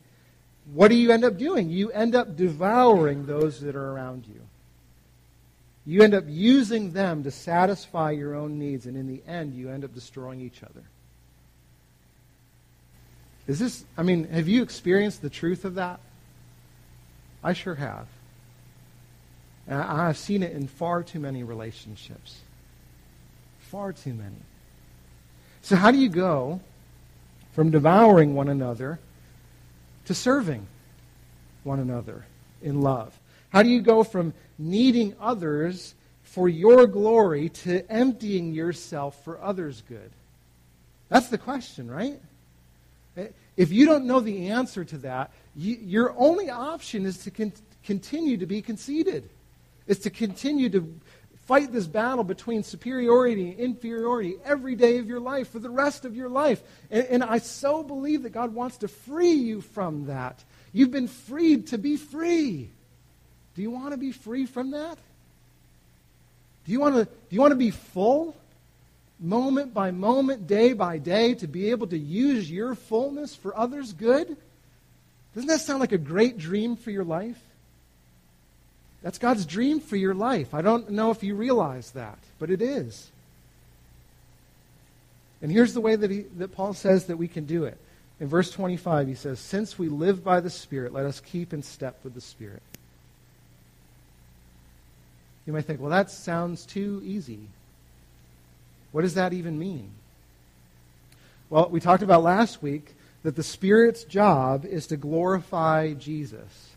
what 0.72 0.88
do 0.88 0.96
you 0.96 1.12
end 1.12 1.24
up 1.24 1.38
doing? 1.38 1.70
You 1.70 1.90
end 1.92 2.14
up 2.14 2.36
devouring 2.36 3.26
those 3.26 3.60
that 3.60 3.76
are 3.76 3.92
around 3.92 4.26
you. 4.26 4.40
You 5.86 6.02
end 6.02 6.14
up 6.14 6.24
using 6.26 6.92
them 6.92 7.22
to 7.24 7.30
satisfy 7.30 8.10
your 8.10 8.34
own 8.34 8.58
needs, 8.58 8.86
and 8.86 8.96
in 8.96 9.06
the 9.06 9.22
end, 9.26 9.54
you 9.54 9.70
end 9.70 9.84
up 9.84 9.94
destroying 9.94 10.40
each 10.40 10.62
other. 10.62 10.82
Is 13.46 13.58
this, 13.58 13.84
I 13.96 14.02
mean, 14.02 14.24
have 14.28 14.46
you 14.46 14.62
experienced 14.62 15.22
the 15.22 15.30
truth 15.30 15.64
of 15.64 15.76
that? 15.76 16.00
I 17.42 17.52
sure 17.52 17.74
have. 17.74 18.06
And 19.70 19.80
I've 19.80 20.18
seen 20.18 20.42
it 20.42 20.52
in 20.52 20.66
far 20.66 21.04
too 21.04 21.20
many 21.20 21.44
relationships. 21.44 22.40
Far 23.60 23.92
too 23.92 24.12
many. 24.12 24.42
So, 25.62 25.76
how 25.76 25.92
do 25.92 25.98
you 25.98 26.08
go 26.08 26.60
from 27.52 27.70
devouring 27.70 28.34
one 28.34 28.48
another 28.48 28.98
to 30.06 30.14
serving 30.14 30.66
one 31.62 31.78
another 31.78 32.26
in 32.60 32.80
love? 32.80 33.16
How 33.50 33.62
do 33.62 33.68
you 33.68 33.80
go 33.80 34.02
from 34.02 34.34
needing 34.58 35.14
others 35.20 35.94
for 36.24 36.48
your 36.48 36.88
glory 36.88 37.48
to 37.48 37.88
emptying 37.88 38.52
yourself 38.52 39.22
for 39.22 39.40
others' 39.40 39.84
good? 39.88 40.10
That's 41.08 41.28
the 41.28 41.38
question, 41.38 41.88
right? 41.88 42.20
If 43.56 43.70
you 43.70 43.86
don't 43.86 44.06
know 44.06 44.18
the 44.18 44.48
answer 44.48 44.84
to 44.84 44.98
that, 44.98 45.30
you, 45.54 45.76
your 45.76 46.14
only 46.16 46.50
option 46.50 47.06
is 47.06 47.18
to 47.18 47.30
con- 47.30 47.52
continue 47.84 48.36
to 48.38 48.46
be 48.46 48.62
conceited 48.62 49.28
is 49.90 49.98
to 49.98 50.10
continue 50.10 50.70
to 50.70 51.00
fight 51.46 51.72
this 51.72 51.88
battle 51.88 52.22
between 52.22 52.62
superiority 52.62 53.50
and 53.50 53.58
inferiority 53.58 54.36
every 54.44 54.76
day 54.76 54.98
of 54.98 55.08
your 55.08 55.18
life 55.18 55.48
for 55.50 55.58
the 55.58 55.68
rest 55.68 56.04
of 56.04 56.14
your 56.14 56.28
life. 56.28 56.62
And, 56.92 57.04
and, 57.06 57.24
I 57.24 57.38
so 57.38 57.82
believe 57.82 58.22
that 58.22 58.30
God 58.30 58.54
wants 58.54 58.76
to 58.78 58.88
free 58.88 59.32
you 59.32 59.60
from 59.60 60.06
that. 60.06 60.44
You've 60.72 60.92
been 60.92 61.08
freed 61.08 61.66
to 61.68 61.78
be 61.78 61.96
free. 61.96 62.70
Do 63.56 63.62
you 63.62 63.70
want 63.72 63.90
to 63.90 63.96
be 63.96 64.12
free 64.12 64.46
from 64.46 64.70
that? 64.70 64.96
Do 66.66 66.72
you 66.72 66.78
want 66.78 66.94
to, 66.94 67.04
do 67.04 67.10
you 67.30 67.40
want 67.40 67.50
to 67.50 67.56
be 67.56 67.72
full? 67.72 68.36
Moment 69.18 69.74
by 69.74 69.90
moment, 69.90 70.46
day 70.46 70.72
by 70.72 70.98
day, 70.98 71.34
to 71.34 71.48
be 71.48 71.72
able 71.72 71.88
to 71.88 71.98
use 71.98 72.48
your 72.48 72.76
fullness 72.76 73.34
for 73.34 73.58
others' 73.58 73.92
good? 73.92 74.36
Doesn't 75.34 75.48
that 75.48 75.60
sound 75.60 75.80
like 75.80 75.92
a 75.92 75.98
great 75.98 76.38
dream 76.38 76.76
for 76.76 76.92
your 76.92 77.04
life? 77.04 77.42
That's 79.02 79.18
God's 79.18 79.46
dream 79.46 79.80
for 79.80 79.96
your 79.96 80.14
life. 80.14 80.52
I 80.52 80.62
don't 80.62 80.90
know 80.90 81.10
if 81.10 81.22
you 81.22 81.34
realize 81.34 81.92
that, 81.92 82.18
but 82.38 82.50
it 82.50 82.60
is. 82.60 83.10
And 85.42 85.50
here's 85.50 85.72
the 85.72 85.80
way 85.80 85.96
that, 85.96 86.10
he, 86.10 86.20
that 86.36 86.52
Paul 86.54 86.74
says 86.74 87.06
that 87.06 87.16
we 87.16 87.28
can 87.28 87.46
do 87.46 87.64
it. 87.64 87.78
In 88.20 88.28
verse 88.28 88.50
25, 88.50 89.08
he 89.08 89.14
says, 89.14 89.40
Since 89.40 89.78
we 89.78 89.88
live 89.88 90.22
by 90.22 90.40
the 90.40 90.50
Spirit, 90.50 90.92
let 90.92 91.06
us 91.06 91.20
keep 91.20 91.54
in 91.54 91.62
step 91.62 91.98
with 92.04 92.12
the 92.12 92.20
Spirit. 92.20 92.62
You 95.46 95.54
might 95.54 95.64
think, 95.64 95.80
well, 95.80 95.90
that 95.90 96.10
sounds 96.10 96.66
too 96.66 97.00
easy. 97.02 97.40
What 98.92 99.02
does 99.02 99.14
that 99.14 99.32
even 99.32 99.58
mean? 99.58 99.90
Well, 101.48 101.70
we 101.70 101.80
talked 101.80 102.02
about 102.02 102.22
last 102.22 102.62
week 102.62 102.94
that 103.22 103.36
the 103.36 103.42
Spirit's 103.42 104.04
job 104.04 104.66
is 104.66 104.86
to 104.88 104.96
glorify 104.98 105.94
Jesus. 105.94 106.70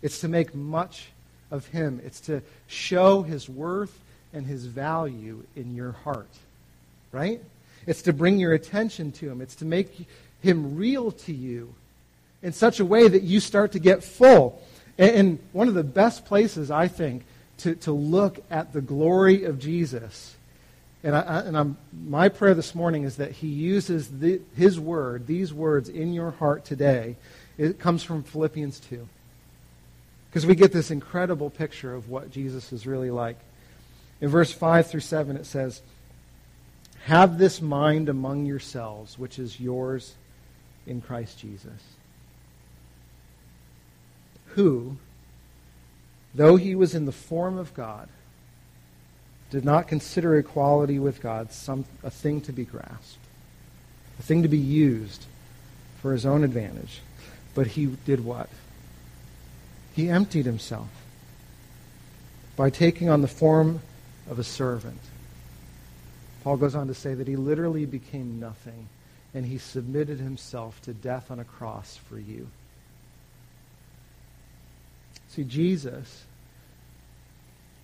It's 0.00 0.20
to 0.20 0.28
make 0.28 0.54
much 0.54 1.10
of 1.50 1.66
Him. 1.66 2.00
It's 2.04 2.20
to 2.20 2.42
show 2.66 3.22
His 3.22 3.48
worth 3.48 3.98
and 4.32 4.46
His 4.46 4.66
value 4.66 5.44
in 5.56 5.74
your 5.74 5.92
heart. 5.92 6.30
Right? 7.12 7.40
It's 7.86 8.02
to 8.02 8.12
bring 8.12 8.38
your 8.38 8.52
attention 8.52 9.12
to 9.12 9.30
Him. 9.30 9.40
It's 9.40 9.56
to 9.56 9.64
make 9.64 10.06
Him 10.42 10.76
real 10.76 11.12
to 11.12 11.32
you 11.32 11.74
in 12.42 12.52
such 12.52 12.80
a 12.80 12.84
way 12.84 13.06
that 13.06 13.22
you 13.22 13.40
start 13.40 13.72
to 13.72 13.78
get 13.78 14.02
full. 14.02 14.62
And 14.98 15.38
one 15.52 15.68
of 15.68 15.74
the 15.74 15.84
best 15.84 16.24
places, 16.26 16.70
I 16.70 16.88
think, 16.88 17.24
to, 17.58 17.74
to 17.76 17.92
look 17.92 18.42
at 18.50 18.72
the 18.72 18.80
glory 18.80 19.44
of 19.44 19.58
Jesus. 19.58 20.36
And, 21.02 21.16
I, 21.16 21.40
and 21.40 21.56
I'm, 21.56 21.76
my 22.06 22.28
prayer 22.28 22.54
this 22.54 22.74
morning 22.74 23.04
is 23.04 23.16
that 23.16 23.32
he 23.32 23.48
uses 23.48 24.08
the, 24.08 24.40
his 24.56 24.78
word, 24.78 25.26
these 25.26 25.52
words 25.52 25.88
in 25.88 26.12
your 26.12 26.32
heart 26.32 26.64
today. 26.64 27.16
It 27.56 27.78
comes 27.78 28.02
from 28.02 28.22
Philippians 28.22 28.80
2. 28.80 29.08
Because 30.30 30.46
we 30.46 30.54
get 30.54 30.72
this 30.72 30.92
incredible 30.92 31.50
picture 31.50 31.92
of 31.92 32.08
what 32.08 32.30
Jesus 32.30 32.72
is 32.72 32.86
really 32.86 33.10
like. 33.10 33.36
In 34.20 34.28
verse 34.28 34.52
5 34.52 34.88
through 34.88 35.00
7, 35.00 35.36
it 35.36 35.44
says, 35.44 35.82
Have 37.06 37.38
this 37.38 37.60
mind 37.60 38.08
among 38.08 38.46
yourselves, 38.46 39.18
which 39.18 39.40
is 39.40 39.58
yours 39.58 40.14
in 40.86 41.00
Christ 41.00 41.38
Jesus, 41.38 41.82
who, 44.48 44.96
though 46.32 46.56
he 46.56 46.76
was 46.76 46.94
in 46.94 47.06
the 47.06 47.12
form 47.12 47.58
of 47.58 47.74
God, 47.74 48.08
did 49.50 49.64
not 49.64 49.88
consider 49.88 50.38
equality 50.38 51.00
with 51.00 51.20
God 51.20 51.52
some, 51.52 51.84
a 52.04 52.10
thing 52.10 52.40
to 52.42 52.52
be 52.52 52.64
grasped, 52.64 53.18
a 54.20 54.22
thing 54.22 54.42
to 54.42 54.48
be 54.48 54.58
used 54.58 55.26
for 56.00 56.12
his 56.12 56.24
own 56.24 56.44
advantage. 56.44 57.00
But 57.54 57.68
he 57.68 57.86
did 57.86 58.24
what? 58.24 58.48
He 59.94 60.08
emptied 60.08 60.46
himself 60.46 60.88
by 62.56 62.70
taking 62.70 63.08
on 63.08 63.22
the 63.22 63.28
form 63.28 63.80
of 64.28 64.38
a 64.38 64.44
servant. 64.44 65.00
Paul 66.44 66.56
goes 66.56 66.74
on 66.74 66.86
to 66.86 66.94
say 66.94 67.14
that 67.14 67.28
he 67.28 67.36
literally 67.36 67.86
became 67.86 68.40
nothing 68.40 68.88
and 69.34 69.46
he 69.46 69.58
submitted 69.58 70.18
himself 70.18 70.80
to 70.82 70.92
death 70.92 71.30
on 71.30 71.38
a 71.38 71.44
cross 71.44 71.98
for 72.08 72.18
you. 72.18 72.48
See, 75.28 75.44
Jesus, 75.44 76.24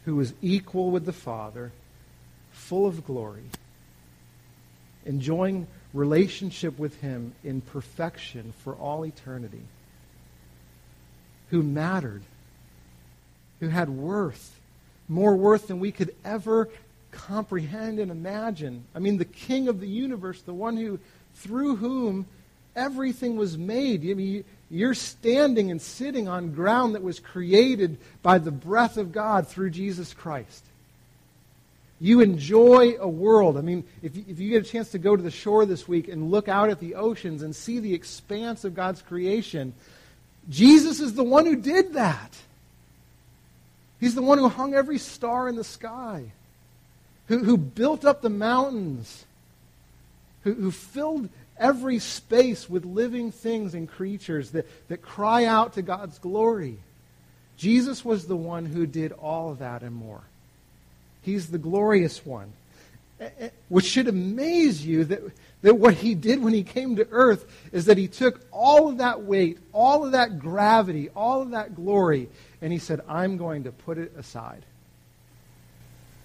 who 0.04 0.16
was 0.16 0.32
equal 0.42 0.90
with 0.90 1.06
the 1.06 1.12
Father, 1.12 1.70
full 2.50 2.86
of 2.86 3.06
glory, 3.06 3.44
enjoying 5.04 5.68
relationship 5.94 6.78
with 6.78 7.00
him 7.00 7.32
in 7.44 7.60
perfection 7.60 8.52
for 8.58 8.74
all 8.74 9.04
eternity 9.04 9.62
who 11.50 11.62
mattered, 11.62 12.22
who 13.60 13.68
had 13.68 13.88
worth, 13.88 14.58
more 15.08 15.36
worth 15.36 15.68
than 15.68 15.80
we 15.80 15.92
could 15.92 16.14
ever 16.24 16.68
comprehend 17.10 17.98
and 17.98 18.10
imagine. 18.10 18.84
I 18.94 18.98
mean, 18.98 19.18
the 19.18 19.24
king 19.24 19.68
of 19.68 19.80
the 19.80 19.88
universe, 19.88 20.42
the 20.42 20.54
one 20.54 20.76
who, 20.76 20.98
through 21.36 21.76
whom 21.76 22.26
everything 22.74 23.36
was 23.36 23.56
made. 23.56 24.02
I 24.02 24.14
mean, 24.14 24.44
you're 24.70 24.94
standing 24.94 25.70
and 25.70 25.80
sitting 25.80 26.28
on 26.28 26.52
ground 26.52 26.94
that 26.94 27.02
was 27.02 27.20
created 27.20 27.98
by 28.22 28.38
the 28.38 28.50
breath 28.50 28.96
of 28.96 29.12
God 29.12 29.48
through 29.48 29.70
Jesus 29.70 30.12
Christ. 30.12 30.64
You 31.98 32.20
enjoy 32.20 32.96
a 33.00 33.08
world. 33.08 33.56
I 33.56 33.62
mean, 33.62 33.84
if 34.02 34.16
you, 34.16 34.24
if 34.28 34.38
you 34.38 34.50
get 34.50 34.66
a 34.66 34.70
chance 34.70 34.90
to 34.90 34.98
go 34.98 35.16
to 35.16 35.22
the 35.22 35.30
shore 35.30 35.64
this 35.64 35.88
week 35.88 36.08
and 36.08 36.30
look 36.30 36.46
out 36.46 36.68
at 36.68 36.78
the 36.78 36.96
oceans 36.96 37.42
and 37.42 37.56
see 37.56 37.78
the 37.78 37.94
expanse 37.94 38.64
of 38.64 38.74
God's 38.74 39.00
creation, 39.00 39.72
Jesus 40.48 41.00
is 41.00 41.14
the 41.14 41.24
one 41.24 41.46
who 41.46 41.56
did 41.56 41.94
that. 41.94 42.36
He's 43.98 44.14
the 44.14 44.22
one 44.22 44.38
who 44.38 44.48
hung 44.48 44.74
every 44.74 44.98
star 44.98 45.48
in 45.48 45.56
the 45.56 45.64
sky, 45.64 46.32
who, 47.26 47.38
who 47.38 47.56
built 47.56 48.04
up 48.04 48.22
the 48.22 48.28
mountains, 48.28 49.24
who, 50.44 50.54
who 50.54 50.70
filled 50.70 51.28
every 51.58 51.98
space 51.98 52.68
with 52.68 52.84
living 52.84 53.32
things 53.32 53.74
and 53.74 53.88
creatures 53.88 54.50
that, 54.50 54.66
that 54.88 55.02
cry 55.02 55.44
out 55.46 55.74
to 55.74 55.82
God's 55.82 56.18
glory. 56.18 56.78
Jesus 57.56 58.04
was 58.04 58.26
the 58.26 58.36
one 58.36 58.66
who 58.66 58.86
did 58.86 59.12
all 59.12 59.50
of 59.50 59.60
that 59.60 59.82
and 59.82 59.94
more. 59.94 60.20
He's 61.22 61.48
the 61.48 61.58
glorious 61.58 62.24
one. 62.24 62.52
Eh, 63.18 63.28
eh, 63.40 63.48
which 63.70 63.86
should 63.86 64.08
amaze 64.08 64.84
you 64.84 65.04
that 65.04 65.22
that 65.66 65.74
what 65.74 65.94
he 65.94 66.14
did 66.14 66.40
when 66.40 66.54
he 66.54 66.62
came 66.62 66.94
to 66.94 67.08
earth 67.10 67.44
is 67.72 67.86
that 67.86 67.98
he 67.98 68.06
took 68.06 68.40
all 68.52 68.88
of 68.88 68.98
that 68.98 69.22
weight, 69.22 69.58
all 69.72 70.04
of 70.04 70.12
that 70.12 70.38
gravity, 70.38 71.08
all 71.08 71.42
of 71.42 71.50
that 71.50 71.74
glory, 71.74 72.28
and 72.62 72.72
he 72.72 72.78
said, 72.78 73.00
I'm 73.08 73.36
going 73.36 73.64
to 73.64 73.72
put 73.72 73.98
it 73.98 74.12
aside. 74.16 74.62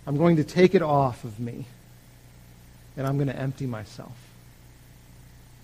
I'm 0.06 0.16
going 0.16 0.36
to 0.36 0.44
take 0.44 0.76
it 0.76 0.84
off 0.84 1.24
of 1.24 1.40
me, 1.40 1.66
and 2.96 3.08
I'm 3.08 3.18
going 3.18 3.30
to 3.30 3.36
empty 3.36 3.66
myself. 3.66 4.16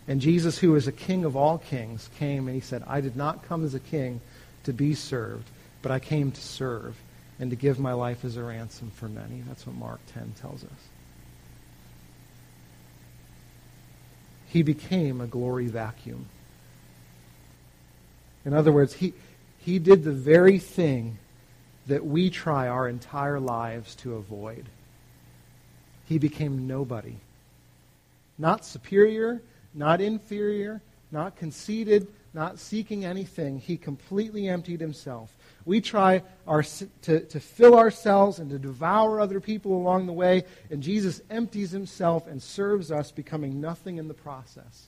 And 0.07 0.21
Jesus, 0.21 0.57
who 0.57 0.73
is 0.73 0.87
a 0.87 0.91
king 0.91 1.23
of 1.23 1.35
all 1.35 1.59
kings, 1.59 2.09
came 2.17 2.47
and 2.47 2.55
he 2.55 2.61
said, 2.61 2.83
I 2.87 2.99
did 2.99 3.15
not 3.15 3.43
come 3.43 3.63
as 3.63 3.75
a 3.75 3.79
king 3.79 4.21
to 4.63 4.73
be 4.73 4.95
served, 4.95 5.47
but 5.83 5.91
I 5.91 5.99
came 5.99 6.31
to 6.31 6.41
serve 6.41 6.97
and 7.37 7.51
to 7.51 7.55
give 7.55 7.77
my 7.77 7.93
life 7.93 8.25
as 8.25 8.37
a 8.37 8.43
ransom 8.43 8.89
for 8.95 9.07
many. 9.07 9.43
That's 9.47 9.67
what 9.67 9.75
Mark 9.75 9.99
10 10.15 10.33
tells 10.41 10.63
us. 10.63 10.96
He 14.47 14.63
became 14.63 15.21
a 15.21 15.27
glory 15.27 15.67
vacuum. 15.67 16.27
In 18.45 18.53
other 18.53 18.71
words, 18.71 18.93
he, 18.93 19.13
he 19.59 19.77
did 19.77 20.03
the 20.03 20.11
very 20.11 20.57
thing 20.57 21.17
that 21.87 22.05
we 22.05 22.29
try 22.29 22.67
our 22.67 22.87
entire 22.87 23.39
lives 23.39 23.95
to 23.95 24.15
avoid. 24.15 24.65
He 26.05 26.17
became 26.17 26.67
nobody. 26.67 27.17
Not 28.37 28.65
superior, 28.65 29.41
not 29.73 29.99
inferior, 29.99 30.81
not 31.11 31.35
conceited, 31.35 32.07
not 32.33 32.59
seeking 32.59 33.03
anything. 33.03 33.59
He 33.59 33.77
completely 33.77 34.47
emptied 34.47 34.79
himself. 34.79 35.35
We 35.67 35.81
try 35.81 36.23
our, 36.47 36.63
to, 37.01 37.19
to 37.19 37.39
fill 37.41 37.77
ourselves 37.77 38.39
and 38.39 38.49
to 38.51 38.57
devour 38.57 39.19
other 39.19 39.41
people 39.41 39.73
along 39.73 40.05
the 40.05 40.13
way, 40.13 40.45
and 40.71 40.81
Jesus 40.81 41.19
empties 41.29 41.71
himself 41.71 42.25
and 42.25 42.41
serves 42.41 42.89
us, 42.89 43.11
becoming 43.11 43.59
nothing 43.59 43.97
in 43.97 44.07
the 44.07 44.13
process. 44.13 44.87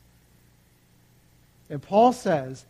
And 1.70 1.82
Paul 1.82 2.14
says 2.14 2.64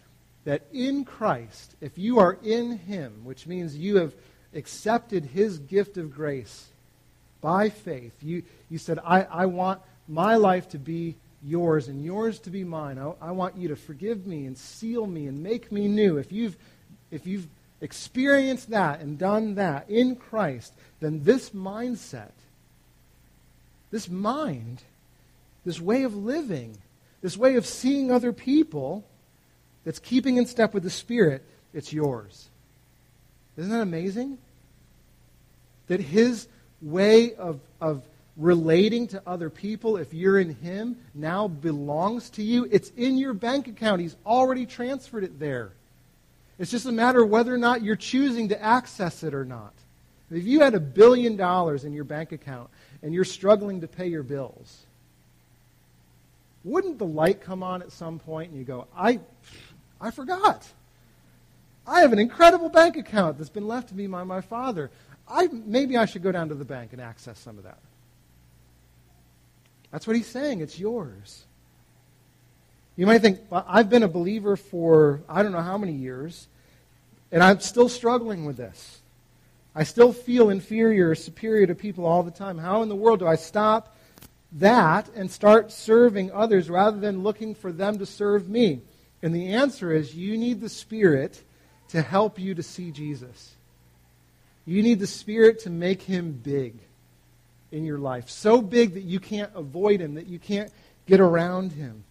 that 0.44 0.64
in 0.74 1.06
Christ, 1.06 1.76
if 1.82 2.00
you 2.00 2.18
are 2.18 2.40
in 2.42 2.80
him, 2.80 3.26
which 3.26 3.46
means 3.46 3.78
you 3.78 3.98
have 3.98 4.16
accepted 4.56 5.26
his 5.26 5.60
gift 5.60 5.96
of 5.98 6.12
grace 6.12 6.70
by 7.42 7.70
faith, 7.70 8.14
you, 8.24 8.42
you 8.72 8.80
said, 8.80 8.98
I, 9.06 9.22
I 9.22 9.46
want 9.46 9.82
my 10.08 10.36
life 10.36 10.68
to 10.70 10.80
be 10.80 11.16
yours 11.44 11.90
and 11.90 12.04
yours 12.04 12.40
to 12.40 12.50
be 12.50 12.64
mine. 12.64 12.98
I, 12.98 13.14
I, 13.22 13.32
want 13.32 13.56
you 13.56 13.68
to 13.68 13.76
forgive 13.76 14.26
me 14.26 14.48
and 14.48 14.58
seal 14.58 15.06
me 15.06 15.28
and 15.28 15.44
make 15.44 15.72
me 15.72 15.88
new. 15.88 16.18
If 16.18 16.32
you've, 16.32 16.58
if 17.12 17.28
you've 17.28 17.48
experienced 17.82 18.70
that 18.72 19.00
and 19.00 19.18
done 19.18 19.56
that 19.56 19.90
in 19.90 20.16
Christ, 20.16 20.74
then 21.00 21.24
this 21.24 21.52
mindset, 21.52 22.32
this 23.92 24.10
mind, 24.10 24.84
this 25.66 25.80
way 25.80 26.04
of 26.04 26.16
living, 26.16 26.78
this 27.22 27.38
way 27.38 27.56
of 27.56 27.66
seeing 27.66 28.12
other 28.12 28.34
people 28.34 29.06
that's 29.84 30.00
keeping 30.00 30.38
in 30.38 30.46
step 30.46 30.74
with 30.74 30.84
the 30.84 30.90
Spirit, 30.90 31.44
it's 31.74 31.94
yours. 31.94 32.50
Isn't 33.58 33.72
that 33.72 33.82
amazing? 33.82 34.38
That 35.88 36.00
his 36.00 36.48
way 36.82 37.34
of, 37.36 37.60
of 37.82 38.04
relating 38.40 39.08
to 39.08 39.22
other 39.28 39.50
people, 39.50 39.98
if 39.98 40.14
you're 40.14 40.40
in 40.40 40.56
Him, 40.56 40.98
now 41.14 41.48
belongs 41.48 42.30
to 42.32 42.44
you. 42.44 42.68
It's 42.72 42.90
in 42.96 43.18
your 43.18 43.34
bank 43.34 43.68
account. 43.68 44.02
He's 44.02 44.16
already 44.26 44.66
transferred 44.66 45.26
it 45.26 45.40
there. 45.40 45.74
It's 46.60 46.70
just 46.70 46.86
a 46.86 46.92
matter 46.92 47.24
of 47.24 47.30
whether 47.30 47.54
or 47.54 47.58
not 47.58 47.82
you're 47.82 47.96
choosing 47.96 48.50
to 48.50 48.62
access 48.62 49.24
it 49.24 49.34
or 49.34 49.46
not. 49.46 49.74
If 50.30 50.46
you 50.46 50.60
had 50.60 50.76
a 50.76 50.80
billion 50.80 51.38
dollars 51.38 51.86
in 51.86 51.94
your 51.94 52.04
bank 52.04 52.34
account 52.34 52.70
and 53.02 53.14
you're 53.14 53.24
struggling 53.24 53.82
to 53.82 53.88
pay 53.88 54.08
your 54.08 54.22
bills, 54.22 54.86
wouldn't 56.64 57.00
the 57.00 57.06
light 57.06 57.42
come 57.42 57.64
on 57.64 57.82
at 57.82 57.92
some 57.92 58.20
point 58.20 58.52
and 58.52 58.60
you 58.60 58.66
go, 58.66 58.88
I, 58.96 59.20
I 60.00 60.12
forgot. 60.12 60.68
I 61.88 62.02
have 62.02 62.14
an 62.14 62.20
incredible 62.20 62.70
bank 62.70 62.98
account 62.98 63.38
that's 63.38 63.50
been 63.50 63.68
left 63.68 63.90
to 63.90 63.96
me 63.96 64.06
by 64.06 64.24
my 64.24 64.42
father. 64.42 64.92
I, 65.28 65.48
maybe 65.48 65.98
I 65.98 66.06
should 66.06 66.22
go 66.22 66.32
down 66.32 66.50
to 66.50 66.56
the 66.56 66.66
bank 66.66 66.94
and 66.94 67.02
access 67.02 67.40
some 67.40 67.58
of 67.58 67.64
that. 67.64 67.80
That's 69.92 70.06
what 70.06 70.16
he's 70.16 70.28
saying. 70.28 70.62
It's 70.62 70.78
yours. 70.78 71.46
You 73.00 73.06
might 73.06 73.22
think, 73.22 73.40
well, 73.50 73.64
I've 73.66 73.90
been 73.90 74.04
a 74.04 74.10
believer 74.10 74.58
for 74.58 75.22
I 75.30 75.42
don't 75.42 75.54
know 75.54 75.62
how 75.62 75.78
many 75.78 75.94
years, 75.94 76.50
and 77.32 77.42
I'm 77.42 77.62
still 77.62 77.88
struggling 77.88 78.44
with 78.44 78.58
this. 78.58 79.00
I 79.74 79.84
still 79.86 80.12
feel 80.12 80.50
inferior 80.50 81.12
or 81.12 81.16
superior 81.16 81.66
to 81.68 81.76
people 81.76 82.06
all 82.06 82.24
the 82.24 82.30
time. 82.30 82.58
How 82.58 82.82
in 82.82 82.90
the 82.90 82.98
world 82.98 83.20
do 83.20 83.26
I 83.26 83.36
stop 83.36 83.96
that 84.52 85.08
and 85.16 85.32
start 85.32 85.72
serving 85.72 86.34
others 86.34 86.70
rather 86.70 87.00
than 87.00 87.24
looking 87.24 87.56
for 87.56 87.72
them 87.72 88.00
to 88.00 88.06
serve 88.06 88.50
me? 88.50 88.82
And 89.24 89.34
the 89.34 89.54
answer 89.54 89.94
is 89.94 90.14
you 90.14 90.38
need 90.38 90.60
the 90.60 90.68
Spirit 90.68 91.42
to 91.92 92.02
help 92.02 92.38
you 92.38 92.54
to 92.54 92.64
see 92.64 92.92
Jesus. 92.92 93.54
You 94.66 94.84
need 94.84 95.00
the 95.00 95.08
Spirit 95.08 95.60
to 95.60 95.70
make 95.70 96.02
him 96.02 96.34
big 96.34 96.74
in 97.72 97.86
your 97.86 98.00
life. 98.00 98.30
So 98.30 98.62
big 98.62 98.96
that 98.96 99.04
you 99.04 99.22
can't 99.22 99.52
avoid 99.56 100.02
him, 100.02 100.16
that 100.16 100.28
you 100.28 100.38
can't 100.38 100.70
get 101.06 101.22
around 101.22 101.72
him. 101.72 102.04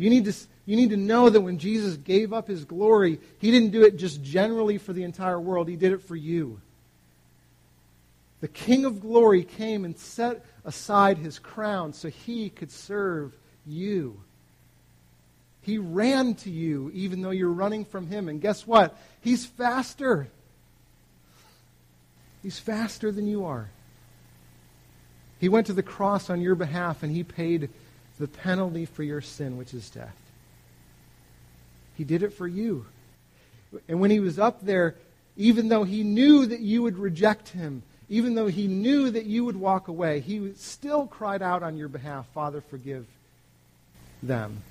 You 0.00 0.08
need 0.08 0.24
to, 0.24 0.34
you 0.64 0.76
need 0.76 0.90
to 0.90 0.96
know 0.96 1.28
that 1.28 1.42
when 1.42 1.58
Jesus 1.58 1.96
gave 1.96 2.32
up 2.32 2.48
his 2.48 2.64
glory, 2.64 3.20
he 3.38 3.50
didn't 3.50 3.70
do 3.70 3.82
it 3.82 3.98
just 3.98 4.22
generally 4.22 4.78
for 4.78 4.94
the 4.94 5.02
entire 5.02 5.38
world, 5.38 5.68
he 5.68 5.76
did 5.76 5.92
it 5.92 6.02
for 6.02 6.16
you. 6.16 6.58
The 8.40 8.48
King 8.48 8.86
of 8.86 9.02
glory 9.02 9.44
came 9.44 9.84
and 9.84 9.98
set 9.98 10.42
aside 10.64 11.18
his 11.18 11.38
crown 11.38 11.92
so 11.92 12.08
he 12.08 12.48
could 12.48 12.72
serve 12.72 13.36
you. 13.66 14.18
He 15.60 15.76
ran 15.76 16.34
to 16.36 16.50
you 16.50 16.90
even 16.94 17.20
though 17.20 17.30
you're 17.30 17.50
running 17.50 17.84
from 17.84 18.06
him. 18.06 18.30
And 18.30 18.40
guess 18.40 18.66
what? 18.66 18.96
He's 19.20 19.44
faster. 19.44 20.28
He's 22.42 22.58
faster 22.58 23.12
than 23.12 23.26
you 23.26 23.44
are. 23.44 23.68
He 25.38 25.50
went 25.50 25.66
to 25.66 25.74
the 25.74 25.82
cross 25.82 26.30
on 26.30 26.40
your 26.40 26.54
behalf 26.54 27.02
and 27.02 27.14
he 27.14 27.22
paid 27.22 27.68
the 28.20 28.28
penalty 28.28 28.84
for 28.84 29.02
your 29.02 29.22
sin, 29.22 29.56
which 29.56 29.74
is 29.74 29.88
death. 29.90 30.14
He 31.96 32.04
did 32.04 32.22
it 32.22 32.34
for 32.34 32.46
you. 32.46 32.86
And 33.88 34.00
when 34.00 34.10
he 34.10 34.20
was 34.20 34.38
up 34.38 34.60
there, 34.60 34.94
even 35.36 35.68
though 35.68 35.84
he 35.84 36.04
knew 36.04 36.46
that 36.46 36.60
you 36.60 36.82
would 36.82 36.98
reject 36.98 37.48
him, 37.48 37.82
even 38.08 38.34
though 38.34 38.46
he 38.46 38.66
knew 38.66 39.10
that 39.10 39.24
you 39.24 39.44
would 39.44 39.56
walk 39.56 39.88
away, 39.88 40.20
he 40.20 40.52
still 40.56 41.06
cried 41.06 41.40
out 41.40 41.62
on 41.62 41.78
your 41.78 41.88
behalf, 41.88 42.26
Father, 42.34 42.60
forgive 42.60 43.06
them. 44.22 44.62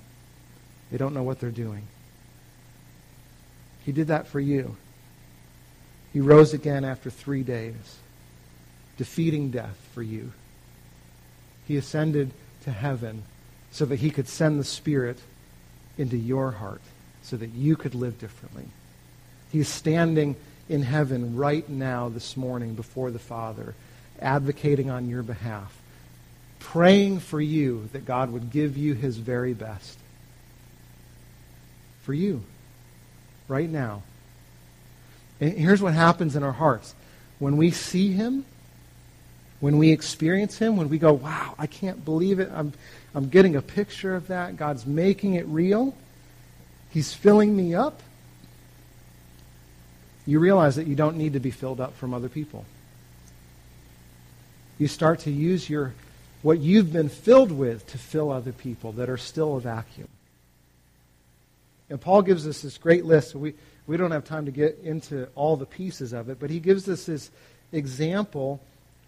They 0.92 0.98
don't 0.98 1.14
know 1.14 1.22
what 1.22 1.40
they're 1.40 1.50
doing. 1.50 1.82
He 3.84 3.92
did 3.92 4.08
that 4.08 4.28
for 4.28 4.38
you. 4.38 4.76
He 6.12 6.20
rose 6.20 6.52
again 6.52 6.84
after 6.84 7.10
three 7.10 7.42
days, 7.42 7.98
defeating 8.96 9.50
death 9.50 9.76
for 9.92 10.02
you. 10.02 10.32
He 11.66 11.76
ascended 11.76 12.30
to 12.64 12.70
heaven 12.70 13.22
so 13.70 13.84
that 13.84 14.00
he 14.00 14.10
could 14.10 14.28
send 14.28 14.58
the 14.58 14.64
Spirit 14.64 15.18
into 15.96 16.16
your 16.16 16.52
heart 16.52 16.80
so 17.22 17.36
that 17.36 17.50
you 17.50 17.76
could 17.76 17.94
live 17.94 18.18
differently. 18.18 18.64
He's 19.52 19.68
standing 19.68 20.36
in 20.68 20.82
heaven 20.82 21.36
right 21.36 21.68
now 21.68 22.08
this 22.08 22.36
morning 22.36 22.74
before 22.74 23.10
the 23.10 23.18
Father, 23.18 23.74
advocating 24.20 24.90
on 24.90 25.08
your 25.08 25.22
behalf, 25.22 25.76
praying 26.58 27.20
for 27.20 27.40
you 27.40 27.88
that 27.92 28.04
God 28.04 28.32
would 28.32 28.50
give 28.50 28.76
you 28.76 28.94
his 28.94 29.16
very 29.16 29.52
best. 29.52 29.98
For 32.02 32.14
you, 32.14 32.42
right 33.48 33.68
now. 33.68 34.02
And 35.40 35.52
here's 35.52 35.82
what 35.82 35.94
happens 35.94 36.36
in 36.36 36.42
our 36.42 36.52
hearts. 36.52 36.94
When 37.38 37.56
we 37.56 37.70
see 37.70 38.12
him, 38.12 38.44
when 39.60 39.78
we 39.78 39.90
experience 39.90 40.58
Him, 40.58 40.76
when 40.76 40.88
we 40.88 40.98
go, 40.98 41.12
wow, 41.12 41.54
I 41.58 41.66
can't 41.66 42.04
believe 42.04 42.40
it. 42.40 42.50
I'm, 42.52 42.72
I'm 43.14 43.28
getting 43.28 43.56
a 43.56 43.62
picture 43.62 44.14
of 44.14 44.28
that. 44.28 44.56
God's 44.56 44.86
making 44.86 45.34
it 45.34 45.46
real. 45.46 45.94
He's 46.90 47.12
filling 47.12 47.54
me 47.54 47.74
up. 47.74 48.02
You 50.26 50.38
realize 50.38 50.76
that 50.76 50.86
you 50.86 50.94
don't 50.94 51.16
need 51.16 51.34
to 51.34 51.40
be 51.40 51.50
filled 51.50 51.80
up 51.80 51.96
from 51.96 52.14
other 52.14 52.28
people. 52.28 52.64
You 54.78 54.88
start 54.88 55.20
to 55.20 55.30
use 55.30 55.68
your 55.68 55.94
what 56.42 56.58
you've 56.58 56.92
been 56.92 57.10
filled 57.10 57.52
with 57.52 57.86
to 57.88 57.98
fill 57.98 58.30
other 58.30 58.52
people 58.52 58.92
that 58.92 59.10
are 59.10 59.18
still 59.18 59.56
a 59.56 59.60
vacuum. 59.60 60.08
And 61.90 62.00
Paul 62.00 62.22
gives 62.22 62.46
us 62.46 62.62
this 62.62 62.78
great 62.78 63.04
list. 63.04 63.34
We, 63.34 63.54
we 63.86 63.96
don't 63.96 64.12
have 64.12 64.24
time 64.24 64.46
to 64.46 64.50
get 64.50 64.78
into 64.82 65.28
all 65.34 65.56
the 65.56 65.66
pieces 65.66 66.14
of 66.14 66.30
it, 66.30 66.38
but 66.40 66.48
he 66.48 66.60
gives 66.60 66.88
us 66.88 67.04
this 67.04 67.30
example 67.72 68.62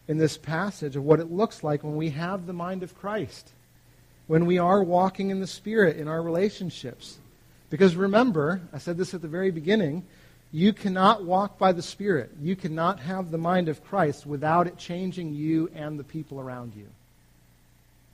in 0.08 0.18
this 0.18 0.36
passage 0.36 0.96
of 0.96 1.04
what 1.04 1.20
it 1.20 1.30
looks 1.30 1.62
like 1.62 1.84
when 1.84 1.96
we 1.96 2.10
have 2.10 2.46
the 2.46 2.52
mind 2.52 2.82
of 2.82 2.98
Christ, 2.98 3.52
when 4.26 4.46
we 4.46 4.58
are 4.58 4.82
walking 4.82 5.30
in 5.30 5.40
the 5.40 5.46
Spirit 5.46 5.96
in 5.96 6.08
our 6.08 6.22
relationships. 6.22 7.18
Because 7.70 7.96
remember, 7.96 8.60
I 8.72 8.78
said 8.78 8.98
this 8.98 9.14
at 9.14 9.22
the 9.22 9.28
very 9.28 9.50
beginning, 9.50 10.04
you 10.52 10.74
cannot 10.74 11.24
walk 11.24 11.58
by 11.58 11.72
the 11.72 11.82
Spirit. 11.82 12.30
You 12.40 12.54
cannot 12.54 13.00
have 13.00 13.30
the 13.30 13.38
mind 13.38 13.68
of 13.68 13.82
Christ 13.82 14.26
without 14.26 14.66
it 14.66 14.76
changing 14.76 15.34
you 15.34 15.70
and 15.74 15.98
the 15.98 16.04
people 16.04 16.38
around 16.38 16.74
you, 16.74 16.88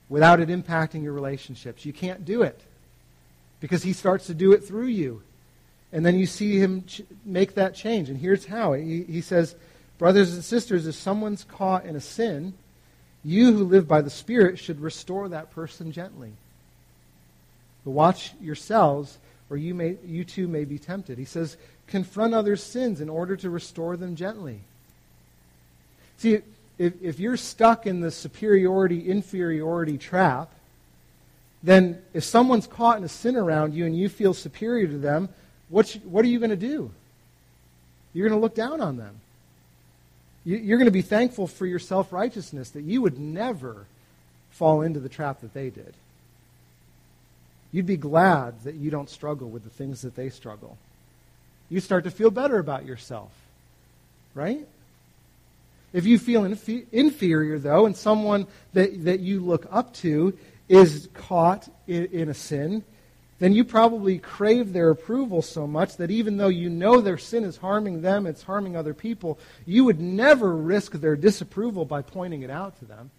without 0.08 0.38
it 0.38 0.48
impacting 0.48 1.02
your 1.02 1.12
relationships. 1.12 1.84
You 1.84 1.92
can't 1.92 2.24
do 2.24 2.42
it 2.42 2.60
because 3.60 3.82
He 3.82 3.92
starts 3.92 4.26
to 4.26 4.34
do 4.34 4.52
it 4.52 4.64
through 4.64 4.86
you. 4.86 5.22
And 5.90 6.06
then 6.06 6.18
you 6.18 6.26
see 6.26 6.58
Him 6.58 6.84
ch- 6.84 7.02
make 7.24 7.54
that 7.54 7.74
change. 7.74 8.08
And 8.08 8.18
here's 8.18 8.44
how 8.44 8.74
He, 8.74 9.02
he 9.02 9.20
says, 9.20 9.56
Brothers 9.98 10.34
and 10.34 10.44
sisters, 10.44 10.86
if 10.86 10.94
someone's 10.94 11.44
caught 11.44 11.84
in 11.84 11.96
a 11.96 12.00
sin, 12.00 12.54
you 13.24 13.52
who 13.52 13.64
live 13.64 13.88
by 13.88 14.00
the 14.00 14.10
Spirit 14.10 14.58
should 14.58 14.80
restore 14.80 15.28
that 15.28 15.52
person 15.52 15.90
gently. 15.90 16.32
But 17.84 17.90
watch 17.90 18.32
yourselves, 18.40 19.18
or 19.50 19.56
you, 19.56 19.74
may, 19.74 19.96
you 20.06 20.24
too 20.24 20.46
may 20.46 20.64
be 20.64 20.78
tempted. 20.78 21.18
He 21.18 21.24
says, 21.24 21.56
confront 21.88 22.34
others' 22.34 22.62
sins 22.62 23.00
in 23.00 23.08
order 23.08 23.36
to 23.36 23.50
restore 23.50 23.96
them 23.96 24.14
gently. 24.14 24.60
See, 26.18 26.38
if, 26.78 27.02
if 27.02 27.18
you're 27.18 27.36
stuck 27.36 27.86
in 27.86 28.00
the 28.00 28.10
superiority 28.10 29.08
inferiority 29.08 29.98
trap, 29.98 30.50
then 31.62 32.00
if 32.14 32.22
someone's 32.22 32.68
caught 32.68 32.98
in 32.98 33.04
a 33.04 33.08
sin 33.08 33.34
around 33.34 33.74
you 33.74 33.84
and 33.84 33.98
you 33.98 34.08
feel 34.08 34.32
superior 34.32 34.86
to 34.86 34.98
them, 34.98 35.28
what, 35.70 35.90
what 36.04 36.24
are 36.24 36.28
you 36.28 36.38
going 36.38 36.50
to 36.50 36.56
do? 36.56 36.90
You're 38.12 38.28
going 38.28 38.38
to 38.38 38.42
look 38.42 38.54
down 38.54 38.80
on 38.80 38.96
them. 38.96 39.20
You, 40.48 40.56
you're 40.56 40.78
going 40.78 40.86
to 40.86 40.90
be 40.90 41.02
thankful 41.02 41.46
for 41.46 41.66
your 41.66 41.78
self 41.78 42.10
righteousness 42.10 42.70
that 42.70 42.80
you 42.80 43.02
would 43.02 43.18
never 43.18 43.84
fall 44.50 44.80
into 44.80 44.98
the 44.98 45.10
trap 45.10 45.42
that 45.42 45.52
they 45.52 45.68
did. 45.68 45.92
You'd 47.70 47.84
be 47.84 47.98
glad 47.98 48.62
that 48.64 48.74
you 48.76 48.90
don't 48.90 49.10
struggle 49.10 49.50
with 49.50 49.62
the 49.62 49.68
things 49.68 50.00
that 50.02 50.16
they 50.16 50.30
struggle. 50.30 50.78
You 51.68 51.80
start 51.80 52.04
to 52.04 52.10
feel 52.10 52.30
better 52.30 52.58
about 52.58 52.86
yourself, 52.86 53.30
right? 54.34 54.66
If 55.92 56.06
you 56.06 56.18
feel 56.18 56.46
inf- 56.46 56.92
inferior, 56.92 57.58
though, 57.58 57.84
and 57.84 57.94
someone 57.94 58.46
that, 58.72 59.04
that 59.04 59.20
you 59.20 59.40
look 59.40 59.66
up 59.70 59.92
to 59.96 60.32
is 60.66 61.10
caught 61.12 61.68
in, 61.86 62.06
in 62.06 62.28
a 62.30 62.34
sin, 62.34 62.84
then 63.38 63.52
you 63.52 63.64
probably 63.64 64.18
crave 64.18 64.72
their 64.72 64.90
approval 64.90 65.42
so 65.42 65.66
much 65.66 65.96
that 65.98 66.10
even 66.10 66.36
though 66.36 66.48
you 66.48 66.68
know 66.68 67.00
their 67.00 67.18
sin 67.18 67.44
is 67.44 67.56
harming 67.56 68.02
them, 68.02 68.26
it's 68.26 68.42
harming 68.42 68.74
other 68.74 68.94
people, 68.94 69.38
you 69.64 69.84
would 69.84 70.00
never 70.00 70.54
risk 70.54 70.92
their 70.92 71.14
disapproval 71.14 71.84
by 71.84 72.02
pointing 72.02 72.42
it 72.42 72.50
out 72.50 72.78
to 72.80 72.84
them. 72.84 73.10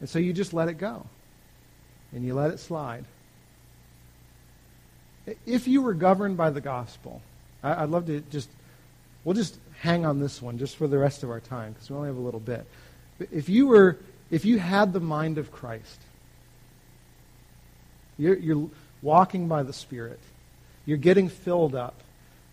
And 0.00 0.08
so 0.08 0.18
you 0.18 0.32
just 0.32 0.54
let 0.54 0.68
it 0.68 0.74
go. 0.74 1.06
And 2.12 2.24
you 2.24 2.34
let 2.34 2.50
it 2.50 2.58
slide. 2.58 3.04
If 5.44 5.68
you 5.68 5.82
were 5.82 5.94
governed 5.94 6.36
by 6.38 6.50
the 6.50 6.60
gospel, 6.60 7.20
I'd 7.62 7.90
love 7.90 8.06
to 8.06 8.20
just, 8.30 8.48
we'll 9.24 9.34
just 9.34 9.58
hang 9.80 10.06
on 10.06 10.20
this 10.20 10.40
one 10.40 10.56
just 10.56 10.76
for 10.76 10.86
the 10.86 10.98
rest 10.98 11.22
of 11.22 11.30
our 11.30 11.40
time 11.40 11.72
because 11.72 11.90
we 11.90 11.96
only 11.96 12.08
have 12.08 12.16
a 12.16 12.20
little 12.20 12.40
bit. 12.40 12.66
But 13.18 13.28
if 13.30 13.48
you 13.48 13.66
were, 13.66 13.98
if 14.30 14.44
you 14.44 14.58
had 14.58 14.92
the 14.92 15.00
mind 15.00 15.36
of 15.36 15.50
Christ, 15.50 16.00
you're, 18.18 18.38
you're 18.38 18.70
walking 19.02 19.48
by 19.48 19.62
the 19.62 19.72
Spirit, 19.72 20.20
you're 20.84 20.96
getting 20.96 21.28
filled 21.28 21.74
up 21.74 21.94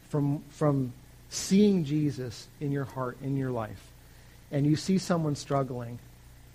from, 0.10 0.44
from 0.50 0.94
seeing 1.30 1.86
Jesus 1.86 2.48
in 2.60 2.72
your 2.72 2.86
heart, 2.86 3.18
in 3.22 3.38
your 3.38 3.52
life, 3.52 3.92
and 4.52 4.66
you 4.66 4.76
see 4.76 4.98
someone 4.98 5.36
struggling 5.36 6.00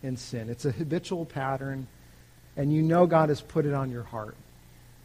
in 0.03 0.17
sin. 0.17 0.49
It's 0.49 0.65
a 0.65 0.71
habitual 0.71 1.25
pattern, 1.25 1.87
and 2.57 2.73
you 2.73 2.83
know 2.83 3.07
God 3.07 3.29
has 3.29 3.41
put 3.41 3.67
it 3.67 3.75
on 3.75 3.91
your 3.91 4.05
heart. 4.05 4.37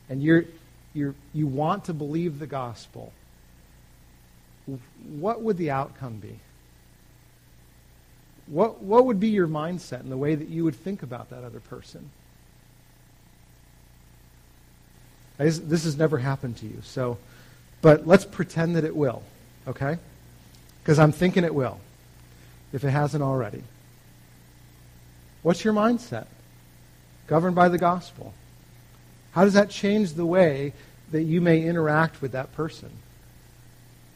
And 0.10 0.22
you're, 0.22 0.46
you're, 0.94 1.16
you 1.34 1.48
want 1.48 1.86
to 1.86 1.94
believe 1.94 2.40
the 2.40 2.48
gospel 2.48 3.14
what 5.18 5.42
would 5.42 5.58
the 5.58 5.72
outcome 5.72 6.18
be? 6.18 6.40
What, 8.48 8.82
what 8.82 9.06
would 9.06 9.20
be 9.20 9.30
your 9.30 9.48
mindset 9.48 10.02
and 10.02 10.12
the 10.12 10.18
way 10.18 10.36
that 10.36 10.50
you 10.50 10.64
would 10.64 10.76
think 10.76 11.04
about 11.04 11.30
that 11.30 11.44
other 11.44 11.60
person? 11.60 12.10
This 15.38 15.84
has 15.84 15.98
never 15.98 16.18
happened 16.18 16.58
to 16.58 16.66
you, 16.66 16.80
so, 16.84 17.18
but 17.82 18.08
let's 18.08 18.26
pretend 18.26 18.76
that 18.76 18.84
it 18.84 18.96
will, 18.96 19.24
okay? 19.68 19.98
Because 20.82 21.00
I'm 21.00 21.12
thinking 21.12 21.44
it 21.44 21.56
will, 21.56 21.80
if 22.72 22.84
it 22.84 22.92
hasn't 22.92 23.24
already. 23.24 23.64
What's 25.42 25.66
your 25.66 25.74
mindset? 25.74 26.28
Governed 27.28 27.56
by 27.56 27.70
the 27.70 27.78
gospel. 27.78 28.34
How 29.32 29.44
does 29.44 29.54
that 29.54 29.70
change 29.70 30.14
the 30.14 30.26
way 30.26 30.74
that 31.12 31.24
you 31.24 31.42
may 31.42 31.64
interact 31.64 32.22
with 32.22 32.32
that 32.34 32.54
person? 32.54 32.92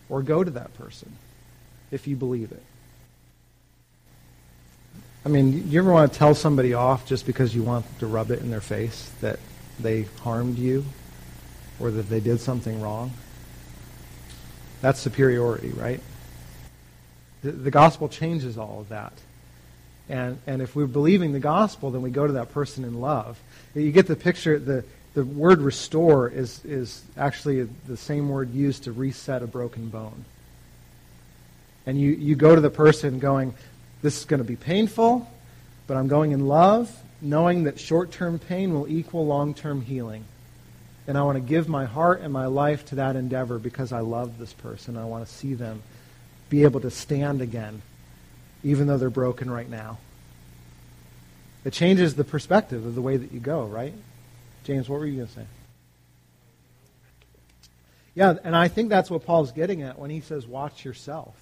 or 0.09 0.21
go 0.21 0.43
to 0.43 0.51
that 0.51 0.73
person 0.75 1.11
if 1.91 2.07
you 2.07 2.15
believe 2.15 2.51
it. 2.51 2.63
I 5.25 5.29
mean, 5.29 5.69
you 5.69 5.79
ever 5.79 5.91
want 5.91 6.11
to 6.11 6.17
tell 6.17 6.35
somebody 6.35 6.73
off 6.73 7.05
just 7.05 7.25
because 7.25 7.53
you 7.53 7.63
want 7.63 7.85
to 7.99 8.07
rub 8.07 8.31
it 8.31 8.39
in 8.39 8.49
their 8.49 8.61
face 8.61 9.11
that 9.21 9.39
they 9.79 10.03
harmed 10.21 10.57
you 10.57 10.85
or 11.79 11.91
that 11.91 12.09
they 12.09 12.19
did 12.19 12.39
something 12.39 12.81
wrong? 12.81 13.11
That's 14.81 14.99
superiority, 14.99 15.69
right? 15.69 16.01
The, 17.41 17.51
the 17.51 17.71
gospel 17.71 18.09
changes 18.09 18.57
all 18.57 18.79
of 18.81 18.89
that. 18.89 19.13
And, 20.09 20.39
and 20.47 20.61
if 20.61 20.75
we're 20.75 20.87
believing 20.87 21.33
the 21.33 21.39
gospel, 21.39 21.91
then 21.91 22.01
we 22.01 22.11
go 22.11 22.25
to 22.25 22.33
that 22.33 22.53
person 22.53 22.83
in 22.83 23.01
love. 23.01 23.39
You 23.75 23.91
get 23.91 24.07
the 24.07 24.15
picture, 24.15 24.57
the, 24.57 24.83
the 25.13 25.25
word 25.25 25.59
restore 25.61 26.29
is, 26.29 26.63
is 26.63 27.01
actually 27.17 27.63
the 27.87 27.97
same 27.97 28.29
word 28.29 28.53
used 28.53 28.83
to 28.83 28.91
reset 28.91 29.43
a 29.43 29.47
broken 29.47 29.89
bone. 29.89 30.25
And 31.85 31.99
you, 31.99 32.11
you 32.11 32.35
go 32.35 32.53
to 32.53 32.61
the 32.61 32.69
person 32.69 33.19
going, 33.19 33.53
This 34.01 34.19
is 34.19 34.25
going 34.25 34.39
to 34.39 34.47
be 34.47 34.55
painful, 34.55 35.29
but 35.87 35.97
I'm 35.97 36.07
going 36.07 36.33
in 36.33 36.47
love, 36.47 36.95
knowing 37.21 37.63
that 37.63 37.79
short 37.79 38.11
term 38.11 38.39
pain 38.39 38.73
will 38.73 38.87
equal 38.87 39.25
long 39.25 39.53
term 39.53 39.81
healing. 39.81 40.23
And 41.07 41.17
I 41.17 41.23
want 41.23 41.37
to 41.37 41.41
give 41.41 41.69
my 41.69 41.85
heart 41.85 42.21
and 42.21 42.33
my 42.33 42.47
life 42.47 42.85
to 42.87 42.95
that 42.95 43.15
endeavor 43.15 43.57
because 43.59 43.93
I 43.93 44.01
love 44.01 44.37
this 44.37 44.51
person. 44.51 44.97
I 44.97 45.05
want 45.05 45.25
to 45.25 45.33
see 45.33 45.53
them 45.53 45.81
be 46.49 46.63
able 46.63 46.81
to 46.81 46.91
stand 46.91 47.41
again, 47.41 47.81
even 48.63 48.87
though 48.87 48.97
they're 48.97 49.09
broken 49.09 49.49
right 49.49 49.69
now. 49.69 49.99
It 51.63 51.71
changes 51.71 52.15
the 52.15 52.23
perspective 52.23 52.85
of 52.85 52.93
the 52.93 53.01
way 53.01 53.17
that 53.17 53.31
you 53.31 53.39
go, 53.39 53.65
right? 53.65 53.93
James, 54.63 54.89
what 54.89 54.99
were 54.99 55.05
you 55.05 55.15
going 55.15 55.27
to 55.27 55.33
say? 55.33 55.45
Yeah, 58.15 58.35
and 58.43 58.55
I 58.55 58.67
think 58.67 58.89
that's 58.89 59.09
what 59.09 59.25
Paul's 59.25 59.51
getting 59.51 59.83
at 59.83 59.99
when 59.99 60.09
he 60.09 60.21
says, 60.21 60.47
watch 60.47 60.83
yourself, 60.83 61.35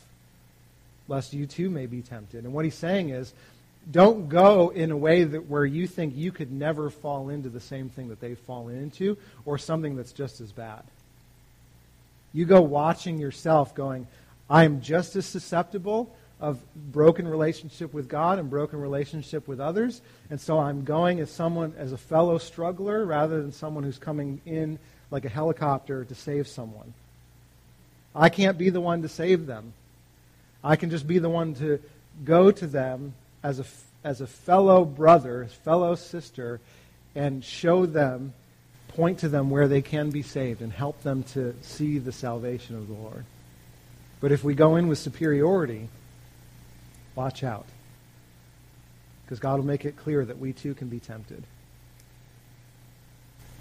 lest 1.07 1.33
you 1.33 1.45
too 1.45 1.69
may 1.69 1.85
be 1.85 2.01
tempted. 2.01 2.43
And 2.43 2.53
what 2.53 2.65
he's 2.65 2.75
saying 2.75 3.09
is, 3.09 3.33
don't 3.91 4.29
go 4.29 4.69
in 4.69 4.91
a 4.91 4.97
way 4.97 5.23
that 5.23 5.47
where 5.47 5.65
you 5.65 5.87
think 5.87 6.15
you 6.15 6.31
could 6.31 6.51
never 6.51 6.89
fall 6.89 7.29
into 7.29 7.49
the 7.49 7.59
same 7.59 7.89
thing 7.89 8.09
that 8.09 8.19
they've 8.19 8.39
fallen 8.39 8.75
into 8.75 9.17
or 9.45 9.57
something 9.57 9.95
that's 9.95 10.11
just 10.11 10.41
as 10.41 10.51
bad. 10.51 10.83
You 12.33 12.45
go 12.45 12.61
watching 12.61 13.19
yourself 13.19 13.75
going, 13.75 14.07
I 14.49 14.65
am 14.65 14.81
just 14.81 15.15
as 15.15 15.25
susceptible 15.25 16.13
of 16.41 16.59
broken 16.91 17.27
relationship 17.27 17.93
with 17.93 18.09
God 18.09 18.39
and 18.39 18.49
broken 18.49 18.81
relationship 18.81 19.47
with 19.47 19.59
others. 19.59 20.01
And 20.29 20.41
so 20.41 20.59
I'm 20.59 20.83
going 20.83 21.19
as 21.19 21.31
someone, 21.31 21.73
as 21.77 21.93
a 21.93 21.97
fellow 21.97 22.37
struggler, 22.37 23.05
rather 23.05 23.41
than 23.41 23.51
someone 23.51 23.83
who's 23.83 23.97
coming 23.97 24.41
in 24.45 24.79
like 25.11 25.25
a 25.25 25.29
helicopter 25.29 26.03
to 26.03 26.15
save 26.15 26.47
someone. 26.47 26.93
I 28.13 28.29
can't 28.29 28.57
be 28.57 28.69
the 28.69 28.81
one 28.81 29.01
to 29.03 29.09
save 29.09 29.45
them. 29.45 29.73
I 30.63 30.75
can 30.75 30.89
just 30.89 31.07
be 31.07 31.19
the 31.19 31.29
one 31.29 31.53
to 31.55 31.79
go 32.23 32.51
to 32.51 32.67
them 32.67 33.13
as 33.45 33.59
a, 33.59 33.65
as 34.03 34.21
a 34.21 34.27
fellow 34.27 34.83
brother, 34.83 35.47
fellow 35.63 35.95
sister, 35.95 36.59
and 37.15 37.43
show 37.43 37.85
them, 37.85 38.33
point 38.89 39.19
to 39.19 39.29
them 39.29 39.49
where 39.49 39.67
they 39.67 39.81
can 39.81 40.09
be 40.09 40.21
saved, 40.21 40.61
and 40.61 40.71
help 40.71 41.01
them 41.03 41.23
to 41.23 41.55
see 41.61 41.99
the 41.99 42.11
salvation 42.11 42.75
of 42.75 42.87
the 42.87 42.93
Lord. 42.93 43.25
But 44.19 44.31
if 44.31 44.43
we 44.43 44.55
go 44.55 44.75
in 44.75 44.87
with 44.87 44.97
superiority, 44.97 45.89
Watch 47.15 47.43
out. 47.43 47.65
Because 49.23 49.39
God 49.39 49.57
will 49.57 49.65
make 49.65 49.85
it 49.85 49.97
clear 49.97 50.23
that 50.23 50.37
we 50.37 50.53
too 50.53 50.73
can 50.75 50.89
be 50.89 50.99
tempted. 50.99 51.43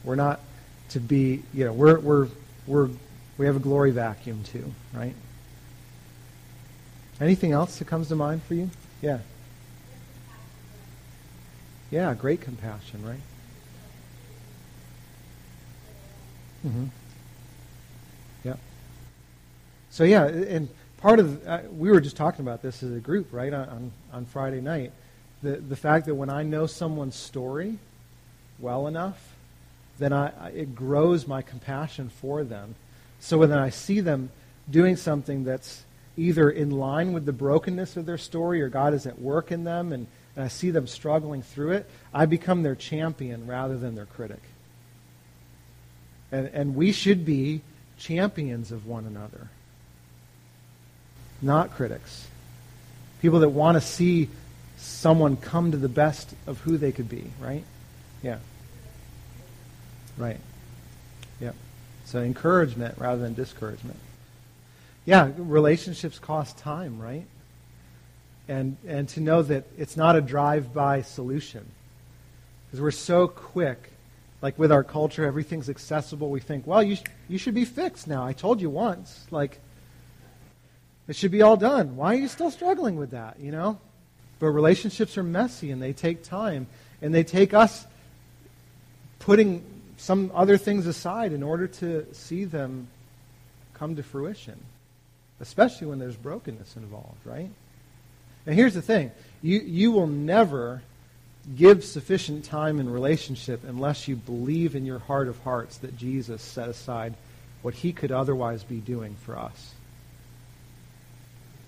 We're 0.02 0.16
not 0.16 0.40
to 0.90 1.00
be, 1.00 1.42
you 1.54 1.64
know, 1.64 1.72
we're, 1.72 1.98
we're, 1.98 2.28
we're, 2.66 2.90
we 3.38 3.46
have 3.46 3.56
a 3.56 3.60
glory 3.60 3.92
vacuum 3.92 4.42
too, 4.44 4.70
right? 4.92 5.14
Anything 7.20 7.52
else 7.52 7.78
that 7.78 7.86
comes 7.86 8.08
to 8.08 8.16
mind 8.16 8.42
for 8.42 8.54
you? 8.54 8.68
Yeah. 9.00 9.20
Yeah, 11.94 12.12
great 12.12 12.40
compassion, 12.40 13.06
right? 13.06 13.20
Mm-hmm. 16.66 16.86
Yeah. 18.42 18.56
So 19.92 20.02
yeah, 20.02 20.24
and 20.24 20.68
part 20.96 21.20
of 21.20 21.46
uh, 21.46 21.60
we 21.70 21.92
were 21.92 22.00
just 22.00 22.16
talking 22.16 22.44
about 22.44 22.62
this 22.62 22.82
as 22.82 22.90
a 22.90 22.98
group, 22.98 23.28
right, 23.30 23.54
on, 23.54 23.92
on 24.12 24.24
Friday 24.24 24.60
night. 24.60 24.90
The, 25.44 25.58
the 25.58 25.76
fact 25.76 26.06
that 26.06 26.16
when 26.16 26.30
I 26.30 26.42
know 26.42 26.66
someone's 26.66 27.14
story 27.14 27.78
well 28.58 28.88
enough, 28.88 29.32
then 30.00 30.12
I, 30.12 30.48
it 30.48 30.74
grows 30.74 31.28
my 31.28 31.42
compassion 31.42 32.08
for 32.08 32.42
them. 32.42 32.74
So 33.20 33.38
when 33.38 33.52
I 33.52 33.70
see 33.70 34.00
them 34.00 34.30
doing 34.68 34.96
something 34.96 35.44
that's 35.44 35.84
either 36.16 36.50
in 36.50 36.72
line 36.72 37.12
with 37.12 37.24
the 37.24 37.32
brokenness 37.32 37.96
of 37.96 38.04
their 38.04 38.18
story 38.18 38.62
or 38.62 38.68
God 38.68 38.94
is 38.94 39.06
at 39.06 39.20
work 39.20 39.52
in 39.52 39.62
them 39.62 39.92
and, 39.92 40.08
and 40.36 40.44
I 40.44 40.48
see 40.48 40.70
them 40.70 40.86
struggling 40.86 41.42
through 41.42 41.72
it, 41.72 41.90
I 42.12 42.26
become 42.26 42.62
their 42.62 42.74
champion 42.74 43.46
rather 43.46 43.78
than 43.78 43.94
their 43.94 44.06
critic. 44.06 44.42
And, 46.32 46.48
and 46.48 46.74
we 46.74 46.92
should 46.92 47.24
be 47.24 47.60
champions 47.98 48.72
of 48.72 48.86
one 48.86 49.06
another 49.06 49.48
not 51.44 51.72
critics. 51.72 52.26
People 53.20 53.40
that 53.40 53.50
want 53.50 53.76
to 53.76 53.80
see 53.80 54.28
someone 54.76 55.36
come 55.36 55.70
to 55.70 55.76
the 55.76 55.88
best 55.88 56.34
of 56.46 56.58
who 56.60 56.76
they 56.76 56.90
could 56.90 57.08
be, 57.08 57.30
right? 57.40 57.64
Yeah. 58.22 58.38
Right. 60.16 60.40
Yep. 61.40 61.54
So 62.06 62.20
encouragement 62.20 62.96
rather 62.98 63.20
than 63.20 63.34
discouragement. 63.34 63.98
Yeah, 65.04 65.30
relationships 65.36 66.18
cost 66.18 66.58
time, 66.58 67.00
right? 67.00 67.26
And 68.46 68.76
and 68.86 69.08
to 69.10 69.20
know 69.20 69.42
that 69.42 69.64
it's 69.78 69.96
not 69.96 70.16
a 70.16 70.20
drive-by 70.20 71.02
solution. 71.02 71.66
Because 72.66 72.80
we're 72.80 72.90
so 72.90 73.28
quick 73.28 73.90
like 74.44 74.58
with 74.58 74.70
our 74.70 74.84
culture, 74.84 75.24
everything's 75.24 75.70
accessible. 75.70 76.28
We 76.28 76.38
think, 76.38 76.66
well, 76.66 76.82
you, 76.82 76.96
sh- 76.96 77.04
you 77.30 77.38
should 77.38 77.54
be 77.54 77.64
fixed 77.64 78.06
now. 78.06 78.26
I 78.26 78.34
told 78.34 78.60
you 78.60 78.68
once. 78.68 79.26
Like, 79.30 79.58
it 81.08 81.16
should 81.16 81.30
be 81.30 81.40
all 81.40 81.56
done. 81.56 81.96
Why 81.96 82.12
are 82.14 82.18
you 82.18 82.28
still 82.28 82.50
struggling 82.50 82.96
with 82.96 83.12
that, 83.12 83.40
you 83.40 83.50
know? 83.50 83.78
But 84.40 84.48
relationships 84.48 85.16
are 85.16 85.22
messy 85.22 85.70
and 85.70 85.80
they 85.80 85.94
take 85.94 86.24
time. 86.24 86.66
And 87.00 87.14
they 87.14 87.24
take 87.24 87.54
us 87.54 87.86
putting 89.18 89.64
some 89.96 90.30
other 90.34 90.58
things 90.58 90.86
aside 90.86 91.32
in 91.32 91.42
order 91.42 91.66
to 91.66 92.06
see 92.12 92.44
them 92.44 92.88
come 93.72 93.96
to 93.96 94.02
fruition, 94.02 94.60
especially 95.40 95.86
when 95.86 95.98
there's 95.98 96.16
brokenness 96.16 96.76
involved, 96.76 97.24
right? 97.24 97.48
And 98.46 98.54
here's 98.54 98.74
the 98.74 98.82
thing 98.82 99.12
you, 99.42 99.60
you 99.60 99.92
will 99.92 100.06
never 100.06 100.82
give 101.56 101.84
sufficient 101.84 102.44
time 102.44 102.80
in 102.80 102.88
relationship 102.88 103.62
unless 103.66 104.08
you 104.08 104.16
believe 104.16 104.74
in 104.74 104.86
your 104.86 104.98
heart 104.98 105.28
of 105.28 105.38
hearts 105.40 105.78
that 105.78 105.96
Jesus 105.96 106.42
set 106.42 106.68
aside 106.68 107.14
what 107.62 107.74
he 107.74 107.92
could 107.92 108.12
otherwise 108.12 108.64
be 108.64 108.78
doing 108.78 109.16
for 109.24 109.38
us. 109.38 109.74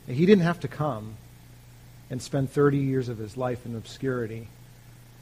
And 0.07 0.17
he 0.17 0.25
didn't 0.25 0.45
have 0.45 0.61
to 0.61 0.69
come 0.69 1.17
and 2.11 2.23
spend 2.23 2.51
30 2.51 2.79
years 2.79 3.09
of 3.09 3.19
his 3.19 3.37
life 3.37 3.67
in 3.67 3.75
obscurity 3.75 4.49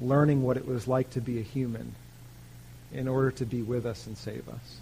learning 0.00 0.42
what 0.42 0.56
it 0.56 0.66
was 0.66 0.86
like 0.86 1.10
to 1.10 1.20
be 1.20 1.38
a 1.38 1.42
human 1.42 1.94
in 2.92 3.08
order 3.08 3.30
to 3.30 3.44
be 3.44 3.62
with 3.62 3.86
us 3.86 4.06
and 4.06 4.16
save 4.16 4.48
us. 4.48 4.78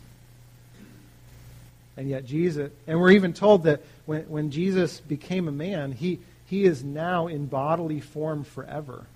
And 1.97 2.09
yet 2.09 2.25
Jesus, 2.25 2.71
and 2.87 2.99
we're 3.01 3.11
even 3.13 3.33
told 3.33 3.65
that 3.65 3.83
when, 4.07 4.23
when 4.23 4.51
Jesus 4.51 5.01
became 5.01 5.47
a 5.47 5.53
man, 5.53 5.93
he, 5.93 6.19
he 6.53 6.65
is 6.65 6.85
now 6.85 7.29
in 7.29 7.47
bodily 7.47 8.01
form 8.01 8.45
forever 8.45 9.07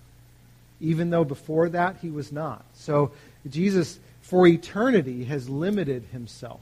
even 0.80 1.11
though 1.11 1.24
before 1.24 1.68
that 1.70 1.97
he 2.03 2.11
was 2.11 2.32
not. 2.32 2.64
So 2.74 3.12
Jesus, 3.49 3.99
for 4.20 4.47
eternity, 4.47 5.24
has 5.24 5.49
limited 5.49 6.05
himself 6.12 6.61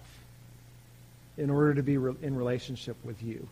in 1.37 1.51
order 1.51 1.75
to 1.75 1.83
be 1.83 1.95
in 1.95 2.37
relationship 2.37 2.97
with 3.05 3.22
you. 3.22 3.49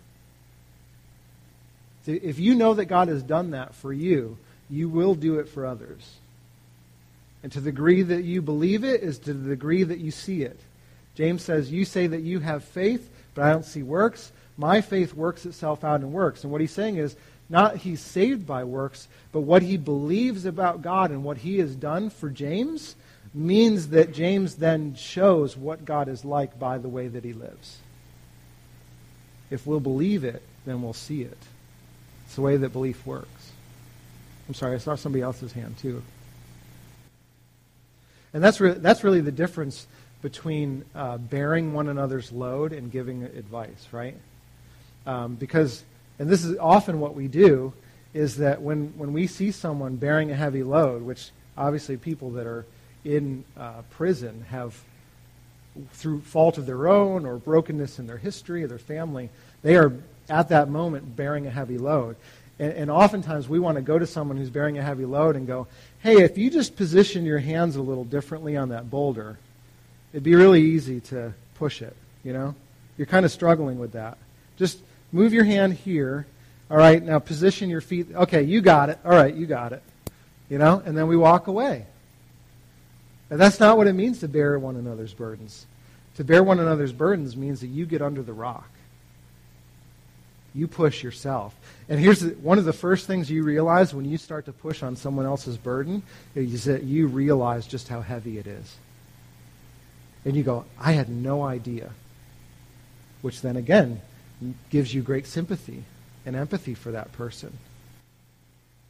If 2.06 2.38
you 2.38 2.54
know 2.54 2.74
that 2.74 2.86
God 2.86 3.08
has 3.08 3.22
done 3.22 3.50
that 3.50 3.74
for 3.74 3.92
you, 3.92 4.36
you 4.70 4.88
will 4.88 5.14
do 5.14 5.38
it 5.38 5.48
for 5.48 5.66
others. 5.66 6.16
And 7.42 7.50
to 7.52 7.60
the 7.60 7.70
degree 7.70 8.02
that 8.02 8.22
you 8.22 8.40
believe 8.40 8.84
it 8.84 9.02
is 9.02 9.18
to 9.20 9.34
the 9.34 9.50
degree 9.50 9.82
that 9.82 9.98
you 9.98 10.12
see 10.12 10.42
it. 10.42 10.58
James 11.14 11.42
says, 11.42 11.70
You 11.70 11.84
say 11.84 12.06
that 12.06 12.22
you 12.22 12.38
have 12.40 12.64
faith, 12.64 13.08
but 13.34 13.44
I 13.44 13.52
don't 13.52 13.64
see 13.64 13.82
works. 13.82 14.32
My 14.62 14.80
faith 14.80 15.12
works 15.12 15.44
itself 15.44 15.82
out 15.82 16.02
in 16.02 16.12
works. 16.12 16.44
And 16.44 16.52
what 16.52 16.60
he's 16.60 16.70
saying 16.70 16.96
is, 16.96 17.16
not 17.48 17.78
he's 17.78 18.00
saved 18.00 18.46
by 18.46 18.62
works, 18.62 19.08
but 19.32 19.40
what 19.40 19.60
he 19.60 19.76
believes 19.76 20.44
about 20.44 20.82
God 20.82 21.10
and 21.10 21.24
what 21.24 21.38
he 21.38 21.58
has 21.58 21.74
done 21.74 22.10
for 22.10 22.30
James 22.30 22.94
means 23.34 23.88
that 23.88 24.14
James 24.14 24.54
then 24.54 24.94
shows 24.94 25.56
what 25.56 25.84
God 25.84 26.06
is 26.06 26.24
like 26.24 26.60
by 26.60 26.78
the 26.78 26.88
way 26.88 27.08
that 27.08 27.24
he 27.24 27.32
lives. 27.32 27.78
If 29.50 29.66
we'll 29.66 29.80
believe 29.80 30.22
it, 30.22 30.42
then 30.64 30.80
we'll 30.80 30.92
see 30.92 31.22
it. 31.22 31.38
It's 32.26 32.36
the 32.36 32.42
way 32.42 32.56
that 32.56 32.72
belief 32.72 33.04
works. 33.04 33.50
I'm 34.46 34.54
sorry, 34.54 34.76
I 34.76 34.78
saw 34.78 34.94
somebody 34.94 35.22
else's 35.22 35.52
hand 35.52 35.76
too. 35.78 36.04
And 38.32 38.44
that's, 38.44 38.60
re- 38.60 38.74
that's 38.74 39.02
really 39.02 39.22
the 39.22 39.32
difference 39.32 39.88
between 40.22 40.84
uh, 40.94 41.18
bearing 41.18 41.72
one 41.72 41.88
another's 41.88 42.30
load 42.30 42.72
and 42.72 42.92
giving 42.92 43.24
advice, 43.24 43.88
right? 43.90 44.14
Um, 45.06 45.34
because 45.34 45.84
and 46.22 46.30
this 46.30 46.44
is 46.44 46.56
often 46.58 47.00
what 47.00 47.14
we 47.14 47.26
do, 47.26 47.72
is 48.14 48.36
that 48.36 48.62
when, 48.62 48.92
when 48.96 49.12
we 49.12 49.26
see 49.26 49.50
someone 49.50 49.96
bearing 49.96 50.30
a 50.30 50.36
heavy 50.36 50.62
load, 50.62 51.02
which 51.02 51.30
obviously 51.56 51.96
people 51.96 52.30
that 52.30 52.46
are 52.46 52.64
in 53.04 53.44
uh, 53.56 53.82
prison 53.90 54.44
have, 54.48 54.80
through 55.94 56.20
fault 56.20 56.58
of 56.58 56.66
their 56.66 56.86
own 56.86 57.26
or 57.26 57.38
brokenness 57.38 57.98
in 57.98 58.06
their 58.06 58.18
history 58.18 58.62
or 58.62 58.68
their 58.68 58.78
family, 58.78 59.30
they 59.62 59.74
are 59.76 59.92
at 60.28 60.50
that 60.50 60.68
moment 60.68 61.16
bearing 61.16 61.46
a 61.46 61.50
heavy 61.50 61.76
load. 61.76 62.14
And, 62.58 62.72
and 62.72 62.90
oftentimes 62.90 63.48
we 63.48 63.58
want 63.58 63.76
to 63.76 63.82
go 63.82 63.98
to 63.98 64.06
someone 64.06 64.36
who's 64.36 64.50
bearing 64.50 64.78
a 64.78 64.82
heavy 64.82 65.06
load 65.06 65.34
and 65.34 65.46
go, 65.46 65.66
hey, 66.00 66.22
if 66.22 66.38
you 66.38 66.50
just 66.50 66.76
position 66.76 67.24
your 67.24 67.40
hands 67.40 67.74
a 67.74 67.82
little 67.82 68.04
differently 68.04 68.56
on 68.56 68.68
that 68.68 68.90
boulder, 68.90 69.38
it'd 70.12 70.22
be 70.22 70.34
really 70.36 70.62
easy 70.62 71.00
to 71.00 71.32
push 71.56 71.82
it, 71.82 71.96
you 72.22 72.32
know? 72.32 72.54
You're 72.98 73.06
kind 73.06 73.24
of 73.24 73.32
struggling 73.32 73.78
with 73.78 73.92
that. 73.92 74.18
Just 74.56 74.78
Move 75.12 75.34
your 75.34 75.44
hand 75.44 75.74
here. 75.74 76.26
All 76.70 76.78
right, 76.78 77.02
now 77.02 77.18
position 77.18 77.68
your 77.68 77.82
feet. 77.82 78.08
Okay, 78.14 78.42
you 78.42 78.62
got 78.62 78.88
it. 78.88 78.98
All 79.04 79.12
right, 79.12 79.34
you 79.34 79.46
got 79.46 79.72
it. 79.72 79.82
You 80.48 80.58
know, 80.58 80.82
and 80.84 80.96
then 80.96 81.06
we 81.06 81.16
walk 81.16 81.46
away. 81.46 81.86
And 83.30 83.40
that's 83.40 83.60
not 83.60 83.76
what 83.76 83.86
it 83.86 83.92
means 83.92 84.20
to 84.20 84.28
bear 84.28 84.58
one 84.58 84.76
another's 84.76 85.14
burdens. 85.14 85.66
To 86.16 86.24
bear 86.24 86.42
one 86.42 86.60
another's 86.60 86.92
burdens 86.92 87.36
means 87.36 87.60
that 87.60 87.68
you 87.68 87.86
get 87.86 88.02
under 88.02 88.22
the 88.22 88.32
rock. 88.32 88.68
You 90.54 90.66
push 90.66 91.02
yourself. 91.02 91.54
And 91.88 91.98
here's 91.98 92.20
the, 92.20 92.30
one 92.30 92.58
of 92.58 92.64
the 92.66 92.74
first 92.74 93.06
things 93.06 93.30
you 93.30 93.42
realize 93.42 93.94
when 93.94 94.04
you 94.04 94.18
start 94.18 94.44
to 94.46 94.52
push 94.52 94.82
on 94.82 94.96
someone 94.96 95.24
else's 95.24 95.56
burden 95.56 96.02
is 96.34 96.64
that 96.64 96.82
you 96.82 97.06
realize 97.06 97.66
just 97.66 97.88
how 97.88 98.02
heavy 98.02 98.38
it 98.38 98.46
is. 98.46 98.76
And 100.24 100.36
you 100.36 100.42
go, 100.42 100.66
I 100.78 100.92
had 100.92 101.08
no 101.08 101.42
idea. 101.42 101.90
Which 103.22 103.40
then 103.40 103.56
again 103.56 104.02
gives 104.70 104.92
you 104.92 105.02
great 105.02 105.26
sympathy 105.26 105.84
and 106.24 106.36
empathy 106.36 106.74
for 106.74 106.92
that 106.92 107.12
person. 107.12 107.52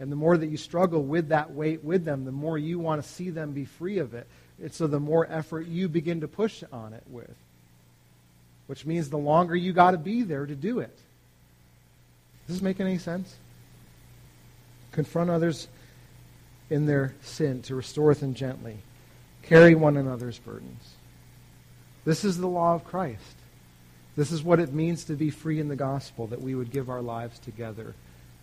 And 0.01 0.11
the 0.11 0.17
more 0.17 0.37
that 0.37 0.49
you 0.49 0.57
struggle 0.57 1.03
with 1.03 1.29
that 1.29 1.53
weight 1.53 1.85
with 1.85 2.05
them, 2.05 2.25
the 2.25 2.33
more 2.33 2.59
you 2.59 2.79
want 2.79 3.03
to 3.03 3.09
see 3.09 3.31
them 3.31 3.53
be 3.53 3.65
free 3.65 3.99
of 3.99 4.15
it. 4.15 4.27
And 4.61 4.73
so 4.73 4.87
the 4.87 5.01
more 5.01 5.27
effort 5.31 5.67
you 5.67 5.89
begin 5.89 6.21
to 6.23 6.29
push 6.29 6.65
on 6.73 6.93
it 6.93 7.05
with. 7.09 7.35
Which 8.67 8.85
means 8.85 9.11
the 9.11 9.19
longer 9.19 9.55
you 9.55 9.73
got 9.73 9.93
to 9.93 9.99
be 9.99 10.23
there 10.23 10.45
to 10.45 10.55
do 10.55 10.81
it. 10.81 10.97
Does 12.47 12.57
this 12.57 12.63
make 12.63 12.81
any 12.81 12.99
sense? 12.99 13.37
Confront 14.91 15.31
others 15.31 15.69
in 16.69 16.87
their 16.87 17.15
sin 17.23 17.63
to 17.63 17.75
restore 17.75 18.15
them 18.15 18.35
gently. 18.35 18.79
Carry 19.43 19.75
one 19.75 19.97
another's 19.97 20.39
burdens. 20.39 20.95
This 22.05 22.25
is 22.25 22.39
the 22.39 22.49
law 22.49 22.75
of 22.75 22.85
Christ. 22.85 23.37
This 24.17 24.31
is 24.31 24.43
what 24.43 24.61
it 24.61 24.73
means 24.73 25.05
to 25.05 25.15
be 25.15 25.31
free 25.31 25.59
in 25.59 25.69
the 25.69 25.77
gospel, 25.77 26.27
that 26.29 26.41
we 26.41 26.55
would 26.55 26.71
give 26.71 26.91
our 26.91 27.01
lives 27.01 27.39
together 27.39 27.95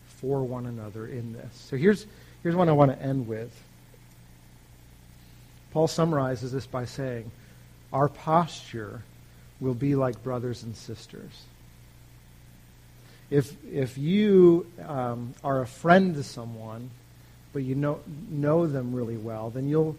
for 0.07 0.43
one 0.43 0.65
another 0.65 1.07
in 1.07 1.33
this. 1.33 1.53
So 1.53 1.77
here's, 1.77 2.05
here's 2.43 2.55
what 2.55 2.69
I 2.69 2.71
want 2.71 2.91
to 2.91 3.01
end 3.01 3.27
with. 3.27 3.51
Paul 5.71 5.87
summarizes 5.87 6.51
this 6.51 6.65
by 6.65 6.85
saying, 6.85 7.29
Our 7.93 8.09
posture 8.09 9.03
will 9.59 9.75
be 9.75 9.95
like 9.95 10.23
brothers 10.23 10.63
and 10.63 10.75
sisters. 10.75 11.43
If, 13.29 13.53
if 13.65 13.97
you 13.97 14.65
um, 14.87 15.35
are 15.43 15.61
a 15.61 15.67
friend 15.67 16.15
to 16.15 16.23
someone, 16.23 16.89
but 17.53 17.61
you 17.61 17.75
know, 17.75 17.99
know 18.29 18.65
them 18.65 18.93
really 18.93 19.17
well, 19.17 19.51
then 19.51 19.69
you'll, 19.69 19.95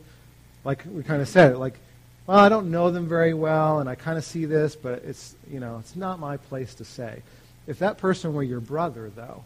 like 0.64 0.84
we 0.90 1.04
kind 1.04 1.22
of 1.22 1.28
said, 1.28 1.56
like 1.56 1.78
well, 2.26 2.38
I 2.38 2.48
don't 2.48 2.70
know 2.70 2.90
them 2.90 3.08
very 3.08 3.34
well, 3.34 3.80
and 3.80 3.88
I 3.88 3.94
kind 3.94 4.16
of 4.16 4.24
see 4.24 4.44
this, 4.44 4.76
but 4.76 5.02
it's, 5.04 5.34
you 5.50 5.60
know, 5.60 5.78
it's 5.78 5.96
not 5.96 6.20
my 6.20 6.36
place 6.36 6.74
to 6.76 6.84
say. 6.84 7.22
If 7.66 7.78
that 7.80 7.98
person 7.98 8.34
were 8.34 8.42
your 8.42 8.60
brother, 8.60 9.10
though, 9.14 9.44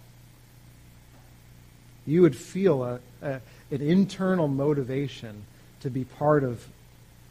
you 2.06 2.22
would 2.22 2.36
feel 2.36 2.84
a, 2.84 3.00
a, 3.22 3.40
an 3.70 3.80
internal 3.80 4.48
motivation 4.48 5.44
to 5.80 5.90
be 5.90 6.04
part 6.04 6.44
of 6.44 6.66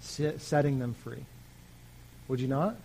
setting 0.02 0.80
them 0.80 0.94
free. 0.94 1.26
Would 2.28 2.40
you 2.40 2.48
not? 2.48 2.76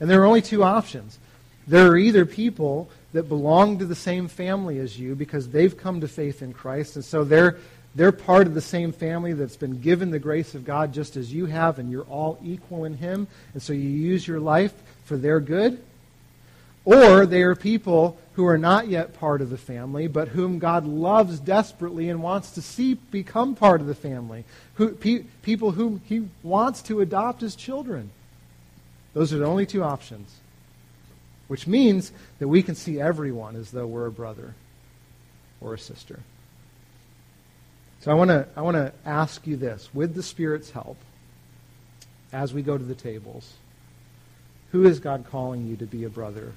And 0.00 0.08
there 0.08 0.22
are 0.22 0.26
only 0.26 0.42
two 0.42 0.62
options. 0.62 1.18
There 1.66 1.88
are 1.88 1.96
either 1.96 2.24
people 2.24 2.88
that 3.12 3.24
belong 3.24 3.78
to 3.78 3.86
the 3.86 3.94
same 3.94 4.28
family 4.28 4.78
as 4.78 4.98
you 4.98 5.14
because 5.14 5.48
they've 5.48 5.76
come 5.76 6.00
to 6.00 6.08
faith 6.08 6.42
in 6.42 6.52
Christ, 6.52 6.96
and 6.96 7.04
so 7.04 7.24
they're 7.24 7.58
they're 7.96 8.12
part 8.12 8.46
of 8.46 8.54
the 8.54 8.60
same 8.60 8.92
family 8.92 9.32
that's 9.32 9.56
been 9.56 9.80
given 9.80 10.10
the 10.10 10.18
grace 10.18 10.54
of 10.54 10.64
God 10.64 10.92
just 10.92 11.16
as 11.16 11.32
you 11.32 11.46
have, 11.46 11.78
and 11.78 11.90
you're 11.90 12.04
all 12.04 12.38
equal 12.44 12.84
in 12.84 12.98
Him. 12.98 13.26
And 13.54 13.62
so 13.62 13.72
you 13.72 13.88
use 13.88 14.28
your 14.28 14.38
life 14.38 14.74
for 15.06 15.16
their 15.16 15.40
good. 15.40 15.82
Or 16.84 17.26
they 17.26 17.42
are 17.42 17.56
people 17.56 18.18
who 18.34 18.46
are 18.46 18.58
not 18.58 18.86
yet 18.88 19.18
part 19.18 19.40
of 19.40 19.48
the 19.48 19.56
family, 19.58 20.06
but 20.06 20.28
whom 20.28 20.58
God 20.58 20.84
loves 20.86 21.40
desperately 21.40 22.10
and 22.10 22.22
wants 22.22 22.50
to 22.52 22.62
see 22.62 22.94
become 22.94 23.54
part 23.56 23.80
of 23.80 23.86
the 23.86 23.94
family. 23.94 24.44
Who, 24.74 24.90
pe- 24.90 25.24
people 25.42 25.70
whom 25.72 26.02
He 26.04 26.28
wants 26.42 26.82
to 26.82 27.00
adopt 27.00 27.42
as 27.42 27.56
children. 27.56 28.10
Those 29.14 29.32
are 29.32 29.38
the 29.38 29.46
only 29.46 29.64
two 29.66 29.82
options. 29.82 30.36
which 31.48 31.66
means 31.66 32.12
that 32.38 32.48
we 32.48 32.62
can 32.62 32.74
see 32.74 33.00
everyone 33.00 33.56
as 33.56 33.70
though 33.70 33.86
we're 33.86 34.06
a 34.06 34.12
brother 34.12 34.54
or 35.60 35.74
a 35.74 35.78
sister. 35.78 36.20
So 38.06 38.12
I 38.12 38.14
want 38.14 38.30
to 38.30 38.46
I 38.54 38.62
want 38.62 38.76
to 38.76 38.92
ask 39.04 39.48
you 39.48 39.56
this 39.56 39.88
with 39.92 40.14
the 40.14 40.22
Spirit's 40.22 40.70
help 40.70 40.96
as 42.32 42.54
we 42.54 42.62
go 42.62 42.78
to 42.78 42.84
the 42.84 42.94
tables. 42.94 43.54
Who 44.70 44.84
is 44.84 45.00
God 45.00 45.24
calling 45.28 45.66
you 45.66 45.74
to 45.78 45.86
be 45.86 46.04
a 46.04 46.08
brother 46.08 46.52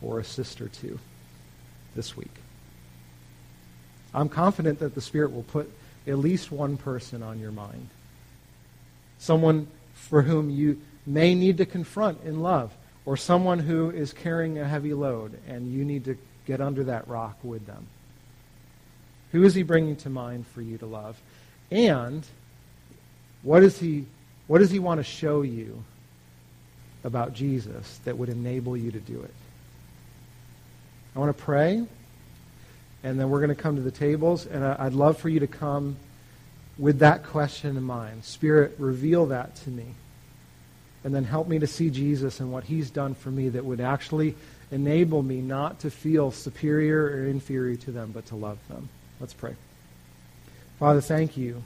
or 0.00 0.18
a 0.18 0.24
sister 0.24 0.66
to 0.66 0.98
this 1.94 2.16
week? 2.16 2.34
I'm 4.12 4.28
confident 4.28 4.80
that 4.80 4.96
the 4.96 5.00
Spirit 5.00 5.32
will 5.32 5.44
put 5.44 5.70
at 6.08 6.18
least 6.18 6.50
one 6.50 6.76
person 6.76 7.22
on 7.22 7.38
your 7.38 7.52
mind. 7.52 7.88
Someone 9.20 9.68
for 9.94 10.22
whom 10.22 10.50
you 10.50 10.80
may 11.06 11.36
need 11.36 11.58
to 11.58 11.66
confront 11.66 12.20
in 12.24 12.42
love, 12.42 12.72
or 13.06 13.16
someone 13.16 13.60
who 13.60 13.90
is 13.90 14.12
carrying 14.12 14.58
a 14.58 14.66
heavy 14.66 14.92
load 14.92 15.38
and 15.46 15.72
you 15.72 15.84
need 15.84 16.04
to 16.06 16.18
get 16.48 16.60
under 16.60 16.82
that 16.82 17.06
rock 17.06 17.38
with 17.44 17.64
them. 17.64 17.86
Who 19.32 19.44
is 19.44 19.54
he 19.54 19.62
bringing 19.62 19.96
to 19.96 20.10
mind 20.10 20.46
for 20.46 20.62
you 20.62 20.78
to 20.78 20.86
love? 20.86 21.20
And 21.70 22.24
what 23.42 23.60
does 23.60 23.78
he, 23.78 24.04
what 24.46 24.58
does 24.58 24.70
he 24.70 24.78
want 24.78 24.98
to 24.98 25.04
show 25.04 25.42
you 25.42 25.82
about 27.02 27.34
Jesus 27.34 27.98
that 28.04 28.16
would 28.16 28.28
enable 28.28 28.76
you 28.76 28.90
to 28.92 29.00
do 29.00 29.20
it? 29.22 29.34
I 31.16 31.18
want 31.18 31.36
to 31.36 31.42
pray, 31.42 31.84
and 33.02 33.20
then 33.20 33.28
we're 33.28 33.40
going 33.40 33.54
to 33.54 33.62
come 33.62 33.76
to 33.76 33.82
the 33.82 33.90
tables, 33.90 34.46
and 34.46 34.64
I'd 34.64 34.94
love 34.94 35.18
for 35.18 35.28
you 35.28 35.40
to 35.40 35.46
come 35.46 35.96
with 36.78 37.00
that 37.00 37.24
question 37.24 37.76
in 37.76 37.82
mind. 37.82 38.24
Spirit, 38.24 38.76
reveal 38.78 39.26
that 39.26 39.56
to 39.56 39.70
me. 39.70 39.86
And 41.04 41.14
then 41.14 41.24
help 41.24 41.48
me 41.48 41.58
to 41.58 41.66
see 41.66 41.90
Jesus 41.90 42.38
and 42.38 42.52
what 42.52 42.64
he's 42.64 42.90
done 42.90 43.14
for 43.14 43.30
me 43.30 43.48
that 43.50 43.64
would 43.64 43.80
actually 43.80 44.36
enable 44.70 45.22
me 45.22 45.40
not 45.40 45.80
to 45.80 45.90
feel 45.90 46.30
superior 46.30 47.04
or 47.04 47.26
inferior 47.26 47.76
to 47.76 47.90
them, 47.90 48.12
but 48.14 48.26
to 48.26 48.36
love 48.36 48.58
them. 48.68 48.88
Let's 49.22 49.34
pray. 49.34 49.54
Father, 50.80 51.00
thank 51.00 51.36
you 51.36 51.62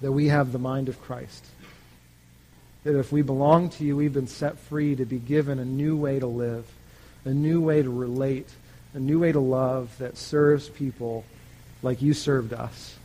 that 0.00 0.12
we 0.12 0.28
have 0.28 0.50
the 0.50 0.58
mind 0.58 0.88
of 0.88 0.98
Christ. 1.02 1.44
That 2.84 2.98
if 2.98 3.12
we 3.12 3.20
belong 3.20 3.68
to 3.68 3.84
you, 3.84 3.96
we've 3.96 4.14
been 4.14 4.26
set 4.26 4.58
free 4.58 4.96
to 4.96 5.04
be 5.04 5.18
given 5.18 5.58
a 5.58 5.64
new 5.66 5.94
way 5.94 6.18
to 6.18 6.26
live, 6.26 6.64
a 7.26 7.34
new 7.34 7.60
way 7.60 7.82
to 7.82 7.90
relate, 7.90 8.48
a 8.94 8.98
new 8.98 9.18
way 9.18 9.30
to 9.30 9.40
love 9.40 9.94
that 9.98 10.16
serves 10.16 10.70
people 10.70 11.26
like 11.82 12.00
you 12.00 12.14
served 12.14 12.54
us. 12.54 12.96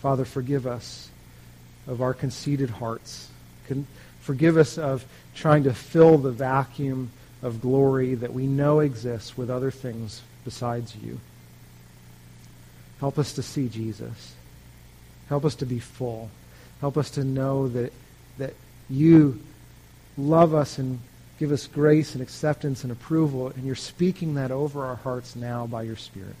Father, 0.00 0.24
forgive 0.24 0.66
us 0.66 1.10
of 1.86 2.00
our 2.00 2.14
conceited 2.14 2.70
hearts. 2.70 3.28
Forgive 4.20 4.56
us 4.56 4.78
of 4.78 5.04
trying 5.34 5.64
to 5.64 5.74
fill 5.74 6.16
the 6.16 6.32
vacuum 6.32 7.10
of 7.42 7.60
glory 7.60 8.14
that 8.14 8.32
we 8.32 8.46
know 8.46 8.80
exists 8.80 9.36
with 9.36 9.50
other 9.50 9.70
things 9.70 10.22
besides 10.46 10.96
you. 10.96 11.20
Help 13.02 13.18
us 13.18 13.32
to 13.32 13.42
see 13.42 13.66
Jesus. 13.66 14.32
Help 15.28 15.44
us 15.44 15.56
to 15.56 15.66
be 15.66 15.80
full. 15.80 16.30
Help 16.80 16.96
us 16.96 17.10
to 17.10 17.24
know 17.24 17.66
that, 17.66 17.92
that 18.38 18.54
you 18.88 19.40
love 20.16 20.54
us 20.54 20.78
and 20.78 21.00
give 21.40 21.50
us 21.50 21.66
grace 21.66 22.14
and 22.14 22.22
acceptance 22.22 22.84
and 22.84 22.92
approval, 22.92 23.48
and 23.48 23.66
you're 23.66 23.74
speaking 23.74 24.34
that 24.34 24.52
over 24.52 24.84
our 24.84 24.94
hearts 24.94 25.34
now 25.34 25.66
by 25.66 25.82
your 25.82 25.96
Spirit 25.96 26.36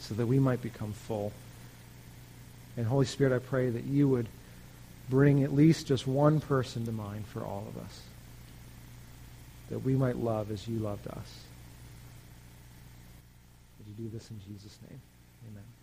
so 0.00 0.14
that 0.14 0.26
we 0.26 0.40
might 0.40 0.60
become 0.60 0.92
full. 0.92 1.32
And 2.76 2.86
Holy 2.88 3.06
Spirit, 3.06 3.32
I 3.32 3.38
pray 3.38 3.70
that 3.70 3.84
you 3.84 4.08
would 4.08 4.26
bring 5.08 5.44
at 5.44 5.54
least 5.54 5.86
just 5.86 6.08
one 6.08 6.40
person 6.40 6.84
to 6.86 6.92
mind 6.92 7.24
for 7.28 7.44
all 7.44 7.68
of 7.68 7.80
us, 7.80 8.00
that 9.70 9.84
we 9.84 9.94
might 9.94 10.16
love 10.16 10.50
as 10.50 10.66
you 10.66 10.80
loved 10.80 11.06
us. 11.06 11.45
Do 13.96 14.08
this 14.12 14.30
in 14.30 14.40
Jesus' 14.40 14.78
name? 14.88 15.00
Amen. 15.48 15.75